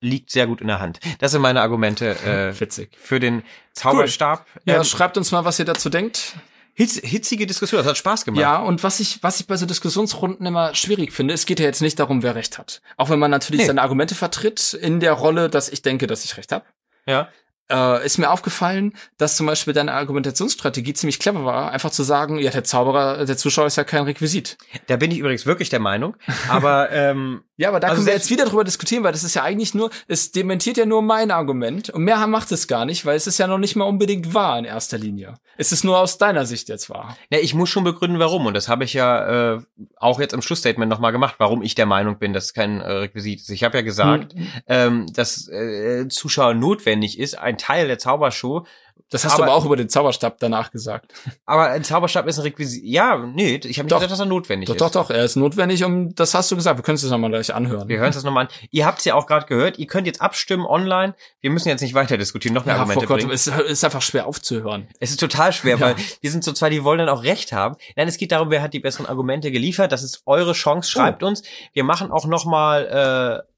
liegt 0.02 0.30
sehr 0.30 0.46
gut 0.46 0.62
in 0.62 0.68
der 0.68 0.80
Hand. 0.80 1.00
Das 1.20 1.32
sind 1.32 1.42
meine 1.42 1.62
Argumente 1.62 2.12
äh, 2.24 2.54
Witzig. 2.60 2.96
für 3.00 3.20
den 3.20 3.44
Zauberstab. 3.74 4.46
Ja, 4.66 4.78
Ähm, 4.78 4.84
schreibt 4.84 5.18
uns 5.18 5.32
mal, 5.32 5.46
was 5.46 5.58
ihr 5.58 5.66
dazu 5.66 5.90
denkt. 5.90 6.36
Hitz, 6.76 7.00
hitzige 7.04 7.48
Diskussion, 7.48 7.80
das 7.80 7.88
hat 7.88 7.98
Spaß 7.98 8.26
gemacht. 8.26 8.42
Ja, 8.42 8.60
und 8.60 8.84
was 8.84 9.00
ich, 9.00 9.24
was 9.24 9.40
ich 9.40 9.48
bei 9.48 9.58
so 9.58 9.66
Diskussionsrunden 9.66 10.46
immer 10.46 10.76
schwierig 10.76 11.12
finde, 11.14 11.34
es 11.34 11.46
geht 11.48 11.60
ja 11.60 11.66
jetzt 11.66 11.82
nicht 11.82 12.00
darum, 12.00 12.22
wer 12.22 12.36
recht 12.36 12.58
hat. 12.60 12.82
Auch 12.98 13.10
wenn 13.10 13.18
man 13.18 13.32
natürlich 13.32 13.62
Nee. 13.62 13.68
seine 13.68 13.82
Argumente 13.82 14.14
vertritt 14.14 14.74
in 14.74 15.00
der 15.00 15.14
Rolle, 15.14 15.50
dass 15.50 15.70
ich 15.70 15.82
denke, 15.82 16.06
dass 16.06 16.24
ich 16.26 16.38
recht 16.38 16.52
habe. 16.52 16.66
ja. 17.08 17.30
Äh, 17.72 18.06
ist 18.06 18.18
mir 18.18 18.30
aufgefallen, 18.30 18.94
dass 19.18 19.36
zum 19.38 19.48
Beispiel 19.48 19.74
deine 19.74 19.94
Argumentationsstrategie 19.94 20.94
ziemlich 20.94 21.20
clever 21.20 21.46
war, 21.46 21.72
einfach 21.72 21.92
zu 21.92 22.04
sagen, 22.04 22.38
ja, 22.38 22.52
der 22.52 22.64
Zauberer, 22.64 23.26
der 23.26 23.38
Zuschauer 23.38 23.66
ist 23.68 23.76
ja 23.76 23.84
kein 23.84 24.04
Requisit. 24.04 24.58
Da 24.88 24.98
bin 24.98 25.12
ich 25.12 25.18
übrigens 25.20 25.46
wirklich 25.46 25.70
der 25.70 25.80
Meinung. 25.80 26.16
Aber 26.50 26.90
ähm, 26.92 27.42
Ja, 27.58 27.70
aber 27.70 27.80
da 27.80 27.88
Also 27.88 27.98
können 27.98 28.08
wir 28.08 28.14
jetzt 28.14 28.30
wieder 28.30 28.46
drüber 28.46 28.64
diskutieren, 28.64 29.04
weil 29.04 29.12
das 29.14 29.24
ist 29.24 29.34
ja 29.36 29.44
eigentlich 29.44 29.74
nur, 29.74 29.90
es 30.08 30.32
dementiert 30.32 30.78
ja 30.78 30.86
nur 30.86 31.02
mein 31.02 31.32
Argument 31.32 31.90
und 31.90 32.04
mehr 32.04 32.26
macht 32.28 32.52
es 32.52 32.68
gar 32.68 32.86
nicht, 32.86 33.06
weil 33.06 33.16
es 33.16 33.28
ist 33.28 33.38
ja 33.40 33.48
noch 33.48 33.58
nicht 33.58 33.76
mal 33.76 33.86
unbedingt 33.86 34.34
wahr 34.34 34.60
in 34.60 34.66
erster 34.66 34.98
Linie. 34.98 35.36
Es 35.58 35.72
ist 35.72 35.84
nur 35.84 35.98
aus 36.00 36.18
deiner 36.18 36.46
Sicht 36.46 36.70
jetzt 36.70 36.90
wahr. 36.90 37.18
ja, 37.32 37.40
ich 37.40 37.54
muss 37.54 37.70
schon 37.70 37.84
begründen, 37.84 38.20
warum. 38.20 38.46
Und 38.46 38.54
das 38.56 38.68
habe 38.68 38.84
ich 38.84 38.94
ja 38.94 39.56
äh, 39.56 39.60
auch 39.98 40.20
jetzt 40.20 40.34
im 40.34 40.42
Schlussstatement 40.42 40.90
nochmal 40.90 41.12
gemacht, 41.14 41.36
warum 41.40 41.62
ich 41.64 41.76
der 41.76 41.86
Meinung 41.86 42.20
bin, 42.20 42.34
dass 42.34 42.46
es 42.46 42.54
kein 42.54 42.82
äh, 42.82 42.92
Requisit 42.92 43.40
ist. 43.42 43.50
Ich 43.50 43.64
habe 43.64 43.78
ja 43.78 43.82
gesagt, 43.84 44.34
Hm. 44.34 44.48
ähm, 44.68 45.06
dass 45.14 45.48
äh, 45.48 46.08
Zuschauer 46.10 46.54
notwendig 46.54 47.18
ist, 47.20 47.40
ein 47.40 47.55
Teil 47.58 47.88
der 47.88 47.98
Zaubershow. 47.98 48.66
Das 49.10 49.24
hast 49.24 49.34
aber, 49.34 49.46
du 49.46 49.52
aber 49.52 49.62
auch 49.62 49.66
über 49.66 49.76
den 49.76 49.88
Zauberstab 49.88 50.40
danach 50.40 50.72
gesagt. 50.72 51.14
Aber 51.46 51.70
ein 51.70 51.84
Zauberstab 51.84 52.26
ist 52.28 52.40
ein 52.40 52.42
Requisit. 52.42 52.84
Ja, 52.84 53.18
nee, 53.18 53.56
ich 53.64 53.78
habe 53.78 53.86
nicht 53.86 53.94
gesagt, 53.94 54.12
dass 54.12 54.20
er 54.20 54.26
notwendig 54.26 54.68
doch, 54.68 54.76
ist. 54.76 54.82
Doch, 54.82 54.90
doch, 54.90 55.10
er 55.12 55.24
ist 55.24 55.36
notwendig, 55.36 55.84
um 55.84 56.16
das 56.16 56.34
hast 56.34 56.50
du 56.52 56.56
gesagt. 56.56 56.80
Wir 56.80 56.84
können 56.84 56.96
es 56.96 57.04
uns 57.04 57.12
nochmal 57.12 57.30
gleich 57.30 57.54
anhören. 57.54 57.88
Wir 57.88 58.00
hören 58.00 58.10
es 58.10 58.24
nochmal 58.24 58.46
an. 58.46 58.52
Ihr 58.72 58.86
habt 58.86 59.00
es 59.00 59.06
ja 59.06 59.14
auch 59.14 59.28
gerade 59.28 59.46
gehört. 59.46 59.78
Ihr 59.78 59.86
könnt 59.86 60.08
jetzt 60.08 60.22
abstimmen 60.22 60.66
online. 60.66 61.14
Wir 61.40 61.52
müssen 61.52 61.70
jetzt 61.70 61.82
nicht 61.82 61.94
weiter 61.94 62.18
diskutieren, 62.18 62.56
noch 62.56 62.66
mehr 62.66 62.76
ja, 62.76 62.82
Argumente 62.82 63.06
Gott, 63.06 63.20
bringen. 63.20 63.32
Es 63.32 63.46
ist 63.46 63.84
einfach 63.84 64.02
schwer 64.02 64.26
aufzuhören. 64.26 64.88
Es 65.00 65.12
ist 65.12 65.20
total 65.20 65.54
schwer, 65.54 65.78
ja. 65.78 65.82
weil 65.82 65.96
wir 66.22 66.32
sind 66.32 66.44
so 66.44 66.52
zwei, 66.52 66.70
die 66.70 66.84
wollen 66.84 66.98
dann 66.98 67.10
auch 67.10 67.24
recht 67.24 67.54
haben. 67.54 67.76
Nein, 67.96 68.08
es 68.08 68.18
geht 68.18 68.32
darum, 68.32 68.50
wer 68.50 68.64
hat 68.64 68.74
die 68.74 68.80
besseren 68.80 69.06
Argumente 69.06 69.52
geliefert. 69.52 69.92
Das 69.92 70.04
ist 70.04 70.24
eure 70.26 70.54
Chance. 70.54 70.90
Schreibt 70.90 71.22
oh. 71.22 71.28
uns. 71.28 71.44
Wir 71.74 71.84
machen 71.84 72.12
auch 72.12 72.26
nochmal 72.26 73.44
äh, 73.46 73.55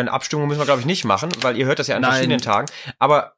eine 0.00 0.12
Abstimmung 0.12 0.48
müssen 0.48 0.60
wir, 0.60 0.64
glaube 0.64 0.80
ich, 0.80 0.86
nicht 0.86 1.04
machen, 1.04 1.30
weil 1.40 1.56
ihr 1.56 1.66
hört 1.66 1.78
das 1.78 1.86
ja 1.86 1.96
an 1.96 2.02
Nein. 2.02 2.12
verschiedenen 2.12 2.40
Tagen. 2.40 2.66
Aber 2.98 3.34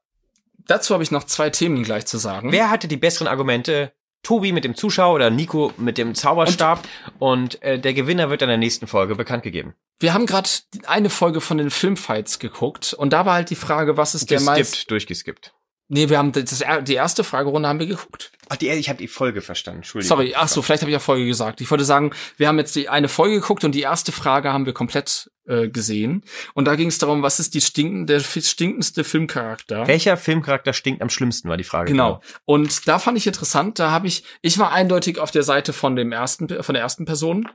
dazu 0.67 0.95
habe 0.95 1.03
ich 1.03 1.11
noch 1.11 1.25
zwei 1.25 1.51
Themen 1.51 1.83
gleich 1.83 2.07
zu 2.07 2.19
sagen. 2.19 2.53
Wer 2.53 2.71
hatte 2.71 2.89
die 2.89 2.97
besseren 2.97 3.29
Argumente? 3.29 3.93
Tobi 4.23 4.53
mit 4.53 4.65
dem 4.65 4.75
Zuschauer 4.75 5.15
oder 5.15 5.31
Nico 5.31 5.73
mit 5.77 5.99
dem 5.99 6.15
Zauberstab 6.15 6.83
und, 7.19 7.57
und 7.57 7.63
äh, 7.63 7.79
der 7.79 7.95
Gewinner 7.95 8.31
wird 8.31 8.43
in 8.43 8.49
der 8.49 8.57
nächsten 8.57 8.87
Folge 8.87 9.15
bekannt 9.15 9.43
gegeben. 9.43 9.75
Wir 10.01 10.15
haben 10.15 10.27
gerade 10.27 10.49
eine 10.87 11.11
Folge 11.11 11.41
von 11.41 11.59
den 11.59 11.71
Filmfights 11.71 12.39
geguckt 12.39 12.95
und 12.95 13.13
da 13.13 13.27
war 13.27 13.35
halt 13.35 13.51
die 13.51 13.55
Frage, 13.55 13.97
was 13.97 14.15
ist 14.15 14.27
Geskippt, 14.27 14.41
der 14.41 14.57
meist 14.57 14.91
durchgeskippt. 14.91 15.55
Nee, 15.95 16.09
wir 16.09 16.19
haben 16.19 16.33
das, 16.33 16.65
die 16.83 16.95
erste 16.95 17.23
Fragerunde 17.23 17.69
haben 17.69 17.79
wir 17.79 17.87
geguckt. 17.87 18.33
Ach, 18.49 18.57
die, 18.57 18.69
ich 18.69 18.89
habe 18.89 18.99
die 18.99 19.07
Folge 19.07 19.43
verstanden. 19.43 19.79
Entschuldigung. 19.79 20.09
Sorry, 20.09 20.35
ach 20.37 20.49
so, 20.49 20.61
vielleicht 20.61 20.83
habe 20.83 20.91
ich 20.91 20.95
ja 20.95 20.99
Folge 20.99 21.25
gesagt. 21.25 21.61
Ich 21.61 21.71
wollte 21.71 21.85
sagen, 21.85 22.11
wir 22.37 22.49
haben 22.49 22.59
jetzt 22.59 22.75
die 22.75 22.89
eine 22.89 23.07
Folge 23.07 23.37
geguckt 23.37 23.63
und 23.63 23.77
die 23.77 23.83
erste 23.83 24.11
Frage 24.11 24.53
haben 24.53 24.67
wir 24.67 24.73
komplett 24.73 25.31
äh, 25.47 25.69
gesehen. 25.69 26.25
Und 26.53 26.65
da 26.65 26.75
ging 26.75 26.89
es 26.89 26.99
darum, 26.99 27.23
was 27.23 27.39
ist 27.39 27.55
die 27.55 27.61
stinken, 27.61 28.09
der 28.09 28.19
stinkendste 28.19 29.05
Filmcharakter? 29.05 29.87
Welcher 29.87 30.17
Filmcharakter 30.17 30.73
stinkt 30.73 31.01
am 31.01 31.11
schlimmsten, 31.11 31.49
war 31.49 31.57
die 31.57 31.63
Frage. 31.63 31.93
Genau. 31.93 32.21
Und 32.45 32.89
da 32.89 32.99
fand 32.99 33.17
ich 33.17 33.29
interessant, 33.29 33.79
da 33.79 33.93
habe 33.93 34.09
ich, 34.09 34.25
ich 34.43 34.59
war 34.59 34.73
eindeutig 34.73 35.21
auf 35.21 35.31
der 35.31 35.45
Seite 35.45 35.73
von 35.73 35.95
dem 35.95 36.11
ersten, 36.11 36.49
von 36.65 36.73
der 36.73 36.83
ersten 36.83 37.05
Person. 37.05 37.49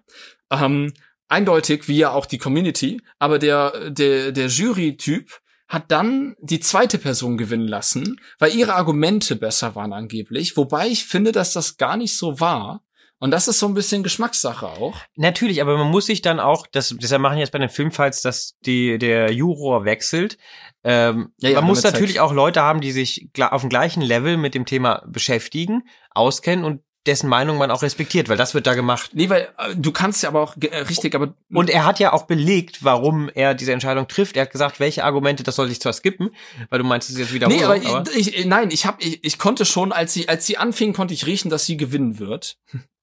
Ähm, 0.49 0.93
eindeutig, 1.27 1.89
wie 1.89 1.97
ja 1.97 2.11
auch 2.11 2.25
die 2.25 2.37
Community, 2.37 3.01
aber 3.19 3.37
der, 3.37 3.89
der, 3.89 4.31
der 4.31 4.47
Jury-Typ, 4.47 5.41
hat 5.69 5.91
dann 5.91 6.35
die 6.41 6.59
zweite 6.59 6.97
Person 6.97 7.37
gewinnen 7.37 7.67
lassen, 7.67 8.19
weil 8.39 8.53
ihre 8.55 8.73
Argumente 8.73 9.35
besser 9.35 9.75
waren 9.75 9.93
angeblich. 9.93 10.57
Wobei 10.57 10.87
ich 10.87 11.05
finde, 11.05 11.31
dass 11.31 11.53
das 11.53 11.77
gar 11.77 11.95
nicht 11.95 12.17
so 12.17 12.39
war. 12.39 12.81
Und 13.19 13.31
das 13.31 13.47
ist 13.47 13.59
so 13.59 13.67
ein 13.67 13.73
bisschen 13.73 14.01
Geschmackssache 14.01 14.65
auch. 14.65 14.95
Natürlich, 15.15 15.61
aber 15.61 15.77
man 15.77 15.91
muss 15.91 16.05
sich 16.05 16.21
dann 16.21 16.39
auch, 16.39 16.65
das, 16.67 16.95
deshalb 16.99 17.21
machen 17.21 17.37
jetzt 17.37 17.51
bei 17.51 17.59
den 17.59 17.69
Filmfights, 17.69 18.21
dass 18.21 18.57
die, 18.65 18.97
der 18.97 19.31
Juror 19.31 19.85
wechselt. 19.85 20.37
Ähm, 20.83 21.33
ja, 21.37 21.49
ja, 21.49 21.55
man 21.57 21.65
muss 21.65 21.83
natürlich 21.83 22.19
halt 22.19 22.29
auch 22.29 22.33
Leute 22.33 22.61
haben, 22.61 22.81
die 22.81 22.93
sich 22.93 23.29
auf 23.39 23.61
dem 23.61 23.69
gleichen 23.69 24.01
Level 24.01 24.37
mit 24.37 24.55
dem 24.55 24.65
Thema 24.65 25.03
beschäftigen, 25.05 25.83
auskennen 26.11 26.63
und 26.63 26.81
dessen 27.09 27.29
Meinung 27.29 27.57
man 27.57 27.71
auch 27.71 27.81
respektiert, 27.81 28.29
weil 28.29 28.37
das 28.37 28.53
wird 28.53 28.67
da 28.67 28.75
gemacht. 28.75 29.11
Nee, 29.13 29.29
weil 29.29 29.49
äh, 29.57 29.75
du 29.75 29.91
kannst 29.91 30.23
ja 30.23 30.29
aber 30.29 30.41
auch 30.41 30.55
äh, 30.59 30.77
richtig, 30.77 31.15
aber 31.15 31.33
und 31.51 31.69
er 31.69 31.85
hat 31.85 31.99
ja 31.99 32.13
auch 32.13 32.23
belegt, 32.23 32.83
warum 32.83 33.29
er 33.33 33.53
diese 33.53 33.73
Entscheidung 33.73 34.07
trifft. 34.07 34.37
Er 34.37 34.43
hat 34.43 34.51
gesagt, 34.51 34.79
welche 34.79 35.03
Argumente, 35.03 35.43
das 35.43 35.55
soll 35.55 35.67
sich 35.67 35.81
zwar 35.81 35.93
skippen, 35.93 36.29
weil 36.69 36.79
du 36.79 36.85
meinst 36.85 37.09
es 37.09 37.17
jetzt 37.17 37.33
wieder. 37.33 37.47
Nee, 37.47 37.63
aber, 37.63 37.75
aber 37.75 38.03
ich, 38.15 38.37
ich, 38.37 38.45
nein, 38.45 38.69
ich 38.71 38.85
habe 38.85 39.01
ich, 39.01 39.23
ich 39.23 39.37
konnte 39.37 39.65
schon, 39.65 39.91
als 39.91 40.13
sie 40.13 40.29
als 40.29 40.45
sie 40.45 40.57
anfing, 40.57 40.93
konnte 40.93 41.13
ich 41.13 41.25
riechen, 41.25 41.49
dass 41.49 41.65
sie 41.65 41.77
gewinnen 41.77 42.19
wird. 42.19 42.57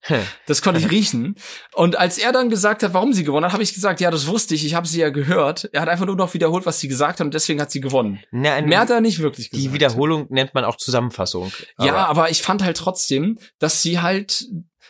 Das 0.45 0.61
konnte 0.61 0.79
ich 0.79 0.89
riechen. 0.89 1.35
Und 1.73 1.97
als 1.97 2.17
er 2.17 2.31
dann 2.31 2.49
gesagt 2.49 2.83
hat, 2.83 2.93
warum 2.93 3.13
sie 3.13 3.23
gewonnen 3.23 3.45
hat, 3.45 3.53
habe 3.53 3.63
ich 3.63 3.73
gesagt, 3.73 3.99
ja, 3.99 4.11
das 4.11 4.27
wusste 4.27 4.55
ich, 4.55 4.65
ich 4.65 4.73
habe 4.73 4.87
sie 4.87 4.99
ja 4.99 5.09
gehört. 5.09 5.69
Er 5.73 5.81
hat 5.81 5.89
einfach 5.89 6.05
nur 6.05 6.15
noch 6.15 6.33
wiederholt, 6.33 6.65
was 6.65 6.79
sie 6.79 6.87
gesagt 6.87 7.19
haben, 7.19 7.27
und 7.27 7.33
deswegen 7.33 7.61
hat 7.61 7.71
sie 7.71 7.81
gewonnen. 7.81 8.19
Na, 8.31 8.61
Mehr 8.61 8.79
hat 8.79 8.89
er 8.89 9.01
nicht 9.01 9.19
wirklich 9.19 9.49
gesagt. 9.49 9.65
Die 9.65 9.73
Wiederholung 9.73 10.27
nennt 10.29 10.53
man 10.53 10.63
auch 10.63 10.77
Zusammenfassung. 10.77 11.51
Aber 11.77 11.87
ja, 11.87 12.05
aber 12.05 12.29
ich 12.29 12.41
fand 12.41 12.63
halt 12.63 12.77
trotzdem, 12.77 13.37
dass 13.59 13.81
sie 13.81 13.99
halt 13.99 14.45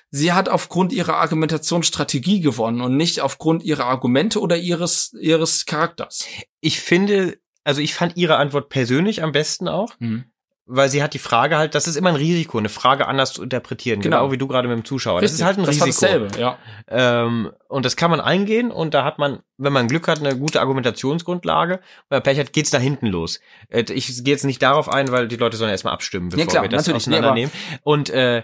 sie 0.09 0.31
hat 0.31 0.49
aufgrund 0.49 0.93
ihrer 0.93 1.15
Argumentationsstrategie 1.17 2.39
gewonnen 2.39 2.81
und 2.81 2.95
nicht 2.95 3.21
aufgrund 3.21 3.63
ihrer 3.63 3.85
Argumente 3.85 4.39
oder 4.39 4.57
ihres 4.57 5.13
ihres 5.19 5.65
Charakters. 5.65 6.25
Ich 6.61 6.79
finde, 6.79 7.39
also 7.63 7.81
ich 7.81 7.93
fand 7.93 8.15
ihre 8.15 8.37
Antwort 8.37 8.69
persönlich 8.69 9.21
am 9.21 9.31
besten 9.31 9.67
auch. 9.67 9.93
Mhm 9.99 10.25
weil 10.67 10.89
sie 10.89 11.01
hat 11.01 11.13
die 11.13 11.19
Frage 11.19 11.57
halt, 11.57 11.75
das 11.75 11.87
ist 11.87 11.95
immer 11.95 12.09
ein 12.09 12.15
Risiko, 12.15 12.57
eine 12.57 12.69
Frage 12.69 13.07
anders 13.07 13.33
zu 13.33 13.41
interpretieren, 13.41 14.01
genau, 14.01 14.17
genau 14.17 14.31
wie 14.31 14.37
du 14.37 14.47
gerade 14.47 14.67
mit 14.67 14.77
dem 14.77 14.85
Zuschauer. 14.85 15.21
Richtig, 15.21 15.31
das 15.31 15.39
ist 15.39 15.45
halt 15.45 15.57
ein 15.57 15.65
das 15.65 15.75
Risiko. 15.75 15.89
Dasselbe, 15.89 16.39
ja. 16.39 16.57
Ähm, 16.89 17.51
und 17.69 17.85
das 17.85 17.95
kann 17.95 18.11
man 18.11 18.19
eingehen 18.19 18.71
und 18.71 18.93
da 18.93 19.05
hat 19.05 19.17
man, 19.17 19.39
wenn 19.57 19.73
man 19.73 19.87
Glück 19.87 20.07
hat, 20.07 20.19
eine 20.19 20.37
gute 20.37 20.59
Argumentationsgrundlage. 20.59 21.79
Weil 22.09 22.21
Pech 22.21 22.39
hat, 22.39 22.53
geht's 22.53 22.69
da 22.69 22.77
hinten 22.77 23.07
los. 23.07 23.39
Äh, 23.69 23.85
ich 23.93 24.23
gehe 24.23 24.33
jetzt 24.33 24.43
nicht 24.43 24.61
darauf 24.61 24.89
ein, 24.89 25.11
weil 25.11 25.27
die 25.27 25.37
Leute 25.37 25.57
sollen 25.57 25.71
erstmal 25.71 25.93
abstimmen, 25.93 26.29
bevor 26.29 26.45
ja, 26.45 26.49
klar, 26.49 26.63
wir 26.63 26.69
das 26.69 26.89
auseinandernehmen. 26.89 27.51
Nee, 27.53 27.79
und 27.83 28.09
äh, 28.09 28.43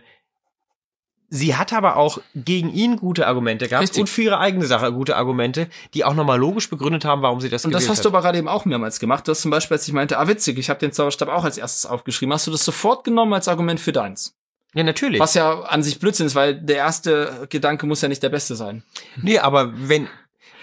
Sie 1.35 1.55
hat 1.55 1.73
aber 1.73 1.97
auch 1.97 2.19
gegen 2.35 2.71
ihn 2.71 2.95
gute 2.97 3.25
Argumente 3.25 3.67
gehabt 3.67 3.81
Richtig. 3.81 4.01
und 4.01 4.07
für 4.07 4.21
ihre 4.21 4.37
eigene 4.37 4.67
Sache 4.67 4.93
gute 4.93 5.15
Argumente, 5.15 5.67
die 5.95 6.05
auch 6.05 6.13
nochmal 6.13 6.37
logisch 6.37 6.69
begründet 6.69 7.05
haben, 7.05 7.23
warum 7.23 7.41
sie 7.41 7.49
das 7.49 7.65
Und 7.65 7.71
das 7.71 7.89
hast 7.89 7.97
hat. 7.97 8.05
du 8.05 8.09
aber 8.09 8.21
gerade 8.21 8.37
eben 8.37 8.47
auch 8.47 8.65
mehrmals 8.65 8.99
gemacht. 8.99 9.27
Du 9.27 9.31
hast 9.31 9.41
zum 9.41 9.49
Beispiel, 9.49 9.73
als 9.73 9.87
ich 9.87 9.95
meinte, 9.95 10.19
ah 10.19 10.27
witzig, 10.27 10.59
ich 10.59 10.69
habe 10.69 10.79
den 10.79 10.91
Zauberstab 10.91 11.29
auch 11.29 11.43
als 11.43 11.57
erstes 11.57 11.87
aufgeschrieben, 11.87 12.31
hast 12.31 12.45
du 12.45 12.51
das 12.51 12.63
sofort 12.63 13.03
genommen 13.03 13.33
als 13.33 13.47
Argument 13.47 13.79
für 13.79 13.91
deins. 13.91 14.35
Ja, 14.75 14.83
natürlich. 14.83 15.19
Was 15.19 15.33
ja 15.33 15.61
an 15.61 15.81
sich 15.81 15.97
Blödsinn 15.97 16.27
ist, 16.27 16.35
weil 16.35 16.53
der 16.53 16.75
erste 16.75 17.47
Gedanke 17.49 17.87
muss 17.87 18.03
ja 18.03 18.09
nicht 18.09 18.21
der 18.21 18.29
beste 18.29 18.55
sein. 18.55 18.83
Nee, 19.15 19.39
aber 19.39 19.73
wenn, 19.75 20.07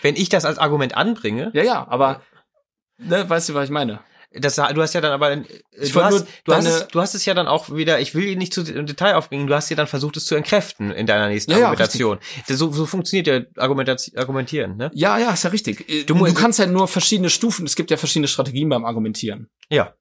wenn 0.02 0.14
ich 0.14 0.28
das 0.28 0.44
als 0.44 0.58
Argument 0.58 0.96
anbringe. 0.96 1.50
Ja, 1.52 1.64
ja, 1.64 1.86
aber 1.90 2.20
ne, 2.96 3.28
weißt 3.28 3.48
du, 3.48 3.54
was 3.54 3.64
ich 3.64 3.70
meine? 3.70 3.98
Das, 4.32 4.54
du 4.54 4.80
hast 4.80 4.94
ja 4.94 5.00
dann 5.00 5.12
aber, 5.12 5.32
äh, 5.32 5.44
ich 5.72 5.92
du, 5.92 6.02
hast, 6.02 6.26
du, 6.44 6.54
hast 6.54 6.66
es, 6.66 6.86
du 6.88 7.00
hast 7.00 7.14
es 7.14 7.24
ja 7.24 7.34
dann 7.34 7.48
auch 7.48 7.74
wieder, 7.74 7.98
ich 7.98 8.14
will 8.14 8.36
nicht 8.36 8.54
zu 8.54 8.62
im 8.62 8.86
Detail 8.86 9.14
aufbringen, 9.14 9.48
du 9.48 9.54
hast 9.54 9.70
ja 9.70 9.76
dann 9.76 9.88
versucht, 9.88 10.16
es 10.16 10.24
zu 10.24 10.36
entkräften 10.36 10.92
in 10.92 11.06
deiner 11.06 11.28
nächsten 11.28 11.50
ja, 11.50 11.58
Argumentation. 11.58 12.18
Ja, 12.46 12.56
so, 12.56 12.70
so 12.70 12.86
funktioniert 12.86 13.26
ja 13.26 13.40
Argumentieren, 13.56 14.76
ne? 14.76 14.90
Ja, 14.94 15.18
ja, 15.18 15.32
ist 15.32 15.42
ja 15.42 15.50
richtig. 15.50 15.88
Äh, 15.88 16.04
du, 16.04 16.14
du 16.14 16.34
kannst 16.34 16.60
ja 16.60 16.66
nur 16.66 16.86
verschiedene 16.86 17.28
Stufen, 17.28 17.66
es 17.66 17.74
gibt 17.74 17.90
ja 17.90 17.96
verschiedene 17.96 18.28
Strategien 18.28 18.68
beim 18.68 18.84
Argumentieren. 18.84 19.48
Ja. 19.68 19.94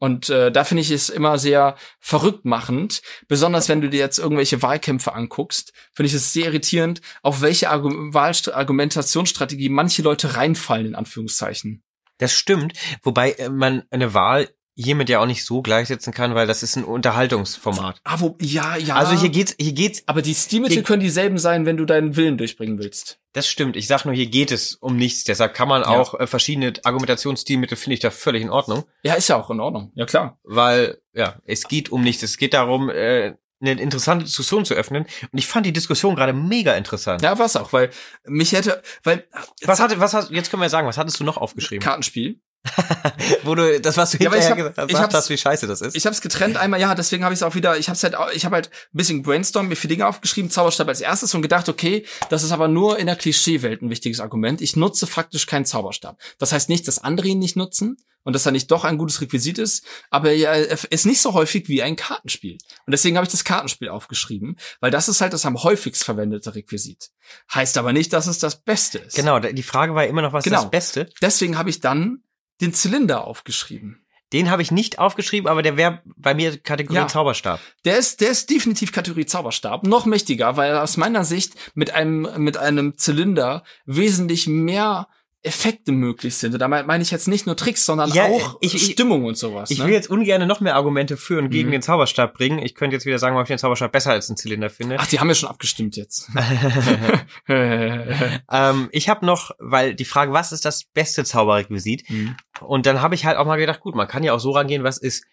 Und 0.00 0.28
äh, 0.30 0.50
da 0.50 0.64
finde 0.64 0.82
ich 0.82 0.90
es 0.90 1.08
immer 1.08 1.38
sehr 1.38 1.76
verrückt 2.00 2.44
machend, 2.44 3.02
besonders 3.26 3.68
wenn 3.68 3.80
du 3.80 3.88
dir 3.88 3.98
jetzt 3.98 4.18
irgendwelche 4.18 4.62
Wahlkämpfe 4.62 5.12
anguckst, 5.12 5.72
finde 5.92 6.08
ich 6.08 6.14
es 6.14 6.32
sehr 6.32 6.46
irritierend, 6.46 7.00
auf 7.22 7.42
welche 7.42 7.70
Argu 7.70 8.10
Argumentationsstrategie 8.12 9.68
manche 9.68 10.02
Leute 10.02 10.36
reinfallen, 10.36 10.86
in 10.86 10.94
Anführungszeichen. 10.94 11.82
Das 12.18 12.32
stimmt, 12.32 12.74
wobei 13.02 13.32
äh, 13.32 13.48
man 13.48 13.84
eine 13.90 14.14
Wahl 14.14 14.48
hiermit 14.80 15.08
ja 15.08 15.20
auch 15.20 15.26
nicht 15.26 15.44
so 15.44 15.60
gleichsetzen 15.60 16.12
kann, 16.12 16.36
weil 16.36 16.46
das 16.46 16.62
ist 16.62 16.76
ein 16.76 16.84
Unterhaltungsformat. 16.84 18.00
Ah, 18.04 18.20
wo, 18.20 18.36
ja, 18.40 18.76
ja. 18.76 18.94
Also 18.94 19.18
hier 19.20 19.28
geht's, 19.28 19.56
hier 19.58 19.72
geht's. 19.72 20.04
Aber 20.06 20.22
die 20.22 20.34
Stilmittel 20.34 20.84
können 20.84 21.02
dieselben 21.02 21.38
sein, 21.38 21.66
wenn 21.66 21.76
du 21.76 21.84
deinen 21.84 22.14
Willen 22.14 22.38
durchbringen 22.38 22.78
willst. 22.78 23.18
Das 23.32 23.48
stimmt. 23.48 23.76
Ich 23.76 23.88
sag 23.88 24.04
nur, 24.04 24.14
hier 24.14 24.26
geht 24.26 24.52
es 24.52 24.76
um 24.76 24.96
nichts. 24.96 25.24
Deshalb 25.24 25.54
kann 25.54 25.66
man 25.66 25.82
ja. 25.82 25.88
auch 25.88 26.14
äh, 26.14 26.28
verschiedene 26.28 26.74
Argumentationsstilmittel 26.84 27.76
finde 27.76 27.94
ich 27.94 28.00
da 28.00 28.10
völlig 28.10 28.42
in 28.42 28.50
Ordnung. 28.50 28.84
Ja, 29.02 29.14
ist 29.14 29.28
ja 29.28 29.36
auch 29.36 29.50
in 29.50 29.58
Ordnung. 29.58 29.90
Ja, 29.96 30.06
klar. 30.06 30.38
Weil, 30.44 30.98
ja, 31.12 31.40
es 31.44 31.66
geht 31.66 31.90
um 31.90 32.02
nichts. 32.02 32.22
Es 32.22 32.36
geht 32.36 32.54
darum, 32.54 32.88
äh, 32.88 33.34
eine 33.60 33.72
interessante 33.80 34.24
Diskussion 34.24 34.64
zu 34.64 34.74
öffnen. 34.74 35.04
Und 35.32 35.38
ich 35.38 35.46
fand 35.46 35.66
die 35.66 35.72
Diskussion 35.72 36.14
gerade 36.14 36.32
mega 36.32 36.74
interessant. 36.74 37.22
Ja, 37.22 37.38
was 37.38 37.56
auch, 37.56 37.72
weil 37.72 37.90
mich 38.24 38.52
hätte, 38.52 38.82
weil 39.02 39.26
was 39.62 39.80
hatte, 39.80 39.98
was 40.00 40.14
hast, 40.14 40.30
jetzt 40.30 40.50
können 40.50 40.62
wir 40.62 40.70
sagen, 40.70 40.86
was 40.86 40.98
hattest 40.98 41.18
du 41.20 41.24
noch 41.24 41.36
aufgeschrieben? 41.36 41.82
Kartenspiel. 41.82 42.40
Wo 43.44 43.54
du 43.54 43.80
das, 43.80 43.96
was 43.96 44.10
du 44.10 44.18
ja, 44.18 44.30
hinterher 44.30 44.50
hab, 44.50 44.56
gesagt 44.56 44.88
gesagt 44.88 45.14
hast, 45.14 45.30
wie 45.30 45.38
scheiße 45.38 45.66
das 45.66 45.80
ist. 45.80 45.96
Ich 45.96 46.06
habe 46.06 46.14
es 46.14 46.20
getrennt 46.20 46.56
einmal, 46.56 46.80
ja, 46.80 46.94
deswegen 46.94 47.24
habe 47.24 47.32
ich 47.32 47.38
es 47.38 47.42
auch 47.42 47.54
wieder, 47.54 47.78
ich 47.78 47.88
habe 47.88 47.98
halt, 47.98 48.16
ich 48.34 48.44
habe 48.44 48.56
halt 48.56 48.68
ein 48.68 48.96
bisschen 48.96 49.22
brainstorm 49.22 49.68
mir 49.68 49.76
vier 49.76 49.88
Dinge 49.88 50.06
aufgeschrieben, 50.06 50.50
Zauberstab 50.50 50.88
als 50.88 51.00
erstes 51.00 51.34
und 51.34 51.42
gedacht, 51.42 51.68
okay, 51.68 52.04
das 52.30 52.42
ist 52.42 52.52
aber 52.52 52.68
nur 52.68 52.98
in 52.98 53.06
der 53.06 53.16
Klischeewelt 53.16 53.82
ein 53.82 53.90
wichtiges 53.90 54.20
Argument. 54.20 54.60
Ich 54.60 54.76
nutze 54.76 55.06
faktisch 55.06 55.46
keinen 55.46 55.64
Zauberstab. 55.64 56.18
Das 56.38 56.52
heißt 56.52 56.68
nicht, 56.68 56.86
dass 56.88 56.98
andere 56.98 57.28
ihn 57.28 57.38
nicht 57.38 57.56
nutzen 57.56 57.96
und 58.24 58.34
dass 58.34 58.44
er 58.44 58.52
nicht 58.52 58.70
doch 58.70 58.84
ein 58.84 58.98
gutes 58.98 59.20
Requisit 59.20 59.58
ist, 59.58 59.84
aber 60.10 60.32
er 60.32 60.70
ist 60.90 61.06
nicht 61.06 61.22
so 61.22 61.32
häufig 61.32 61.68
wie 61.68 61.82
ein 61.82 61.96
Kartenspiel. 61.96 62.58
Und 62.86 62.90
deswegen 62.90 63.16
habe 63.16 63.24
ich 63.24 63.30
das 63.30 63.44
Kartenspiel 63.44 63.88
aufgeschrieben, 63.88 64.58
weil 64.80 64.90
das 64.90 65.08
ist 65.08 65.20
halt 65.20 65.32
das 65.32 65.46
am 65.46 65.62
häufigst 65.62 66.04
verwendete 66.04 66.54
Requisit. 66.54 67.10
Heißt 67.54 67.78
aber 67.78 67.92
nicht, 67.92 68.12
dass 68.12 68.26
es 68.26 68.38
das 68.38 68.62
Beste 68.62 68.98
ist. 68.98 69.16
Genau, 69.16 69.38
die 69.38 69.62
Frage 69.62 69.94
war 69.94 70.06
immer 70.06 70.22
noch, 70.22 70.32
was 70.32 70.44
genau. 70.44 70.58
ist 70.58 70.64
das 70.64 70.70
Beste? 70.70 71.08
Deswegen 71.22 71.56
habe 71.56 71.70
ich 71.70 71.80
dann 71.80 72.22
den 72.60 72.74
Zylinder 72.74 73.26
aufgeschrieben. 73.26 74.04
Den 74.32 74.50
habe 74.50 74.60
ich 74.60 74.70
nicht 74.70 74.98
aufgeschrieben, 74.98 75.48
aber 75.48 75.62
der 75.62 75.78
wäre 75.78 76.02
bei 76.16 76.34
mir 76.34 76.58
Kategorie 76.58 76.98
ja, 76.98 77.08
Zauberstab. 77.08 77.60
Der 77.86 77.96
ist, 77.96 78.20
der 78.20 78.30
ist 78.30 78.50
definitiv 78.50 78.92
Kategorie 78.92 79.24
Zauberstab. 79.24 79.86
Noch 79.86 80.04
mächtiger, 80.04 80.56
weil 80.56 80.76
aus 80.76 80.98
meiner 80.98 81.24
Sicht 81.24 81.54
mit 81.74 81.94
einem, 81.94 82.28
mit 82.36 82.58
einem 82.58 82.98
Zylinder 82.98 83.64
wesentlich 83.86 84.46
mehr 84.46 85.08
Effekte 85.42 85.92
möglich 85.92 86.36
sind. 86.36 86.52
Und 86.52 86.58
da 86.58 86.66
meine 86.66 87.02
ich 87.02 87.12
jetzt 87.12 87.28
nicht 87.28 87.46
nur 87.46 87.56
Tricks, 87.56 87.86
sondern 87.86 88.10
ja, 88.12 88.24
auch 88.24 88.58
ich, 88.60 88.74
ich, 88.74 88.92
Stimmung 88.92 89.24
und 89.24 89.36
sowas. 89.36 89.70
Ich 89.70 89.78
ne? 89.78 89.86
will 89.86 89.92
jetzt 89.92 90.10
ungern 90.10 90.46
noch 90.48 90.60
mehr 90.60 90.74
Argumente 90.74 91.16
für 91.16 91.38
und 91.38 91.50
gegen 91.50 91.68
mhm. 91.68 91.72
den 91.72 91.82
Zauberstab 91.82 92.34
bringen. 92.34 92.58
Ich 92.58 92.74
könnte 92.74 92.96
jetzt 92.96 93.06
wieder 93.06 93.18
sagen, 93.20 93.36
ob 93.36 93.42
ich 93.42 93.48
den 93.48 93.58
Zauberstab 93.58 93.92
besser 93.92 94.10
als 94.10 94.28
einen 94.28 94.36
Zylinder 94.36 94.68
finde. 94.68 94.96
Ach, 94.98 95.06
die 95.06 95.20
haben 95.20 95.28
ja 95.28 95.34
schon 95.34 95.48
abgestimmt 95.48 95.96
jetzt. 95.96 96.28
ähm, 97.48 98.88
ich 98.90 99.08
habe 99.08 99.24
noch, 99.24 99.52
weil 99.58 99.94
die 99.94 100.04
Frage, 100.04 100.32
was 100.32 100.50
ist 100.50 100.64
das 100.64 100.84
beste 100.84 101.24
Zauberrequisit? 101.24 102.10
Mhm. 102.10 102.36
Und 102.60 102.86
dann 102.86 103.00
habe 103.00 103.14
ich 103.14 103.24
halt 103.24 103.36
auch 103.36 103.46
mal 103.46 103.56
gedacht, 103.56 103.80
gut, 103.80 103.94
man 103.94 104.08
kann 104.08 104.24
ja 104.24 104.32
auch 104.32 104.40
so 104.40 104.50
rangehen, 104.50 104.82
was 104.82 104.98
ist 104.98 105.24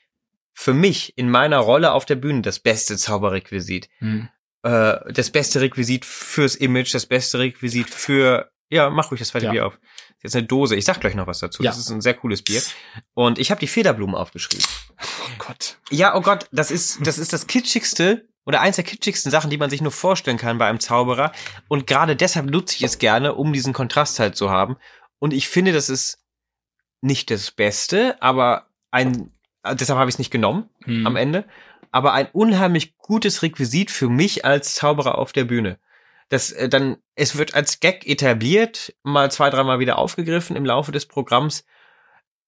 für 0.53 0.74
mich 0.74 1.18
in 1.18 1.30
meiner 1.30 1.60
Rolle 1.60 1.91
auf 1.91 2.06
der 2.06 2.16
Bühne 2.16 2.41
das 2.41 2.60
beste 2.60 2.95
Zauberrequisit. 2.95 3.89
Hm. 3.99 4.30
Äh, 4.64 5.14
das 5.14 5.30
beste 5.30 5.62
Requisit 5.62 6.06
fürs 6.06 6.56
Image, 6.56 6.93
das 6.95 7.06
beste 7.06 7.39
Requisit 7.39 7.89
für, 7.89 8.49
ja, 8.70 8.89
mach 8.89 9.11
ruhig 9.11 9.20
das 9.20 9.30
zweite 9.30 9.45
Ja. 9.45 9.51
Bier 9.51 9.68
auf. 9.68 9.80
Jetzt 10.24 10.36
eine 10.36 10.45
Dose. 10.47 10.76
Ich 10.76 10.86
sag 10.86 10.99
gleich 10.99 11.16
noch 11.16 11.28
was 11.28 11.39
dazu. 11.39 11.61
Ja. 11.63 11.70
Das 11.72 11.78
ist 11.80 11.89
ein 11.89 12.01
sehr 12.01 12.16
cooles 12.16 12.41
Bier. 12.41 12.61
Und 13.13 13.38
ich 13.38 13.51
habe 13.51 13.59
die 13.59 13.68
Federblumen 13.68 14.16
aufgeschrieben. 14.16 14.66
Oh 14.99 15.30
Gott. 15.38 15.78
Ja, 15.91 16.16
oh 16.16 16.22
Gott, 16.22 16.47
das 16.51 16.72
ist 16.72 17.05
das 17.05 17.18
ist 17.18 17.32
das 17.34 17.47
kitschigste 17.47 18.28
oder 18.45 18.61
eins 18.61 18.76
der 18.76 18.86
kitschigsten 18.86 19.32
Sachen, 19.32 19.49
die 19.49 19.57
man 19.57 19.70
sich 19.70 19.82
nur 19.82 19.91
vorstellen 19.91 20.38
kann 20.38 20.57
bei 20.57 20.68
einem 20.68 20.80
Zauberer. 20.80 21.32
Und 21.68 21.86
gerade 21.88 22.16
deshalb 22.16 22.47
nutze 22.49 22.76
ich 22.76 22.84
es 22.84 22.97
gerne, 22.97 23.36
um 23.36 23.53
diesen 23.53 23.74
Kontrast 23.74 24.20
halt 24.20 24.36
zu 24.36 24.49
haben. 24.49 24.78
Und 25.20 25.34
ich 25.34 25.47
finde, 25.47 25.72
das 25.72 25.89
ist 25.89 26.20
nicht 27.01 27.30
das 27.30 27.51
Beste, 27.51 28.22
aber 28.22 28.68
ein 28.91 29.32
deshalb 29.63 29.97
habe 29.99 30.09
ich 30.09 30.16
es 30.16 30.20
nicht 30.20 30.32
genommen 30.32 30.70
Hm. 30.84 31.07
am 31.07 31.16
Ende, 31.16 31.45
aber 31.91 32.13
ein 32.13 32.28
unheimlich 32.34 32.97
gutes 32.97 33.41
Requisit 33.41 33.89
für 33.91 34.09
mich 34.09 34.45
als 34.45 34.76
Zauberer 34.76 35.18
auf 35.18 35.34
der 35.34 35.45
Bühne. 35.45 35.80
Das 36.30 36.51
äh, 36.51 36.69
dann 36.69 36.97
es 37.15 37.38
wird 37.38 37.53
als 37.55 37.80
Gag 37.80 38.05
etabliert, 38.07 38.93
mal 39.03 39.32
zwei, 39.32 39.49
dreimal 39.49 39.80
wieder 39.80 39.97
aufgegriffen 39.97 40.55
im 40.55 40.65
Laufe 40.65 40.91
des 40.91 41.05
Programms 41.05 41.65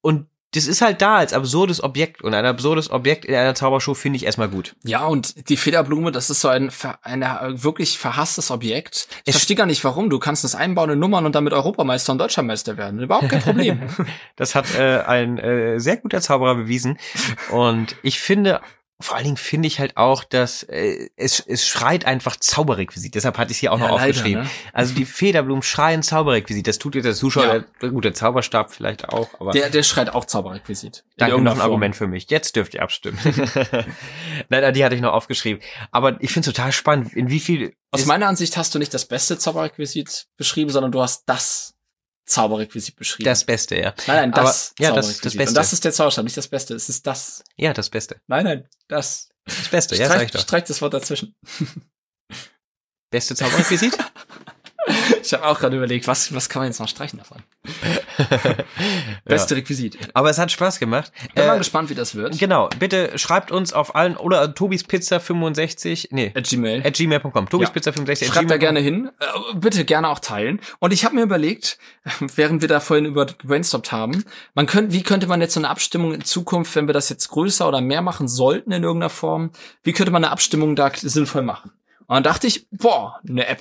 und 0.02 0.28
das 0.52 0.66
ist 0.66 0.80
halt 0.82 1.02
da 1.02 1.18
als 1.18 1.34
absurdes 1.34 1.84
Objekt 1.84 2.22
und 2.22 2.34
ein 2.34 2.46
absurdes 2.46 2.90
Objekt 2.90 3.26
in 3.26 3.36
einer 3.36 3.54
Zaubershow 3.54 3.94
finde 3.94 4.16
ich 4.16 4.24
erstmal 4.26 4.48
gut. 4.48 4.78
Ja, 4.86 5.06
und 5.06 5.50
die 5.50 5.58
Federblume, 5.58 6.14
das 6.14 6.30
ist 6.30 6.40
so 6.40 6.48
ein, 6.48 6.72
ein 7.02 7.22
äh, 7.22 7.62
wirklich 7.64 7.98
verhasstes 7.98 8.50
Objekt. 8.50 9.10
Ich 9.26 9.28
Es- 9.28 9.36
verstehe 9.36 9.58
gar 9.58 9.66
nicht, 9.66 9.84
warum. 9.84 10.10
Du 10.10 10.20
kannst 10.20 10.46
das 10.46 10.56
einbauen 10.56 10.90
in 10.92 11.00
Nummern 11.00 11.26
und 11.26 11.36
damit 11.36 11.52
Europameister 11.52 12.14
und 12.14 12.20
Deutscher 12.20 12.44
Meister 12.44 12.78
werden. 12.78 13.02
Überhaupt 13.02 13.28
kein 13.30 13.42
Problem. 13.42 13.82
Das 14.38 14.56
hat 14.56 14.74
äh, 14.80 15.00
ein 15.02 15.38
äh, 15.38 15.80
sehr 15.82 15.98
guter 15.98 16.22
Zauberer 16.22 16.56
bewiesen 16.56 16.98
und 17.52 17.98
ich 18.02 18.22
finde 18.22 18.62
vor 19.00 19.16
allen 19.16 19.26
Dingen 19.26 19.38
finde 19.38 19.68
ich 19.68 19.80
halt 19.80 19.96
auch, 19.96 20.24
dass 20.24 20.64
äh, 20.64 21.10
es, 21.16 21.40
es 21.40 21.68
schreit 21.68 22.06
einfach 22.06 22.36
Zauberrequisit. 22.36 23.14
Deshalb 23.14 23.38
hatte 23.38 23.52
ich 23.52 23.60
hier 23.60 23.72
auch 23.72 23.78
noch 23.78 23.90
Ja, 23.90 23.96
leider, 23.96 24.10
aufgeschrieben. 24.10 24.44
ne? 24.46 24.50
Also 24.74 24.96
die 24.96 25.06
Federblumen 25.06 25.62
schreien 25.62 26.02
Zauberrequisit. 26.02 26.66
Das 26.68 26.80
tut 26.80 26.96
jetzt 26.96 27.06
der 27.06 27.14
Zuschauer, 27.14 27.46
Ja. 27.46 27.64
der, 27.82 27.90
gut, 27.92 28.06
der 28.06 28.16
Zauberstab 28.16 28.72
vielleicht 28.72 29.08
auch, 29.10 29.30
aber 29.40 29.52
Der, 29.52 29.70
der 29.70 29.84
schreit 29.84 30.10
auch 30.16 30.26
Zauberrequisit. 30.26 31.04
Danke 31.18 31.40
noch 31.40 31.52
ein 31.52 31.58
Form. 31.58 31.66
Argument 31.68 31.96
für 31.96 32.08
mich. 32.08 32.28
Jetzt 32.32 32.56
dürft 32.56 32.74
ihr 32.74 32.82
abstimmen. 32.82 33.20
Nein, 33.24 33.86
nein, 34.50 34.74
die 34.74 34.84
hatte 34.84 34.96
ich 34.96 35.02
noch 35.02 35.14
aufgeschrieben. 35.14 35.62
Aber 35.92 36.18
ich 36.22 36.32
finde 36.32 36.50
es 36.50 36.56
total 36.56 36.72
spannend, 36.72 37.14
in 37.14 37.30
wie 37.30 37.40
viel 37.40 37.76
Aus 37.92 38.06
meiner 38.08 38.28
Ansicht 38.28 38.58
hast 38.58 38.74
du 38.74 38.80
nicht 38.80 38.94
das 38.96 39.06
beste 39.06 39.38
Zauberrequisit 39.38 40.26
beschrieben, 40.38 40.72
sondern 40.72 40.92
du 40.92 41.02
hast 41.02 41.24
das 41.28 41.76
Zauberrequisit 42.28 42.96
beschrieben. 42.96 43.26
das 43.26 43.44
Beste, 43.46 43.76
ja. 43.78 43.94
nein, 44.06 44.18
nein, 44.30 44.34
aber- 44.34 44.44
das 44.44 44.74
ja, 44.80 44.92
das- 44.94 45.20
das 45.20 45.34
Beste. 45.36 45.50
Und 45.50 45.56
das 45.56 45.74
ist 45.74 45.84
der 45.86 45.92
Zauberstab, 45.94 46.24
nicht 46.26 46.38
das 46.38 46.48
Beste. 46.48 46.76
Es 46.76 46.90
ist 46.90 47.08
das. 47.08 47.44
Ja, 47.56 47.74
das 47.74 47.90
Beste. 47.90 48.20
Nein, 48.28 48.44
nein, 48.46 48.70
das. 48.88 49.30
Das 49.46 49.70
Beste, 49.70 49.96
ja, 49.96 50.08
sag 50.08 50.16
ich 50.16 50.28
Streich, 50.28 50.32
doch. 50.34 50.42
streich 50.42 50.64
das 50.66 50.82
Wort 50.82 50.94
dazwischen. 50.94 51.34
Beste 53.10 53.36
Zauberrequisit? 53.36 53.98
Ich 55.24 55.34
habe 55.34 55.46
auch 55.46 55.60
gerade 55.60 55.76
überlegt, 55.76 56.08
was, 56.08 56.34
was 56.34 56.48
kann 56.48 56.62
man 56.62 56.70
jetzt 56.70 56.80
noch 56.80 56.88
streichen 56.88 57.20
davon? 57.20 57.44
Beste 59.26 59.56
Requisit. 59.56 59.98
Aber 60.14 60.30
es 60.30 60.38
hat 60.38 60.52
Spaß 60.52 60.80
gemacht. 60.80 61.12
Bin 61.36 61.46
mal 61.46 61.56
Äh, 61.56 61.58
gespannt, 61.58 61.90
wie 61.90 61.96
das 61.96 62.16
wird. 62.16 62.38
Genau, 62.40 62.70
bitte 62.80 63.18
schreibt 63.18 63.52
uns 63.52 63.74
auf 63.74 63.96
allen 63.96 64.16
oder 64.16 64.54
Tobis 64.54 64.84
Pizza 64.84 65.20
65, 65.20 66.10
nee, 66.12 66.32
At 66.36 66.48
Gmail. 66.50 66.82
at 66.86 66.94
gmail.com. 66.94 67.50
Tobis 67.50 67.68
Ja. 67.68 67.74
Pizza 67.74 67.92
65 67.94 68.28
at 68.30 68.34
Schreibt 68.34 68.52
da 68.52 68.58
gerne 68.58 68.80
hin. 68.80 69.10
Äh, 69.20 69.56
bitte 69.56 69.84
gerne 69.86 70.10
auch 70.10 70.20
teilen. 70.20 70.62
Und 70.80 70.94
ich 70.94 71.04
habe 71.06 71.16
mir 71.16 71.24
überlegt, 71.24 71.78
während 72.36 72.62
wir 72.62 72.70
da 72.70 72.80
vorhin 72.80 73.06
über 73.06 73.26
gebrainstormt 73.26 73.92
haben, 73.92 74.24
man 74.54 74.66
könnte, 74.66 74.94
wie 74.94 75.04
könnte 75.04 75.28
man 75.28 75.42
jetzt 75.42 75.54
so 75.54 75.60
eine 75.60 75.70
Abstimmung 75.70 76.14
in 76.14 76.24
Zukunft, 76.24 76.76
wenn 76.76 76.88
wir 76.88 76.94
das 76.94 77.10
jetzt 77.10 77.28
größer 77.30 77.68
oder 77.68 77.82
mehr 77.82 78.02
machen 78.02 78.28
sollten 78.28 78.72
in 78.72 78.84
irgendeiner 78.84 79.10
Form, 79.10 79.52
wie 79.84 79.94
könnte 79.94 80.12
man 80.12 80.24
eine 80.24 80.32
Abstimmung 80.32 80.76
da 80.76 80.92
sinnvoll 80.96 81.42
machen? 81.42 81.72
Und 82.08 82.14
dann 82.16 82.24
dachte 82.24 82.48
ich, 82.48 82.68
boah, 82.72 83.20
eine 83.28 83.46
App 83.48 83.60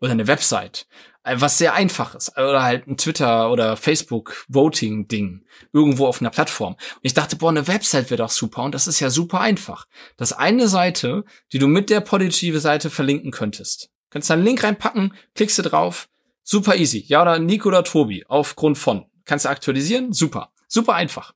oder 0.00 0.12
eine 0.12 0.26
Website, 0.26 0.86
äh, 1.24 1.36
was 1.38 1.58
sehr 1.58 1.74
einfaches 1.74 2.36
oder 2.36 2.62
halt 2.62 2.86
ein 2.86 2.96
Twitter 2.96 3.50
oder 3.50 3.76
Facebook 3.76 4.44
Voting 4.48 5.08
Ding 5.08 5.44
irgendwo 5.72 6.06
auf 6.06 6.20
einer 6.20 6.30
Plattform. 6.30 6.74
Und 6.74 7.00
ich 7.02 7.14
dachte, 7.14 7.36
boah, 7.36 7.50
eine 7.50 7.68
Website 7.68 8.10
wäre 8.10 8.22
doch 8.22 8.30
super 8.30 8.62
und 8.62 8.74
das 8.74 8.86
ist 8.86 9.00
ja 9.00 9.10
super 9.10 9.40
einfach. 9.40 9.86
Das 10.16 10.32
ist 10.32 10.36
eine 10.36 10.68
Seite, 10.68 11.24
die 11.52 11.58
du 11.58 11.68
mit 11.68 11.90
der 11.90 12.00
Podigy 12.00 12.58
Seite 12.58 12.90
verlinken 12.90 13.30
könntest. 13.30 13.90
Kannst 14.10 14.28
da 14.30 14.34
einen 14.34 14.44
Link 14.44 14.64
reinpacken, 14.64 15.14
klickst 15.34 15.58
du 15.58 15.62
drauf, 15.62 16.08
super 16.42 16.76
easy. 16.76 17.04
Ja 17.06 17.22
oder 17.22 17.38
Nico 17.38 17.68
oder 17.68 17.84
Tobi 17.84 18.24
aufgrund 18.26 18.78
von. 18.78 19.06
Kannst 19.24 19.44
du 19.44 19.50
aktualisieren, 19.50 20.12
super. 20.12 20.52
Super 20.66 20.94
einfach. 20.94 21.32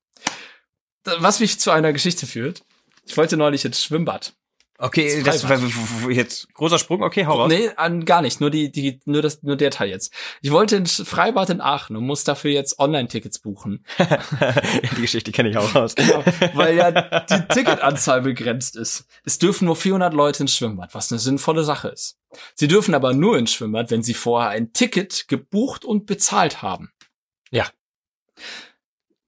Was 1.19 1.41
mich 1.41 1.61
zu 1.61 1.71
einer 1.71 1.93
Geschichte 1.93 2.27
führt. 2.27 2.65
Ich 3.07 3.17
wollte 3.17 3.37
neulich 3.37 3.65
ins 3.65 3.85
Schwimmbad. 3.85 4.35
Okay, 4.77 5.23
das 5.23 5.49
war 5.49 6.11
jetzt 6.11 6.53
großer 6.53 6.81
Sprung, 6.81 7.03
okay, 7.03 7.27
hau 7.27 7.35
raus. 7.35 7.49
Nee, 7.49 7.71
an, 7.77 8.05
gar 8.05 8.23
nicht. 8.23 8.41
Nur 8.41 8.51
die, 8.51 8.73
die, 8.73 8.99
nur 9.05 9.23
das, 9.23 9.41
nur 9.45 9.55
der 9.57 9.71
Teil 9.71 9.89
jetzt. 9.89 10.13
Ich 10.43 10.51
wollte 10.51 10.75
ins 10.77 11.01
Freibad 11.07 11.49
in 11.51 11.61
Aachen 11.61 11.97
und 11.97 12.05
muss 12.05 12.25
dafür 12.25 12.51
jetzt 12.51 12.81
Online-Tickets 12.81 13.39
buchen. 13.39 13.85
Die 14.97 15.01
Geschichte 15.01 15.31
kenne 15.31 15.51
ich 15.51 15.57
auch 15.57 15.75
raus. 15.75 15.95
weil 16.55 16.77
ja 16.77 16.91
die 16.91 17.55
Ticketanzahl 17.55 18.23
begrenzt 18.23 18.77
ist. 18.77 19.07
Es 19.25 19.39
dürfen 19.39 19.67
nur 19.67 19.77
400 19.77 20.13
Leute 20.13 20.43
ins 20.43 20.57
Schwimmbad, 20.57 20.93
was 20.93 21.13
eine 21.13 21.21
sinnvolle 21.21 21.63
Sache 21.63 21.89
ist. 21.89 22.19
Sie 22.55 22.67
dürfen 22.67 22.95
aber 22.95 23.15
nur 23.15 23.39
ins 23.39 23.53
Schwimmbad, 23.53 23.93
wenn 23.93 24.03
sie 24.03 24.15
vorher 24.15 24.51
ein 24.51 24.73
Ticket 24.73 25.29
gebucht 25.29 25.85
und 25.85 26.07
bezahlt 26.07 26.63
haben. 26.63 26.91
Ja. 27.51 27.67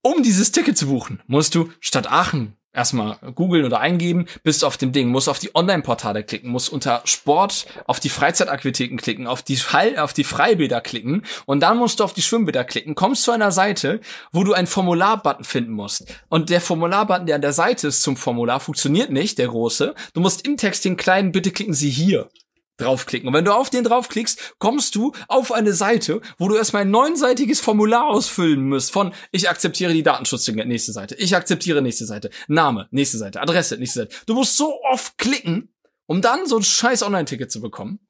Um 0.02 0.22
dieses 0.24 0.50
Ticket 0.50 0.76
zu 0.76 0.86
buchen, 0.86 1.22
musst 1.26 1.54
du 1.54 1.70
statt 1.80 2.10
Aachen 2.10 2.56
erstmal 2.76 3.16
googeln 3.34 3.64
oder 3.64 3.80
eingeben, 3.80 4.26
bist 4.42 4.64
auf 4.64 4.76
dem 4.76 4.92
Ding, 4.92 5.08
musst 5.08 5.28
auf 5.28 5.38
die 5.38 5.54
Online-Portale 5.54 6.22
klicken, 6.22 6.50
musst 6.50 6.72
unter 6.72 7.02
Sport 7.04 7.66
auf 7.86 7.98
die 7.98 8.08
Freizeitaktivitäten 8.08 8.98
klicken, 8.98 9.26
auf 9.26 9.42
die, 9.42 9.58
auf 9.96 10.12
die 10.12 10.24
Freibäder 10.24 10.80
klicken 10.80 11.22
und 11.46 11.60
dann 11.60 11.78
musst 11.78 12.00
du 12.00 12.04
auf 12.04 12.12
die 12.12 12.22
Schwimmbäder 12.22 12.64
klicken, 12.64 12.94
kommst 12.94 13.24
zu 13.24 13.32
einer 13.32 13.50
Seite, 13.50 14.00
wo 14.32 14.44
du 14.44 14.52
einen 14.52 14.66
Formular-Button 14.66 15.44
finden 15.44 15.72
musst. 15.72 16.06
Und 16.28 16.50
der 16.50 16.60
Formular-Button, 16.60 17.26
der 17.26 17.36
an 17.36 17.42
der 17.42 17.52
Seite 17.52 17.88
ist 17.88 18.02
zum 18.02 18.16
Formular, 18.16 18.60
funktioniert 18.60 19.10
nicht, 19.10 19.38
der 19.38 19.48
große. 19.48 19.94
Du 20.12 20.20
musst 20.20 20.46
im 20.46 20.56
Text 20.56 20.84
den 20.84 20.96
kleinen, 20.96 21.32
bitte 21.32 21.50
klicken 21.50 21.74
Sie 21.74 21.90
hier 21.90 22.28
draufklicken. 22.76 23.28
Und 23.28 23.34
wenn 23.34 23.44
du 23.44 23.54
auf 23.54 23.70
den 23.70 23.84
draufklickst, 23.84 24.56
kommst 24.58 24.94
du 24.94 25.12
auf 25.28 25.52
eine 25.52 25.72
Seite, 25.72 26.20
wo 26.38 26.48
du 26.48 26.56
erstmal 26.56 26.82
ein 26.82 26.90
neunseitiges 26.90 27.60
Formular 27.60 28.06
ausfüllen 28.06 28.68
musst 28.68 28.92
von 28.92 29.14
ich 29.32 29.48
akzeptiere 29.48 29.92
die 29.92 30.02
Datenschutzdinge, 30.02 30.64
nächste 30.66 30.92
Seite, 30.92 31.14
ich 31.16 31.34
akzeptiere 31.34 31.82
nächste 31.82 32.06
Seite, 32.06 32.30
Name, 32.48 32.88
nächste 32.90 33.18
Seite, 33.18 33.40
Adresse, 33.40 33.76
nächste 33.78 34.00
Seite. 34.00 34.16
Du 34.26 34.34
musst 34.34 34.56
so 34.56 34.80
oft 34.82 35.18
klicken, 35.18 35.74
um 36.06 36.20
dann 36.20 36.46
so 36.46 36.56
ein 36.56 36.62
scheiß 36.62 37.02
Online-Ticket 37.02 37.50
zu 37.50 37.60
bekommen. 37.60 38.00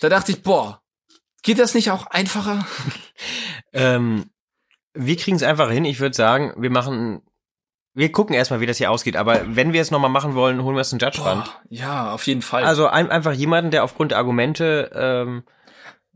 Da 0.00 0.08
dachte 0.08 0.32
ich, 0.32 0.42
boah, 0.42 0.82
geht 1.42 1.58
das 1.58 1.74
nicht 1.74 1.90
auch 1.90 2.06
einfacher? 2.06 2.66
Ähm, 3.74 4.30
wir 4.92 5.16
kriegen 5.16 5.36
es 5.36 5.42
einfach 5.42 5.70
hin. 5.70 5.86
Ich 5.86 5.98
würde 5.98 6.14
sagen, 6.14 6.52
wir 6.58 6.68
machen, 6.68 7.22
wir 7.94 8.10
gucken 8.12 8.34
erstmal, 8.34 8.60
wie 8.60 8.66
das 8.66 8.78
hier 8.78 8.90
ausgeht. 8.90 9.16
Aber 9.16 9.42
wenn 9.46 9.72
wir 9.72 9.82
es 9.82 9.90
nochmal 9.90 10.10
machen 10.10 10.34
wollen, 10.34 10.62
holen 10.62 10.76
wir 10.76 10.80
es 10.80 10.92
in 10.92 10.98
Judge-Band. 10.98 11.50
Ja, 11.68 12.12
auf 12.12 12.26
jeden 12.26 12.42
Fall. 12.42 12.64
Also 12.64 12.86
ein, 12.86 13.10
einfach 13.10 13.32
jemanden, 13.32 13.70
der 13.70 13.84
aufgrund 13.84 14.12
der 14.12 14.18
Argumente 14.18 14.90
ähm, 14.94 15.42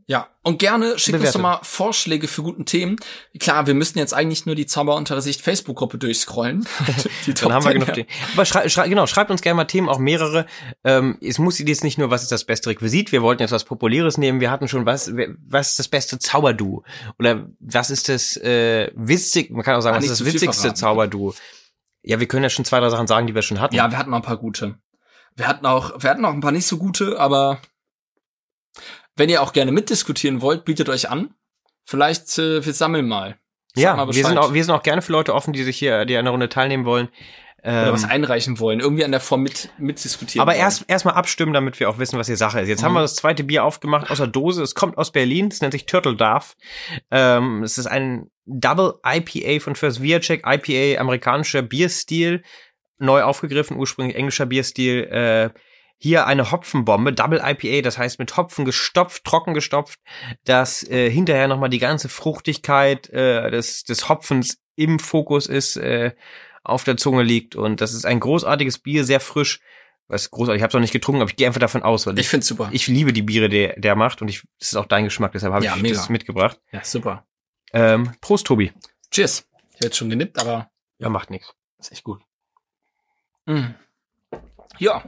Ja, 0.07 0.27
und 0.41 0.57
gerne 0.57 0.97
schickt 0.97 1.17
uns 1.17 1.21
Bewertung. 1.33 1.41
doch 1.43 1.49
mal 1.49 1.59
Vorschläge 1.61 2.27
für 2.27 2.41
guten 2.41 2.65
Themen. 2.65 2.95
Klar, 3.39 3.67
wir 3.67 3.73
müssen 3.75 3.99
jetzt 3.99 4.13
eigentlich 4.13 4.45
nur 4.47 4.55
die 4.55 4.65
Zauber 4.65 4.95
unter 4.95 5.21
Sicht 5.21 5.41
Facebook-Gruppe 5.41 5.97
durchscrollen. 5.99 6.65
die 7.27 7.33
Dann 7.35 7.53
haben 7.53 7.63
wir 7.65 7.71
10, 7.71 7.79
genug. 7.81 7.93
Themen. 7.93 8.09
Aber 8.33 8.45
schrei, 8.45 8.69
schrei, 8.69 8.87
genau, 8.87 9.05
schreibt 9.05 9.29
uns 9.29 9.41
gerne 9.41 9.57
mal 9.57 9.65
Themen, 9.65 9.87
auch 9.87 9.99
mehrere. 9.99 10.45
Ähm, 10.83 11.17
es 11.21 11.37
muss 11.37 11.59
jetzt 11.59 11.83
nicht 11.83 11.99
nur, 11.99 12.09
was 12.09 12.23
ist 12.23 12.31
das 12.31 12.45
beste 12.45 12.69
Requisit, 12.71 13.11
wir 13.11 13.21
wollten 13.21 13.43
jetzt 13.43 13.51
was 13.51 13.65
Populäres 13.65 14.17
nehmen, 14.17 14.39
wir 14.39 14.49
hatten 14.49 14.67
schon, 14.67 14.87
was, 14.87 15.11
was 15.45 15.71
ist 15.71 15.79
das 15.79 15.89
beste 15.89 16.17
Zauberduo? 16.17 16.83
Oder 17.19 17.49
was 17.59 17.91
ist 17.91 18.09
das 18.09 18.35
äh, 18.37 18.89
witzig, 18.95 19.51
man 19.51 19.63
kann 19.63 19.75
auch 19.75 19.81
sagen, 19.81 19.97
Ah, 19.97 19.99
was 19.99 20.05
ist 20.05 20.21
das 20.21 20.25
witzigste 20.25 20.73
verraten. 20.75 20.79
Ja, 22.07 22.21
wir 22.21 22.27
können 22.27 22.43
ja 22.43 22.49
schon 22.49 22.63
zwei, 22.63 22.79
drei 22.79 22.89
Sachen 22.89 23.05
sagen, 23.05 23.27
die 23.27 23.35
wir 23.35 23.41
schon 23.41 23.59
hatten. 23.59 23.75
Ja, 23.75 23.91
wir 23.91 23.97
hatten 23.97 24.11
noch 24.11 24.17
ein 24.17 24.23
paar 24.23 24.37
gute. 24.37 24.79
Wir 25.35 25.45
hatten 25.45 25.65
auch, 25.65 26.01
wir 26.01 26.09
hatten 26.09 26.23
auch 26.23 26.31
ein 26.31 26.39
paar 26.39 26.53
nicht 26.53 26.65
so 26.65 26.77
gute, 26.77 27.19
aber 27.19 27.59
wenn 29.17 29.27
ihr 29.27 29.41
auch 29.41 29.51
gerne 29.51 29.73
mitdiskutieren 29.73 30.41
wollt, 30.41 30.63
bietet 30.63 30.87
euch 30.87 31.09
an. 31.09 31.33
Vielleicht, 31.83 32.37
äh, 32.37 32.65
wir 32.65 32.73
sammeln 32.73 33.09
mal. 33.09 33.37
Sag 33.75 33.83
ja 33.83 33.95
mal 33.95 34.07
wir 34.07 34.25
sind, 34.25 34.37
auch, 34.37 34.53
wir 34.53 34.63
sind 34.63 34.73
auch 34.73 34.83
gerne 34.83 35.01
für 35.01 35.11
Leute 35.11 35.35
offen, 35.35 35.51
die 35.51 35.63
sich 35.63 35.77
hier, 35.77 36.05
die 36.05 36.15
an 36.15 36.23
der 36.23 36.31
Runde 36.31 36.47
teilnehmen 36.47 36.85
wollen. 36.85 37.09
Oder 37.63 37.87
Ähm, 37.87 37.93
was 37.93 38.03
einreichen 38.05 38.59
wollen. 38.59 38.79
Irgendwie 38.79 39.03
an 39.03 39.11
der 39.11 39.19
Form 39.19 39.41
mit, 39.43 39.69
mitdiskutieren 39.77 40.41
Aber 40.41 40.51
wollen. 40.51 40.61
erst 40.61 40.85
erstmal 40.87 41.15
abstimmen, 41.15 41.53
damit 41.53 41.79
wir 41.79 41.89
auch 41.89 41.97
wissen, 41.97 42.17
was 42.19 42.27
die 42.27 42.35
Sache 42.35 42.61
ist. 42.61 42.67
Jetzt 42.69 42.81
Mhm. 42.81 42.85
haben 42.85 42.93
wir 42.93 43.01
das 43.01 43.15
zweite 43.15 43.43
Bier 43.43 43.63
aufgemacht 43.63 44.09
aus 44.11 44.19
der 44.19 44.27
Dose. 44.27 44.61
Es 44.63 44.75
kommt 44.75 44.97
aus 44.97 45.11
Berlin. 45.11 45.47
Es 45.51 45.61
nennt 45.61 45.73
sich 45.73 45.85
Turtle 45.85 46.15
Dove. 46.15 46.45
Ähm, 47.11 47.63
es 47.63 47.77
ist 47.77 47.87
ein 47.87 48.29
Double 48.45 48.93
IPA 49.05 49.59
von 49.61 49.75
First 49.75 50.01
Viacek. 50.01 50.43
IPA, 50.45 51.01
amerikanischer 51.01 51.61
Bierstil. 51.63 52.43
Neu 52.99 53.23
aufgegriffen, 53.23 53.77
ursprünglich 53.77 54.15
englischer 54.15 54.45
Bierstil. 54.45 55.03
Äh, 55.05 55.49
hier 55.99 56.27
eine 56.27 56.51
Hopfenbombe, 56.51 57.11
Double 57.11 57.41
IPA, 57.43 57.81
das 57.81 57.97
heißt 57.97 58.19
mit 58.19 58.37
Hopfen 58.37 58.65
gestopft, 58.65 59.23
trocken 59.23 59.55
gestopft, 59.55 59.99
dass 60.45 60.83
äh, 60.87 61.09
hinterher 61.09 61.47
nochmal 61.47 61.69
die 61.69 61.79
ganze 61.79 62.07
Fruchtigkeit 62.07 63.09
äh, 63.09 63.49
des, 63.49 63.83
des 63.83 64.07
Hopfens 64.07 64.59
im 64.75 64.99
Fokus 64.99 65.47
ist. 65.47 65.75
Äh, 65.77 66.11
auf 66.67 66.83
der 66.83 66.97
Zunge 66.97 67.23
liegt. 67.23 67.55
Und 67.55 67.81
das 67.81 67.93
ist 67.93 68.05
ein 68.05 68.19
großartiges 68.19 68.79
Bier, 68.79 69.03
sehr 69.03 69.19
frisch. 69.19 69.59
Was 70.09 70.31
großartig, 70.31 70.59
ich 70.59 70.63
habe 70.63 70.69
es 70.69 70.73
noch 70.73 70.81
nicht 70.81 70.93
getrunken, 70.93 71.21
aber 71.21 71.29
ich 71.29 71.35
gehe 71.35 71.47
einfach 71.47 71.59
davon 71.59 71.83
aus, 71.83 72.07
weil 72.07 72.13
Ich 72.15 72.21
ich, 72.21 72.29
find's 72.29 72.47
super. 72.47 72.69
ich 72.71 72.87
liebe 72.87 73.11
die 73.11 73.21
Biere, 73.23 73.49
die 73.49 73.73
der 73.77 73.95
macht. 73.95 74.21
Und 74.21 74.29
ich, 74.29 74.43
das 74.59 74.69
ist 74.69 74.75
auch 74.75 74.85
dein 74.85 75.03
Geschmack, 75.03 75.33
deshalb 75.33 75.53
habe 75.53 75.65
Ja, 75.65 75.75
ich 75.75 75.81
mega. 75.81 75.95
das 75.95 76.07
mitgebracht. 76.09 76.59
ja, 76.71 76.83
super. 76.83 77.25
Ähm, 77.73 78.13
Prost, 78.21 78.47
Tobi. 78.47 78.71
Cheers. 79.11 79.45
Ich 79.71 79.75
habe 79.75 79.85
jetzt 79.85 79.97
schon 79.97 80.09
genippt, 80.09 80.39
aber 80.39 80.69
Ja, 80.99 81.09
macht 81.09 81.29
nichts. 81.29 81.53
ist 81.79 81.91
echt 81.91 82.03
gut. 82.05 82.21
Mm. 83.45 83.65
Ja, 84.77 85.03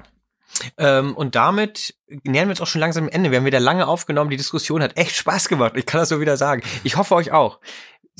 Ähm, 0.77 1.15
und 1.15 1.35
damit 1.35 1.95
nähern 2.23 2.47
wir 2.47 2.51
uns 2.51 2.59
auch 2.61 2.67
schon 2.67 2.81
langsam 2.81 3.03
am 3.05 3.09
Ende. 3.09 3.31
Wir 3.31 3.37
haben 3.37 3.45
wieder 3.45 3.59
lange 3.61 3.87
aufgenommen. 3.87 4.29
Die 4.31 4.35
Diskussion 4.37 4.81
hat 4.83 4.97
echt 4.97 5.15
Spaß 5.15 5.47
gemacht. 5.47 5.73
Ich 5.77 5.85
kann 5.85 5.99
das 6.01 6.09
so 6.09 6.19
wieder 6.19 6.35
sagen. 6.37 6.63
Ich 6.83 6.97
hoffe 6.97 7.15
euch 7.15 7.31
auch. 7.31 7.59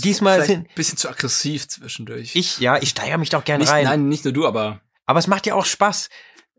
Diesmal 0.04 0.44
sind 0.46 0.68
ein 0.70 0.76
bisschen 0.76 0.98
zu 0.98 1.10
aggressiv 1.10 1.68
zwischendurch. 1.68 2.36
ich, 2.36 2.60
ja, 2.60 2.78
ich 2.82 2.90
steigere 2.90 3.18
mich 3.18 3.30
doch 3.30 3.44
gern 3.44 3.60
nicht, 3.60 3.70
rein. 3.70 3.84
Nein, 3.86 4.08
nicht 4.10 4.24
nur 4.24 4.34
du, 4.34 4.48
aber 4.48 4.82
Aber 5.06 5.20
es 5.20 5.28
macht 5.28 5.46
ja 5.46 5.56
auch 5.56 5.66
Spaß. 5.66 6.10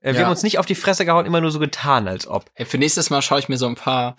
Äh, 0.03 0.13
Wir 0.13 0.21
Ja. 0.21 0.25
haben 0.27 0.31
uns 0.33 0.43
nicht 0.43 0.59
auf 0.59 0.67
die 0.67 0.75
Fresse 0.75 1.05
gehauen, 1.05 1.27
immer 1.27 1.41
nur 1.41 1.51
so 1.51 1.59
getan, 1.59 2.09
als 2.09 2.27
ob. 2.27 2.51
hey, 2.55 2.67
für 2.67 2.79
nächstes 2.79 3.11
Mal 3.11 3.23
schaue 3.23 3.39
ich 3.39 3.49
mir 3.49 3.57
so 3.59 3.67
ein 3.67 3.75
paar 3.77 4.15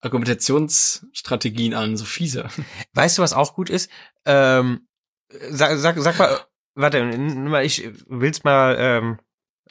Argumentationsstrategien 0.00 1.74
an, 1.74 1.96
so 1.96 2.04
fiese. 2.04 2.48
Weißt 2.94 3.18
du, 3.18 3.22
was 3.22 3.32
auch 3.32 3.54
gut 3.54 3.70
ist? 3.70 3.90
Ähm, 4.24 4.86
sag, 5.50 5.76
sag, 5.78 5.98
sag 5.98 6.18
mal, 6.18 6.40
warte, 6.74 6.98
ich 7.64 7.88
will's 8.06 8.44
mal 8.44 8.76
ähm, 8.78 9.18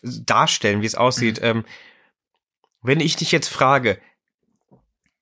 darstellen, 0.04 0.82
wie 0.82 0.86
es 0.88 0.96
aussieht. 0.96 1.40
Ähm, 1.42 1.66
wenn 2.82 3.00
ich 3.00 3.16
dich 3.16 3.32
jetzt 3.32 3.50
frage, 3.50 4.00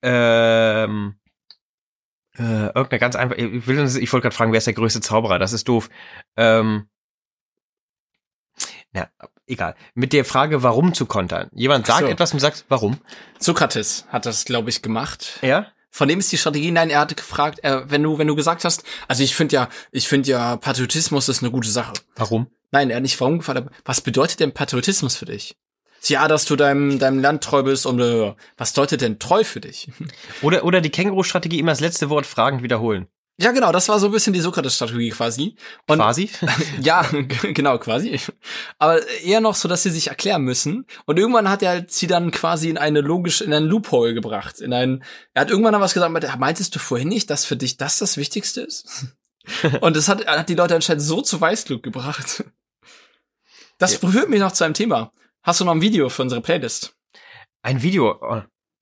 ähm, 0.01 1.18
äh, 2.39 2.67
irgendeine 2.67 2.99
ganz 2.99 3.15
einfach, 3.15 3.35
ich 3.37 3.67
will, 3.67 3.85
ich 3.85 4.13
wollte 4.13 4.23
gerade 4.23 4.35
fragen, 4.35 4.51
wer 4.51 4.57
ist 4.57 4.67
der 4.67 4.73
größte 4.73 5.01
Zauberer? 5.01 5.39
Das 5.39 5.53
ist 5.53 5.67
doof. 5.67 5.89
Ähm, 6.37 6.87
na, 8.91 9.09
egal. 9.45 9.75
Mit 9.93 10.13
der 10.13 10.25
Frage, 10.25 10.63
warum 10.63 10.93
zu 10.93 11.05
kontern. 11.05 11.49
Jemand 11.53 11.85
sagt 11.85 12.01
so. 12.01 12.07
etwas 12.07 12.33
und 12.33 12.39
sagt, 12.39 12.65
warum? 12.69 12.99
Sokrates 13.37 14.05
hat 14.09 14.25
das, 14.25 14.45
glaube 14.45 14.69
ich, 14.69 14.81
gemacht. 14.81 15.39
Ja? 15.41 15.67
Von 15.91 16.07
dem 16.07 16.19
ist 16.19 16.31
die 16.31 16.37
Strategie, 16.37 16.71
nein, 16.71 16.89
er 16.89 16.99
hatte 16.99 17.15
gefragt, 17.15 17.63
äh, 17.63 17.89
wenn 17.89 18.03
du, 18.03 18.17
wenn 18.17 18.27
du 18.27 18.35
gesagt 18.35 18.63
hast, 18.63 18.83
also 19.07 19.23
ich 19.23 19.35
finde 19.35 19.55
ja, 19.55 19.69
ich 19.91 20.07
finde 20.07 20.29
ja, 20.29 20.57
Patriotismus 20.57 21.29
ist 21.29 21.41
eine 21.41 21.51
gute 21.51 21.69
Sache. 21.69 21.93
Warum? 22.15 22.47
Nein, 22.71 22.89
er 22.89 22.97
hat 22.97 23.03
nicht 23.03 23.19
warum 23.19 23.39
gefragt, 23.39 23.57
aber 23.57 23.71
was 23.85 24.01
bedeutet 24.01 24.39
denn 24.39 24.53
Patriotismus 24.53 25.15
für 25.15 25.25
dich? 25.25 25.57
Ja, 26.07 26.27
dass 26.27 26.45
du 26.45 26.55
deinem, 26.55 26.99
deinem 26.99 27.19
Land 27.19 27.43
treu 27.43 27.63
bist 27.63 27.85
und 27.85 27.99
äh, 27.99 28.33
was 28.57 28.73
bedeutet 28.73 29.01
denn 29.01 29.19
treu 29.19 29.43
für 29.43 29.59
dich? 29.59 29.89
Oder, 30.41 30.63
oder 30.63 30.81
die 30.81 30.89
Känguru-Strategie 30.89 31.59
immer 31.59 31.71
das 31.71 31.81
letzte 31.81 32.09
Wort 32.09 32.25
fragend 32.25 32.63
wiederholen. 32.63 33.07
Ja, 33.41 33.53
genau, 33.53 33.71
das 33.71 33.87
war 33.87 33.99
so 33.99 34.07
ein 34.07 34.11
bisschen 34.11 34.33
die 34.33 34.41
Sokrates-Strategie 34.41 35.11
quasi. 35.11 35.55
Und 35.87 35.99
Quasi. 35.99 36.29
ja, 36.81 37.03
genau, 37.53 37.77
quasi. 37.77 38.19
Aber 38.79 39.07
eher 39.23 39.39
noch 39.39 39.55
so, 39.55 39.69
dass 39.69 39.81
sie 39.81 39.91
sich 39.91 40.07
erklären 40.07 40.41
müssen. 40.41 40.85
Und 41.05 41.17
irgendwann 41.17 41.49
hat 41.49 41.63
er 41.63 41.69
halt 41.69 41.91
sie 41.91 42.07
dann 42.07 42.31
quasi 42.31 42.69
in 42.69 42.77
eine 42.77 42.99
logisch, 42.99 43.39
in 43.39 43.53
einen 43.53 43.67
Loophole 43.67 44.13
gebracht. 44.13 44.59
In 44.59 44.73
einen, 44.73 45.05
er 45.33 45.43
hat 45.43 45.51
irgendwann 45.51 45.71
dann 45.71 45.81
was 45.81 45.93
gesagt, 45.93 46.11
meinte, 46.11 46.33
meintest 46.37 46.75
du 46.75 46.79
vorhin 46.79 47.07
nicht, 47.07 47.29
dass 47.29 47.45
für 47.45 47.55
dich 47.55 47.77
das 47.77 47.97
das 47.99 48.17
Wichtigste 48.17 48.59
ist? 48.59 49.07
Und 49.79 49.95
das 49.95 50.09
hat, 50.09 50.27
hat 50.27 50.49
die 50.49 50.55
Leute 50.55 50.75
anscheinend 50.75 51.03
so 51.03 51.21
zu 51.21 51.39
Weißglut 51.39 51.81
gebracht. 51.81 52.43
Das 53.77 53.97
berührt 53.99 54.29
mich 54.29 54.41
noch 54.41 54.51
zu 54.51 54.65
einem 54.65 54.73
Thema. 54.73 55.13
Hast 55.43 55.59
du 55.59 55.65
noch 55.65 55.73
ein 55.73 55.81
Video 55.81 56.09
für 56.09 56.21
unsere 56.21 56.41
Playlist? 56.41 56.95
Ein 57.61 57.81
Video. 57.81 58.17
oh, 58.21 58.41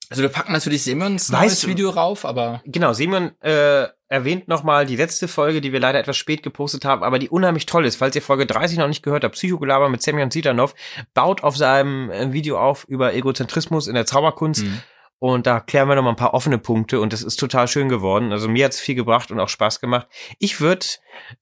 Also 0.09 0.21
wir 0.21 0.29
packen 0.29 0.53
natürlich 0.53 0.83
Simons 0.83 1.31
Weißt 1.31 1.41
neues 1.41 1.67
Video 1.67 1.89
rauf, 1.89 2.25
aber 2.25 2.61
Genau, 2.65 2.93
Simon 2.93 3.31
äh, 3.41 3.87
erwähnt 4.07 4.47
nochmal 4.47 4.85
die 4.85 4.95
letzte 4.95 5.27
Folge, 5.27 5.61
die 5.61 5.71
wir 5.71 5.79
leider 5.79 5.99
etwas 5.99 6.17
spät 6.17 6.43
gepostet 6.43 6.85
haben, 6.85 7.03
aber 7.03 7.19
die 7.19 7.29
unheimlich 7.29 7.65
toll 7.65 7.85
ist. 7.85 7.97
Falls 7.97 8.15
ihr 8.15 8.21
Folge 8.21 8.45
30 8.45 8.77
noch 8.77 8.87
nicht 8.87 9.03
gehört 9.03 9.23
habt, 9.23 9.35
Psychogelaber 9.35 9.89
mit 9.89 10.01
Semyon 10.01 10.31
Zitanov, 10.31 10.73
baut 11.13 11.43
auf 11.43 11.57
seinem 11.57 12.09
äh, 12.09 12.33
Video 12.33 12.59
auf 12.59 12.85
über 12.85 13.13
Egozentrismus 13.13 13.87
in 13.87 13.95
der 13.95 14.05
Zauberkunst. 14.05 14.63
Mhm. 14.63 14.81
Und 15.19 15.47
da 15.47 15.59
klären 15.59 15.89
wir 15.89 15.95
noch 15.95 16.03
mal 16.03 16.11
ein 16.11 16.15
paar 16.15 16.35
offene 16.35 16.59
Punkte 16.59 16.99
und 16.99 17.11
das 17.11 17.23
ist 17.23 17.37
total 17.37 17.67
schön 17.67 17.89
geworden. 17.89 18.31
Also 18.31 18.47
mir 18.47 18.65
hat's 18.65 18.79
viel 18.79 18.93
gebracht 18.93 19.31
und 19.31 19.39
auch 19.39 19.49
Spaß 19.49 19.79
gemacht. 19.79 20.07
Ich 20.37 20.61
würde 20.61 20.85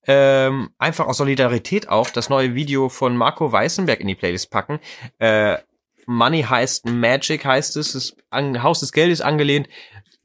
ähm, 0.08 0.70
einfach 0.78 1.08
aus 1.08 1.18
Solidarität 1.18 1.90
auch 1.90 2.10
das 2.10 2.30
neue 2.30 2.56
Video 2.56 2.88
von 2.88 3.18
Marco 3.18 3.52
Weißenberg 3.52 4.00
in 4.00 4.08
die 4.08 4.16
Playlist 4.16 4.50
packen. 4.50 4.80
Äh, 5.20 5.58
Money 6.06 6.44
heißt 6.44 6.86
Magic 6.86 7.44
heißt 7.44 7.76
es, 7.78 7.92
das 7.94 8.16
Haus 8.64 8.80
des 8.80 8.94
Geldes 8.94 9.22
angelehnt. 9.22 9.68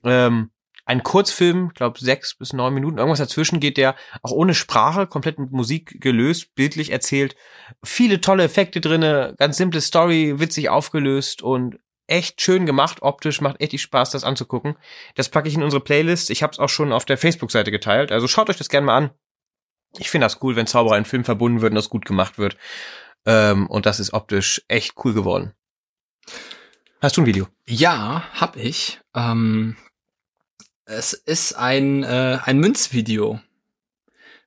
Ähm, 0.04 0.50
ein 0.84 1.02
Kurzfilm, 1.02 1.70
glaube 1.74 2.00
sechs 2.00 2.34
bis 2.34 2.52
neun 2.52 2.74
Minuten, 2.74 2.98
irgendwas 2.98 3.20
dazwischen 3.20 3.60
geht 3.60 3.76
der 3.76 3.94
auch 4.22 4.32
ohne 4.32 4.54
Sprache, 4.54 5.06
komplett 5.06 5.38
mit 5.38 5.52
Musik 5.52 6.00
gelöst, 6.00 6.54
bildlich 6.54 6.90
erzählt. 6.90 7.36
Viele 7.84 8.20
tolle 8.20 8.44
Effekte 8.44 8.80
drinne, 8.80 9.34
ganz 9.38 9.56
simple 9.56 9.80
Story, 9.80 10.40
witzig 10.40 10.68
aufgelöst 10.68 11.42
und 11.42 11.78
echt 12.10 12.40
schön 12.40 12.66
gemacht, 12.66 12.98
optisch, 13.02 13.40
macht 13.40 13.60
echt 13.60 13.78
Spaß, 13.78 14.10
das 14.10 14.24
anzugucken. 14.24 14.76
Das 15.14 15.28
packe 15.28 15.48
ich 15.48 15.54
in 15.54 15.62
unsere 15.62 15.82
Playlist. 15.82 16.30
Ich 16.30 16.42
habe 16.42 16.52
es 16.52 16.58
auch 16.58 16.68
schon 16.68 16.92
auf 16.92 17.04
der 17.04 17.18
Facebook-Seite 17.18 17.70
geteilt. 17.70 18.12
Also 18.12 18.28
schaut 18.28 18.50
euch 18.50 18.56
das 18.56 18.68
gerne 18.68 18.86
mal 18.86 18.96
an. 18.96 19.10
Ich 19.98 20.10
finde 20.10 20.26
das 20.26 20.42
cool, 20.42 20.56
wenn 20.56 20.66
Zauberer 20.66 20.98
in 20.98 21.04
Film 21.04 21.24
verbunden 21.24 21.60
wird 21.62 21.72
und 21.72 21.76
das 21.76 21.90
gut 21.90 22.04
gemacht 22.04 22.38
wird. 22.38 22.56
Ähm, 23.26 23.66
und 23.68 23.86
das 23.86 24.00
ist 24.00 24.12
optisch 24.12 24.62
echt 24.68 24.94
cool 25.04 25.14
geworden. 25.14 25.52
Hast 27.00 27.16
du 27.16 27.22
ein 27.22 27.26
Video? 27.26 27.48
Ja, 27.66 28.24
hab 28.34 28.56
ich. 28.56 29.00
Ähm, 29.14 29.76
es 30.84 31.12
ist 31.12 31.54
ein, 31.54 32.02
äh, 32.02 32.38
ein 32.44 32.58
Münzvideo. 32.58 33.40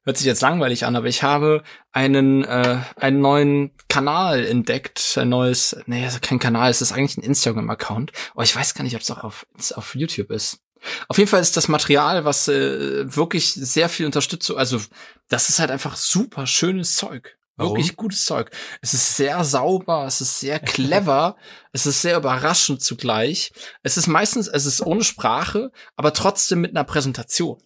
Hört 0.05 0.17
sich 0.17 0.25
jetzt 0.25 0.41
langweilig 0.41 0.85
an, 0.85 0.95
aber 0.95 1.07
ich 1.07 1.23
habe 1.23 1.63
einen, 1.93 2.43
äh, 2.43 2.79
einen 2.97 3.21
neuen 3.21 3.71
Kanal 3.87 4.45
entdeckt. 4.45 5.17
Ein 5.17 5.29
neues, 5.29 5.77
nee, 5.85 6.07
kein 6.21 6.39
Kanal, 6.39 6.69
es 6.69 6.81
ist 6.81 6.91
eigentlich 6.91 7.17
ein 7.17 7.23
Instagram-Account. 7.23 8.11
Oh, 8.35 8.41
ich 8.41 8.55
weiß 8.55 8.73
gar 8.73 8.83
nicht, 8.83 8.95
ob 8.95 9.01
es 9.01 9.11
auch 9.11 9.23
auf, 9.23 9.45
auf 9.75 9.95
YouTube 9.95 10.29
ist. 10.31 10.59
Auf 11.07 11.17
jeden 11.17 11.29
Fall 11.29 11.41
ist 11.41 11.55
das 11.55 11.69
Material, 11.69 12.25
was 12.25 12.49
äh, 12.49 13.15
wirklich 13.15 13.53
sehr 13.53 13.87
viel 13.87 14.05
Unterstützung, 14.05 14.57
also 14.57 14.81
das 15.29 15.47
ist 15.47 15.59
halt 15.59 15.71
einfach 15.71 15.95
super 15.95 16.45
schönes 16.45 16.97
Zeug. 16.97 17.37
Warum? 17.55 17.77
Wirklich 17.77 17.95
gutes 17.95 18.25
Zeug. 18.25 18.49
Es 18.81 18.93
ist 18.93 19.15
sehr 19.15 19.43
sauber, 19.43 20.05
es 20.07 20.21
ist 20.21 20.39
sehr 20.39 20.59
clever, 20.59 21.37
es 21.71 21.85
ist 21.85 22.01
sehr 22.01 22.17
überraschend 22.17 22.81
zugleich. 22.81 23.51
Es 23.83 23.95
ist 23.95 24.07
meistens, 24.07 24.47
es 24.47 24.65
ist 24.65 24.81
ohne 24.81 25.03
Sprache, 25.03 25.71
aber 25.95 26.13
trotzdem 26.13 26.61
mit 26.61 26.71
einer 26.71 26.83
Präsentation. 26.83 27.61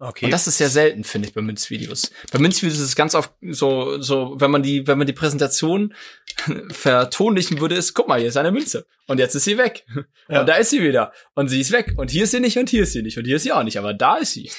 Okay. 0.00 0.26
Und 0.26 0.30
das 0.30 0.46
ist 0.46 0.58
sehr 0.58 0.68
selten, 0.68 1.02
finde 1.02 1.28
ich, 1.28 1.34
bei 1.34 1.40
Münzvideos. 1.40 2.12
Bei 2.30 2.38
Münzvideos 2.38 2.78
ist 2.78 2.84
es 2.84 2.96
ganz 2.96 3.16
oft 3.16 3.32
so, 3.50 4.00
so, 4.00 4.36
wenn 4.38 4.50
man 4.50 4.62
die, 4.62 4.86
wenn 4.86 4.96
man 4.96 5.08
die 5.08 5.12
Präsentation 5.12 5.92
vertonlichen 6.70 7.60
würde, 7.60 7.74
ist, 7.74 7.94
guck 7.94 8.06
mal, 8.06 8.20
hier 8.20 8.28
ist 8.28 8.36
eine 8.36 8.52
Münze. 8.52 8.86
Und 9.08 9.18
jetzt 9.18 9.34
ist 9.34 9.44
sie 9.44 9.58
weg. 9.58 9.84
Ja. 10.28 10.40
Und 10.40 10.48
da 10.48 10.54
ist 10.54 10.70
sie 10.70 10.82
wieder. 10.82 11.12
Und 11.34 11.48
sie 11.48 11.60
ist 11.60 11.72
weg. 11.72 11.94
Und 11.96 12.10
hier 12.10 12.24
ist 12.24 12.30
sie 12.30 12.40
nicht 12.40 12.58
und 12.58 12.68
hier 12.70 12.84
ist 12.84 12.92
sie 12.92 13.02
nicht. 13.02 13.18
Und 13.18 13.24
hier 13.24 13.36
ist 13.36 13.42
sie 13.42 13.52
auch 13.52 13.64
nicht. 13.64 13.78
Aber 13.78 13.92
da 13.92 14.16
ist 14.16 14.34
sie. 14.34 14.50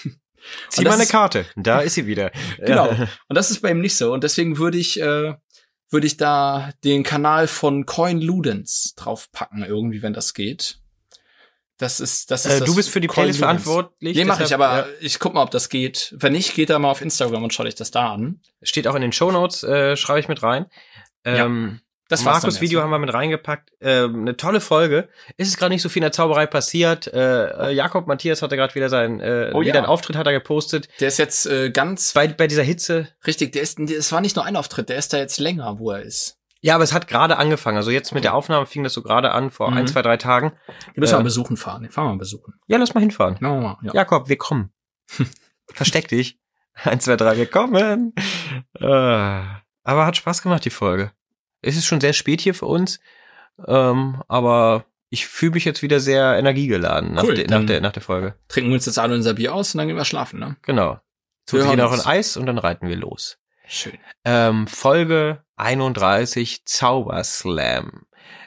Zieh 0.69 0.83
mal 0.83 0.93
eine 0.93 1.05
Karte. 1.05 1.45
Da 1.55 1.81
ist 1.81 1.93
sie 1.95 2.05
wieder. 2.05 2.31
Genau. 2.57 2.89
Und 2.89 3.35
das 3.35 3.51
ist 3.51 3.61
bei 3.61 3.71
ihm 3.71 3.79
nicht 3.79 3.95
so. 3.95 4.11
Und 4.11 4.23
deswegen 4.23 4.57
würde 4.57 4.77
ich, 4.77 4.99
äh, 4.99 5.35
würde 5.89 6.07
ich 6.07 6.17
da 6.17 6.71
den 6.83 7.03
Kanal 7.03 7.47
von 7.47 7.85
Coin 7.85 8.19
Ludens 8.19 8.93
draufpacken, 8.95 9.63
irgendwie, 9.63 10.01
wenn 10.01 10.13
das 10.13 10.33
geht. 10.33 10.78
Das 11.79 11.99
ist, 11.99 12.29
das 12.29 12.45
ist 12.45 12.51
Äh, 12.55 12.59
das 12.59 12.67
du 12.69 12.75
bist 12.75 12.89
für 12.89 13.01
die 13.01 13.07
Playlist 13.07 13.39
verantwortlich. 13.39 14.15
Nee, 14.15 14.25
mach 14.25 14.39
ich, 14.39 14.53
aber 14.53 14.65
ja, 14.79 14.85
ich 15.01 15.17
guck 15.17 15.33
mal, 15.33 15.41
ob 15.41 15.49
das 15.51 15.69
geht. 15.69 16.13
Wenn 16.17 16.33
nicht, 16.33 16.53
geht 16.53 16.69
da 16.69 16.77
mal 16.77 16.91
auf 16.91 17.01
Instagram 17.01 17.41
und 17.43 17.53
schau 17.53 17.63
dich 17.63 17.75
das 17.75 17.89
da 17.89 18.13
an. 18.13 18.41
steht 18.61 18.87
auch 18.87 18.95
in 18.95 19.01
den 19.01 19.11
Shownotes, 19.13 19.63
äh, 19.63 19.95
schreibe 19.97 20.19
ich 20.19 20.27
mit 20.27 20.43
rein. 20.43 20.67
Ähm, 21.25 21.79
Das 22.09 22.25
war's 22.25 22.41
Markus 22.43 22.59
Video 22.59 22.81
haben 22.81 22.89
wir 22.89 22.99
mit 22.99 23.13
reingepackt. 23.13 23.69
Ähm, 23.81 24.21
eine 24.21 24.35
tolle 24.35 24.61
Folge. 24.61 25.09
Ist 25.37 25.47
es 25.49 25.57
gerade 25.57 25.71
nicht 25.73 25.81
so 25.81 25.89
viel 25.89 25.99
in 26.01 26.05
der 26.05 26.11
Zauberei 26.11 26.47
passiert. 26.47 27.07
Äh, 27.07 27.69
äh, 27.69 27.71
Jakob 27.71 28.07
Matthias 28.07 28.41
hatte 28.41 28.55
gerade 28.57 28.73
wieder 28.75 28.89
sein, 28.89 29.19
äh, 29.21 29.51
Oh 29.53 29.61
wieder 29.61 29.69
ja. 29.75 29.75
einen 29.75 29.85
Auftritt 29.85 30.15
hat 30.15 30.25
er 30.27 30.33
gepostet. 30.33 30.89
Der 30.99 31.07
ist 31.09 31.17
jetzt 31.19 31.45
äh, 31.45 31.69
ganz 31.69 32.13
Bei, 32.13 32.27
bei 32.27 32.47
dieser 32.47 32.63
Hitze. 32.63 33.07
richtig. 33.27 33.53
Der 33.53 33.61
ist, 33.61 33.79
es 33.79 34.11
war 34.11 34.21
nicht 34.21 34.35
nur 34.35 34.43
ein 34.45 34.55
Auftritt. 34.55 34.89
Der 34.89 34.97
ist 34.97 35.13
da 35.13 35.17
jetzt 35.17 35.39
länger, 35.39 35.77
wo 35.79 35.91
er 35.91 36.01
ist. 36.01 36.38
Ja, 36.61 36.75
aber 36.75 36.83
es 36.83 36.91
hat 36.93 37.07
gerade 37.07 37.37
angefangen. 37.37 37.77
Also 37.77 37.89
jetzt 37.91 38.13
mit 38.13 38.23
der 38.25 38.33
Aufnahme 38.33 38.65
fing 38.65 38.83
das 38.83 38.93
so 38.93 39.01
gerade 39.01 39.31
an, 39.31 39.49
vor 39.51 39.71
Mhm. 39.71 39.77
ein, 39.77 39.87
zwei, 39.87 40.01
drei 40.01 40.17
Tagen. 40.17 40.51
Wir 40.93 41.01
müssen 41.01 41.13
Ja. 41.13 41.19
mal 41.19 41.23
besuchen 41.23 41.55
fahren. 41.57 41.83
Den 41.83 41.91
fahren 41.91 42.07
wir 42.07 42.11
mal 42.13 42.17
besuchen. 42.19 42.55
Ja, 42.67 42.77
lass 42.77 42.93
mal 42.93 42.99
hinfahren. 42.99 43.37
Machen 43.39 43.55
wir 43.55 43.61
mal. 43.61 43.77
Ja. 43.83 43.93
Jakob, 43.93 44.27
wir 44.27 44.37
kommen. 44.37 44.71
Versteck 45.73 46.07
dich. 46.09 46.37
Eins, 46.83 47.05
zwei, 47.05 47.15
drei, 47.15 47.37
wir 47.37 47.45
kommen. 47.45 48.13
Äh, 48.79 48.85
aber 48.85 50.05
hat 50.05 50.17
Spaß 50.17 50.41
gemacht, 50.41 50.65
die 50.65 50.69
Folge. 50.69 51.11
Es 51.61 51.75
ist 51.77 51.85
schon 51.85 51.99
sehr 52.01 52.13
spät 52.13 52.41
hier 52.41 52.53
für 52.53 52.65
uns, 52.67 52.99
ähm, 53.67 54.23
aber 54.27 54.85
ich 55.09 55.27
fühle 55.27 55.53
mich 55.53 55.65
jetzt 55.65 55.81
wieder 55.81 55.99
sehr 55.99 56.37
energiegeladen 56.37 57.13
nach, 57.13 57.23
Cool, 57.23 57.33
de, 57.35 57.47
nach, 57.47 57.65
der, 57.65 57.81
nach 57.81 57.91
der 57.91 58.01
Folge. 58.01 58.35
Trinken 58.47 58.69
wir 58.69 58.75
uns 58.75 58.85
jetzt 58.85 58.99
alle 58.99 59.15
unser 59.15 59.33
Bier 59.33 59.53
aus 59.53 59.73
und 59.73 59.79
dann 59.79 59.87
gehen 59.87 59.97
wir 59.97 60.05
schlafen, 60.05 60.39
ne? 60.39 60.55
Genau. 60.61 60.99
Tut 61.47 61.59
Wir 61.61 61.63
sich 61.67 61.75
noch 61.77 61.91
ein 61.91 62.05
Eis 62.05 62.37
und 62.37 62.45
dann 62.45 62.57
reiten 62.59 62.87
wir 62.87 62.95
los. 62.95 63.39
Schön. 63.71 63.97
Ähm, 64.25 64.65
Folge 64.67 65.43
31 65.57 66.65
Zauberslam. 66.65 68.03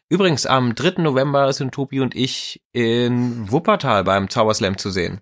Übrigens, 0.09 0.47
am 0.47 0.75
3. 0.75 1.01
November 1.03 1.53
sind 1.53 1.73
Tobi 1.73 2.01
und 2.01 2.15
ich 2.15 2.61
in 2.73 3.51
Wuppertal 3.51 4.05
beim 4.05 4.29
Zauberslam 4.29 4.77
zu 4.77 4.91
sehen. 4.91 5.21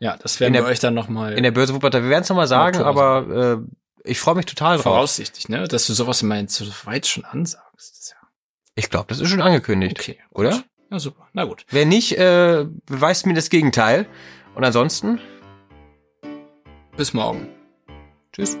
Ja, 0.00 0.16
das 0.16 0.40
werden 0.40 0.48
In 0.48 0.54
wir 0.54 0.62
der- 0.62 0.70
euch 0.70 0.80
dann 0.80 0.94
noch 0.94 1.08
mal. 1.08 1.34
In 1.34 1.42
der 1.44 1.50
Börse 1.52 1.74
Wuppertal. 1.74 2.02
Wir 2.02 2.10
werden 2.10 2.22
es 2.22 2.28
nochmal 2.28 2.46
sagen, 2.48 2.78
aber 2.82 3.62
ich 4.02 4.18
freue 4.18 4.34
mich 4.34 4.46
total 4.46 4.76
drauf. 4.76 4.82
Voraussichtlich, 4.84 5.48
ne? 5.48 5.68
Dass 5.68 5.86
du 5.86 5.92
sowas 5.92 6.22
immerhin 6.22 6.48
so 6.48 6.64
weit 6.84 7.06
schon 7.06 7.24
ansagst. 7.24 8.14
Ja 8.20 8.28
Ich 8.74 8.90
glaube, 8.90 9.06
das 9.08 9.20
ist 9.20 9.28
schon 9.30 9.40
angekündigt. 9.42 9.98
okay. 10.00 10.18
Oder? 10.30 10.62
Ja, 10.90 10.98
super. 10.98 11.28
Na 11.32 11.44
gut. 11.44 11.64
Wer 11.70 11.86
nicht, 11.86 12.18
äh, 12.18 12.66
beweist 12.86 13.26
mir 13.26 13.34
das 13.34 13.50
Gegenteil. 13.50 14.06
Und 14.54 14.64
ansonsten, 14.64 15.20
Bis 16.96 17.12
morgen. 17.14 17.48
tschüss. 18.32 18.56